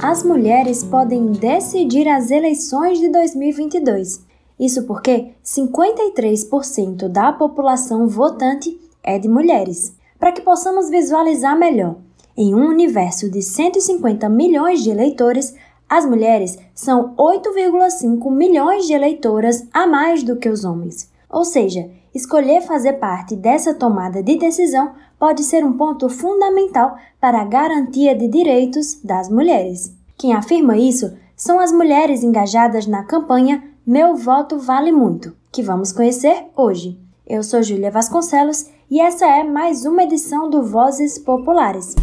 As 0.00 0.22
mulheres 0.22 0.84
podem 0.84 1.32
decidir 1.32 2.08
as 2.08 2.30
eleições 2.30 3.00
de 3.00 3.08
2022. 3.08 4.24
Isso 4.58 4.84
porque 4.84 5.32
53% 5.44 7.08
da 7.08 7.32
população 7.32 8.06
votante 8.06 8.78
é 9.02 9.18
de 9.18 9.28
mulheres. 9.28 9.96
Para 10.18 10.32
que 10.32 10.40
possamos 10.40 10.88
visualizar 10.88 11.58
melhor, 11.58 11.96
em 12.36 12.54
um 12.54 12.68
universo 12.68 13.28
de 13.28 13.42
150 13.42 14.28
milhões 14.28 14.82
de 14.82 14.90
eleitores, 14.90 15.54
as 15.88 16.06
mulheres 16.06 16.56
são 16.74 17.14
8,5 17.16 18.30
milhões 18.30 18.86
de 18.86 18.92
eleitoras 18.92 19.66
a 19.72 19.86
mais 19.86 20.22
do 20.22 20.36
que 20.36 20.48
os 20.48 20.64
homens. 20.64 21.10
Ou 21.28 21.44
seja, 21.44 21.90
escolher 22.18 22.62
fazer 22.62 22.94
parte 22.94 23.36
dessa 23.36 23.72
tomada 23.72 24.22
de 24.22 24.36
decisão 24.36 24.92
pode 25.18 25.44
ser 25.44 25.64
um 25.64 25.72
ponto 25.74 26.08
fundamental 26.08 26.96
para 27.20 27.40
a 27.40 27.44
garantia 27.44 28.14
de 28.14 28.26
direitos 28.26 29.00
das 29.02 29.28
mulheres. 29.28 29.94
Quem 30.16 30.34
afirma 30.34 30.76
isso 30.76 31.16
são 31.36 31.60
as 31.60 31.70
mulheres 31.70 32.24
engajadas 32.24 32.88
na 32.88 33.04
campanha 33.04 33.62
Meu 33.86 34.16
Voto 34.16 34.58
Vale 34.58 34.90
Muito, 34.90 35.32
que 35.52 35.62
vamos 35.62 35.92
conhecer 35.92 36.46
hoje. 36.56 36.98
Eu 37.24 37.44
sou 37.44 37.62
Júlia 37.62 37.90
Vasconcelos 37.90 38.66
e 38.90 39.00
essa 39.00 39.24
é 39.24 39.44
mais 39.44 39.84
uma 39.84 40.02
edição 40.02 40.50
do 40.50 40.62
Vozes 40.62 41.18
Populares. 41.18 41.94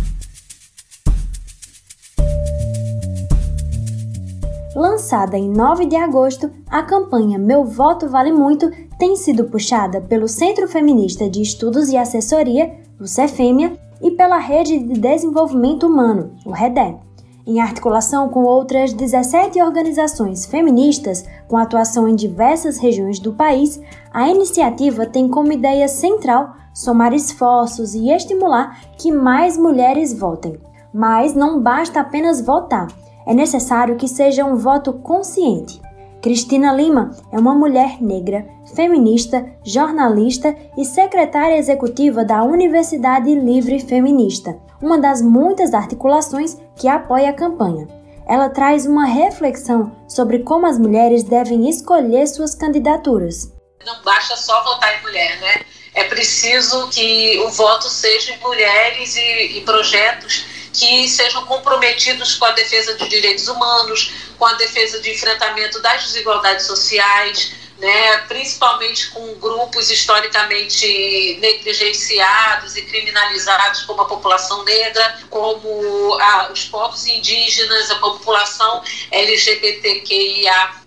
Lançada 4.76 5.38
em 5.38 5.50
9 5.50 5.86
de 5.86 5.96
agosto, 5.96 6.52
a 6.70 6.84
campanha 6.84 7.40
Meu 7.40 7.64
Voto 7.64 8.10
Vale 8.10 8.34
Muito 8.34 8.70
tem 9.00 9.16
sido 9.16 9.46
puxada 9.46 10.02
pelo 10.02 10.28
Centro 10.28 10.68
Feminista 10.68 11.30
de 11.30 11.42
Estudos 11.42 11.88
e 11.88 11.96
Assessoria, 11.96 12.76
o 13.00 13.08
CEFEMIA, 13.08 13.80
e 14.02 14.12
pela 14.12 14.38
Rede 14.38 14.78
de 14.80 15.00
Desenvolvimento 15.00 15.88
Humano, 15.88 16.34
o 16.46 16.52
REDEP. 16.52 17.00
Em 17.48 17.62
articulação 17.62 18.28
com 18.28 18.44
outras 18.44 18.92
17 18.92 19.62
organizações 19.62 20.46
feministas 20.46 21.24
com 21.48 21.56
atuação 21.56 22.06
em 22.06 22.16
diversas 22.16 22.78
regiões 22.78 23.18
do 23.18 23.32
país, 23.32 23.80
a 24.12 24.28
iniciativa 24.28 25.06
tem 25.06 25.30
como 25.30 25.54
ideia 25.54 25.88
central 25.88 26.54
somar 26.74 27.14
esforços 27.14 27.96
e 27.96 28.10
estimular 28.10 28.82
que 28.98 29.10
mais 29.10 29.58
mulheres 29.58 30.12
votem. 30.12 30.60
Mas 30.94 31.34
não 31.34 31.62
basta 31.62 32.02
apenas 32.02 32.42
votar, 32.42 32.88
é 33.26 33.34
necessário 33.34 33.96
que 33.96 34.08
seja 34.08 34.46
um 34.46 34.56
voto 34.56 34.94
consciente. 34.94 35.82
Cristina 36.22 36.74
Lima 36.74 37.12
é 37.32 37.38
uma 37.38 37.54
mulher 37.54 38.02
negra, 38.02 38.48
feminista, 38.76 39.46
jornalista 39.64 40.56
e 40.76 40.84
secretária 40.84 41.56
executiva 41.56 42.26
da 42.26 42.44
Universidade 42.44 43.34
Livre 43.36 43.80
Feminista, 43.80 44.58
uma 44.82 44.98
das 44.98 45.22
muitas 45.22 45.74
articulações 45.74 46.58
que 46.76 46.88
apoia 46.88 47.30
a 47.30 47.34
campanha. 47.34 47.88
Ela 48.28 48.50
traz 48.50 48.88
uma 48.88 49.06
reflexão 49.06 49.96
sobre 50.08 50.40
como 50.40 50.66
as 50.66 50.80
mulheres 50.80 51.22
devem 51.22 51.70
escolher 51.70 52.26
suas 52.28 52.56
candidaturas. 52.56 53.54
Não 53.86 54.02
basta 54.02 54.36
só 54.36 54.64
votar 54.64 54.98
em 54.98 55.04
mulher, 55.04 55.40
né? 55.40 55.62
É 55.94 56.06
preciso 56.06 56.90
que 56.90 57.40
o 57.46 57.50
voto 57.50 57.88
seja 57.88 58.34
em 58.34 58.40
mulheres 58.40 59.16
e, 59.16 59.60
e 59.60 59.62
projetos 59.62 60.55
que 60.78 61.08
sejam 61.08 61.46
comprometidos 61.46 62.36
com 62.36 62.46
a 62.46 62.52
defesa 62.52 62.94
de 62.96 63.08
direitos 63.08 63.48
humanos, 63.48 64.12
com 64.38 64.46
a 64.46 64.54
defesa 64.54 65.00
de 65.00 65.12
enfrentamento 65.12 65.82
das 65.82 66.04
desigualdades 66.04 66.66
sociais, 66.66 67.54
né, 67.78 68.18
principalmente 68.28 69.10
com 69.10 69.34
grupos 69.36 69.92
historicamente 69.92 71.38
negligenciados 71.42 72.76
e 72.78 72.82
criminalizados, 72.84 73.82
como 73.82 74.02
a 74.02 74.06
população 74.06 74.64
negra, 74.64 75.20
como 75.30 76.18
a, 76.20 76.52
os 76.52 76.66
povos 76.66 77.06
indígenas, 77.06 77.92
a 77.92 77.96
população 77.96 78.82
LGBTQIAP+, 79.12 80.86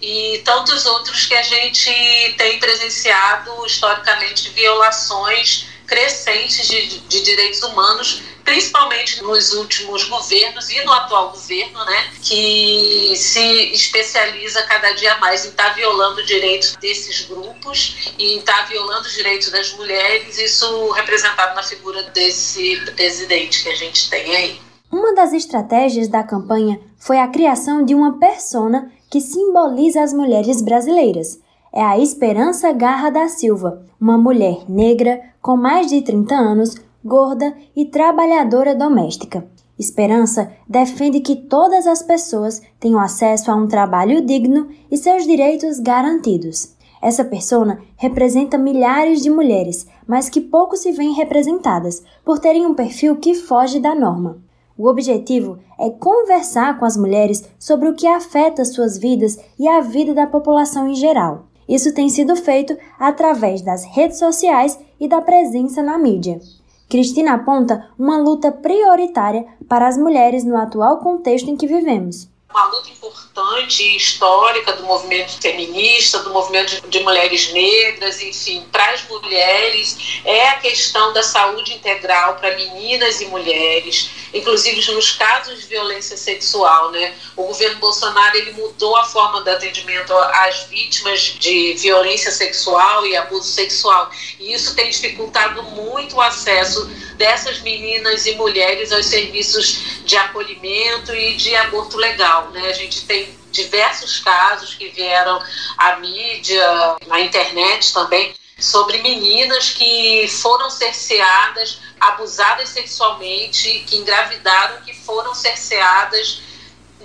e 0.00 0.40
tantos 0.44 0.86
outros 0.86 1.26
que 1.26 1.34
a 1.34 1.42
gente 1.42 2.34
tem 2.38 2.58
presenciado 2.58 3.66
historicamente 3.66 4.48
violações 4.50 5.66
crescentes 5.90 6.68
de, 6.68 7.00
de 7.00 7.20
direitos 7.20 7.60
humanos, 7.64 8.22
principalmente 8.44 9.20
nos 9.22 9.52
últimos 9.52 10.04
governos 10.04 10.70
e 10.70 10.84
no 10.84 10.92
atual 10.92 11.32
governo, 11.32 11.84
né, 11.84 12.10
que 12.22 13.12
se 13.16 13.72
especializa 13.72 14.62
cada 14.62 14.92
dia 14.92 15.18
mais 15.18 15.44
em 15.44 15.48
estar 15.48 15.70
tá 15.70 15.74
violando 15.74 16.24
direitos 16.24 16.76
desses 16.76 17.26
grupos 17.26 18.12
e 18.16 18.34
em 18.34 18.38
estar 18.38 18.58
tá 18.58 18.64
violando 18.66 19.02
os 19.02 19.14
direitos 19.14 19.50
das 19.50 19.72
mulheres, 19.72 20.38
isso 20.38 20.90
representado 20.92 21.56
na 21.56 21.62
figura 21.62 22.04
desse 22.04 22.80
presidente 22.94 23.64
que 23.64 23.68
a 23.68 23.74
gente 23.74 24.08
tem 24.08 24.36
aí. 24.36 24.60
Uma 24.92 25.12
das 25.12 25.32
estratégias 25.32 26.06
da 26.08 26.22
campanha 26.22 26.80
foi 26.98 27.18
a 27.18 27.28
criação 27.28 27.84
de 27.84 27.94
uma 27.94 28.18
persona 28.18 28.92
que 29.10 29.20
simboliza 29.20 30.02
as 30.02 30.12
mulheres 30.12 30.62
brasileiras. 30.62 31.40
É 31.72 31.80
a 31.80 31.96
Esperança 31.96 32.72
Garra 32.72 33.10
da 33.10 33.28
Silva, 33.28 33.82
uma 34.00 34.18
mulher 34.18 34.68
negra 34.68 35.20
com 35.40 35.56
mais 35.56 35.86
de 35.86 36.02
30 36.02 36.34
anos, 36.34 36.74
gorda 37.04 37.54
e 37.76 37.84
trabalhadora 37.84 38.74
doméstica. 38.74 39.46
Esperança 39.78 40.50
defende 40.68 41.20
que 41.20 41.36
todas 41.36 41.86
as 41.86 42.02
pessoas 42.02 42.60
tenham 42.80 42.98
acesso 42.98 43.52
a 43.52 43.54
um 43.54 43.68
trabalho 43.68 44.20
digno 44.26 44.68
e 44.90 44.96
seus 44.96 45.24
direitos 45.24 45.78
garantidos. 45.78 46.74
Essa 47.00 47.24
persona 47.24 47.80
representa 47.96 48.58
milhares 48.58 49.22
de 49.22 49.30
mulheres, 49.30 49.86
mas 50.08 50.28
que 50.28 50.40
pouco 50.40 50.76
se 50.76 50.90
veem 50.90 51.14
representadas 51.14 52.02
por 52.24 52.40
terem 52.40 52.66
um 52.66 52.74
perfil 52.74 53.16
que 53.16 53.34
foge 53.34 53.78
da 53.78 53.94
norma. 53.94 54.38
O 54.76 54.88
objetivo 54.88 55.58
é 55.78 55.88
conversar 55.88 56.78
com 56.78 56.84
as 56.84 56.96
mulheres 56.96 57.48
sobre 57.60 57.88
o 57.88 57.94
que 57.94 58.08
afeta 58.08 58.64
suas 58.64 58.98
vidas 58.98 59.38
e 59.56 59.68
a 59.68 59.80
vida 59.80 60.12
da 60.12 60.26
população 60.26 60.88
em 60.88 60.94
geral. 60.94 61.49
Isso 61.70 61.94
tem 61.94 62.08
sido 62.08 62.34
feito 62.34 62.76
através 62.98 63.62
das 63.62 63.84
redes 63.84 64.18
sociais 64.18 64.76
e 64.98 65.06
da 65.06 65.22
presença 65.22 65.80
na 65.80 65.96
mídia. 65.96 66.40
Cristina 66.88 67.34
aponta 67.34 67.88
uma 67.96 68.18
luta 68.18 68.50
prioritária 68.50 69.46
para 69.68 69.86
as 69.86 69.96
mulheres 69.96 70.42
no 70.42 70.56
atual 70.56 70.98
contexto 70.98 71.48
em 71.48 71.56
que 71.56 71.68
vivemos 71.68 72.28
uma 72.50 72.64
luta 72.66 72.90
importante 72.90 73.82
e 73.82 73.96
histórica 73.96 74.72
do 74.72 74.82
movimento 74.82 75.40
feminista, 75.40 76.18
do 76.18 76.30
movimento 76.30 76.88
de 76.88 77.00
mulheres 77.00 77.52
negras, 77.52 78.20
enfim, 78.20 78.66
para 78.72 78.90
as 78.90 79.04
mulheres, 79.08 80.20
é 80.24 80.48
a 80.48 80.58
questão 80.58 81.12
da 81.12 81.22
saúde 81.22 81.72
integral 81.72 82.34
para 82.36 82.56
meninas 82.56 83.20
e 83.20 83.26
mulheres, 83.26 84.10
inclusive 84.34 84.92
nos 84.92 85.12
casos 85.12 85.60
de 85.60 85.66
violência 85.66 86.16
sexual, 86.16 86.90
né? 86.90 87.14
O 87.36 87.44
governo 87.44 87.78
Bolsonaro 87.78 88.36
ele 88.36 88.50
mudou 88.52 88.96
a 88.96 89.04
forma 89.04 89.42
de 89.42 89.50
atendimento 89.50 90.12
às 90.12 90.64
vítimas 90.64 91.20
de 91.38 91.74
violência 91.74 92.32
sexual 92.32 93.06
e 93.06 93.16
abuso 93.16 93.48
sexual, 93.48 94.10
e 94.40 94.52
isso 94.52 94.74
tem 94.74 94.90
dificultado 94.90 95.62
muito 95.62 96.16
o 96.16 96.20
acesso 96.20 96.84
dessas 97.16 97.60
meninas 97.60 98.26
e 98.26 98.34
mulheres 98.34 98.90
aos 98.90 99.06
serviços 99.06 100.00
de 100.04 100.16
acolhimento 100.16 101.14
e 101.14 101.36
de 101.36 101.54
aborto 101.54 101.96
legal. 101.96 102.39
Né? 102.48 102.68
A 102.68 102.72
gente 102.72 103.04
tem 103.06 103.38
diversos 103.50 104.20
casos 104.20 104.74
que 104.74 104.88
vieram 104.88 105.42
à 105.76 105.96
mídia, 105.96 106.96
na 107.06 107.20
internet 107.20 107.92
também, 107.92 108.34
sobre 108.58 108.98
meninas 108.98 109.70
que 109.70 110.28
foram 110.28 110.70
cerceadas, 110.70 111.80
abusadas 111.98 112.68
sexualmente, 112.68 113.84
que 113.86 113.96
engravidaram, 113.96 114.82
que 114.82 114.94
foram 114.94 115.34
cerceadas 115.34 116.42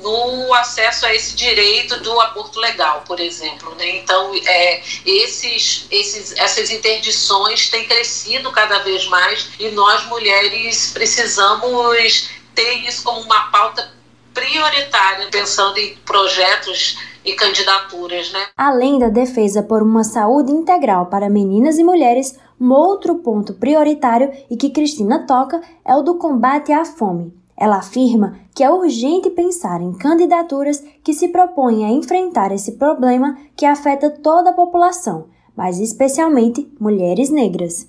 no 0.01 0.53
acesso 0.53 1.05
a 1.05 1.15
esse 1.15 1.35
direito 1.35 1.99
do 2.01 2.19
aborto 2.19 2.59
legal, 2.59 3.03
por 3.07 3.19
exemplo. 3.19 3.73
Né? 3.75 3.97
Então, 3.97 4.33
é, 4.45 4.83
esses, 5.05 5.87
esses, 5.89 6.33
essas 6.33 6.69
interdições 6.69 7.69
têm 7.69 7.85
crescido 7.85 8.51
cada 8.51 8.79
vez 8.79 9.05
mais 9.05 9.47
e 9.57 9.69
nós, 9.69 10.05
mulheres, 10.07 10.91
precisamos 10.93 12.29
ter 12.53 12.73
isso 12.87 13.03
como 13.03 13.21
uma 13.21 13.49
pauta 13.51 13.94
prioritária, 14.35 15.27
pensando 15.31 15.79
em 15.79 15.95
projetos 16.05 16.99
e 17.23 17.33
candidaturas. 17.33 18.31
Né? 18.31 18.45
Além 18.55 18.99
da 18.99 19.09
defesa 19.09 19.63
por 19.63 19.81
uma 19.81 20.03
saúde 20.03 20.51
integral 20.51 21.07
para 21.07 21.29
meninas 21.29 21.79
e 21.79 21.83
mulheres, 21.83 22.37
um 22.61 22.71
outro 22.71 23.15
ponto 23.15 23.53
prioritário 23.55 24.31
e 24.51 24.55
que 24.55 24.69
Cristina 24.69 25.25
toca 25.25 25.59
é 25.83 25.95
o 25.95 26.03
do 26.03 26.15
combate 26.15 26.71
à 26.71 26.85
fome. 26.85 27.33
Ela 27.57 27.77
afirma 27.77 28.37
que 28.53 28.63
é 28.63 28.69
urgente 28.69 29.29
pensar 29.29 29.81
em 29.81 29.93
candidaturas 29.93 30.83
que 31.03 31.13
se 31.13 31.29
propõem 31.29 31.85
a 31.85 31.89
enfrentar 31.89 32.51
esse 32.51 32.73
problema 32.73 33.37
que 33.55 33.65
afeta 33.65 34.09
toda 34.09 34.49
a 34.49 34.53
população, 34.53 35.27
mas 35.55 35.79
especialmente 35.79 36.69
mulheres 36.79 37.29
negras. 37.29 37.87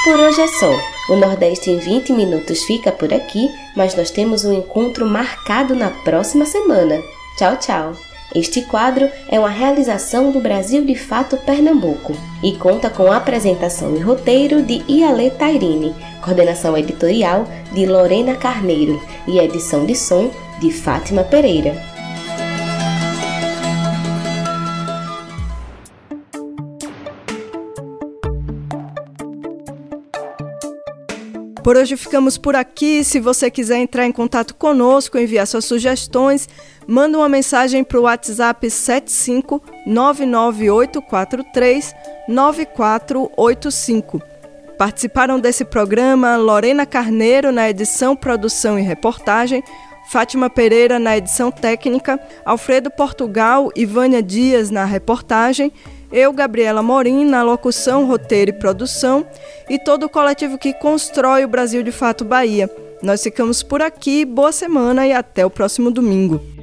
Por 0.04 0.20
hoje 0.20 0.42
é 0.42 0.48
só. 0.48 0.93
O 1.08 1.16
Nordeste 1.16 1.70
em 1.70 1.78
20 1.78 2.12
minutos 2.12 2.62
fica 2.62 2.90
por 2.90 3.12
aqui, 3.12 3.50
mas 3.76 3.94
nós 3.94 4.10
temos 4.10 4.44
um 4.44 4.52
encontro 4.52 5.06
marcado 5.06 5.74
na 5.74 5.90
próxima 5.90 6.46
semana. 6.46 7.02
Tchau, 7.36 7.56
tchau! 7.58 7.96
Este 8.34 8.62
quadro 8.62 9.08
é 9.28 9.38
uma 9.38 9.50
realização 9.50 10.32
do 10.32 10.40
Brasil 10.40 10.84
de 10.84 10.94
Fato 10.96 11.36
Pernambuco 11.36 12.16
e 12.42 12.56
conta 12.56 12.88
com 12.88 13.12
apresentação 13.12 13.94
e 13.94 14.00
roteiro 14.00 14.62
de 14.62 14.82
Iale 14.88 15.30
Tairine, 15.30 15.94
coordenação 16.22 16.76
editorial 16.76 17.46
de 17.72 17.86
Lorena 17.86 18.34
Carneiro 18.34 19.00
e 19.28 19.38
edição 19.38 19.84
de 19.84 19.94
som 19.94 20.30
de 20.58 20.72
Fátima 20.72 21.22
Pereira. 21.22 21.93
Por 31.64 31.76
hoje 31.78 31.96
ficamos 31.96 32.36
por 32.36 32.54
aqui. 32.54 33.02
Se 33.02 33.18
você 33.18 33.50
quiser 33.50 33.78
entrar 33.78 34.04
em 34.04 34.12
contato 34.12 34.54
conosco, 34.54 35.16
enviar 35.16 35.46
suas 35.46 35.64
sugestões, 35.64 36.46
manda 36.86 37.16
uma 37.16 37.26
mensagem 37.26 37.82
para 37.82 37.98
o 37.98 38.02
WhatsApp 38.02 38.68
75 38.68 39.62
99843 39.86 41.94
9485. 42.28 44.20
Participaram 44.76 45.40
desse 45.40 45.64
programa 45.64 46.36
Lorena 46.36 46.84
Carneiro 46.84 47.50
na 47.50 47.70
edição, 47.70 48.14
produção 48.14 48.78
e 48.78 48.82
reportagem, 48.82 49.64
Fátima 50.10 50.50
Pereira 50.50 50.98
na 50.98 51.16
edição 51.16 51.50
técnica, 51.50 52.20
Alfredo 52.44 52.90
Portugal 52.90 53.70
e 53.74 53.86
Vânia 53.86 54.22
Dias 54.22 54.70
na 54.70 54.84
reportagem 54.84 55.72
eu, 56.14 56.32
Gabriela 56.32 56.80
Morim, 56.80 57.24
na 57.24 57.42
locução, 57.42 58.06
roteiro 58.06 58.50
e 58.50 58.54
produção, 58.54 59.26
e 59.68 59.80
todo 59.80 60.04
o 60.04 60.08
coletivo 60.08 60.56
que 60.56 60.72
constrói 60.72 61.44
o 61.44 61.48
Brasil 61.48 61.82
de 61.82 61.90
Fato 61.90 62.24
Bahia. 62.24 62.70
Nós 63.02 63.20
ficamos 63.20 63.64
por 63.64 63.82
aqui, 63.82 64.24
boa 64.24 64.52
semana 64.52 65.04
e 65.06 65.12
até 65.12 65.44
o 65.44 65.50
próximo 65.50 65.90
domingo. 65.90 66.53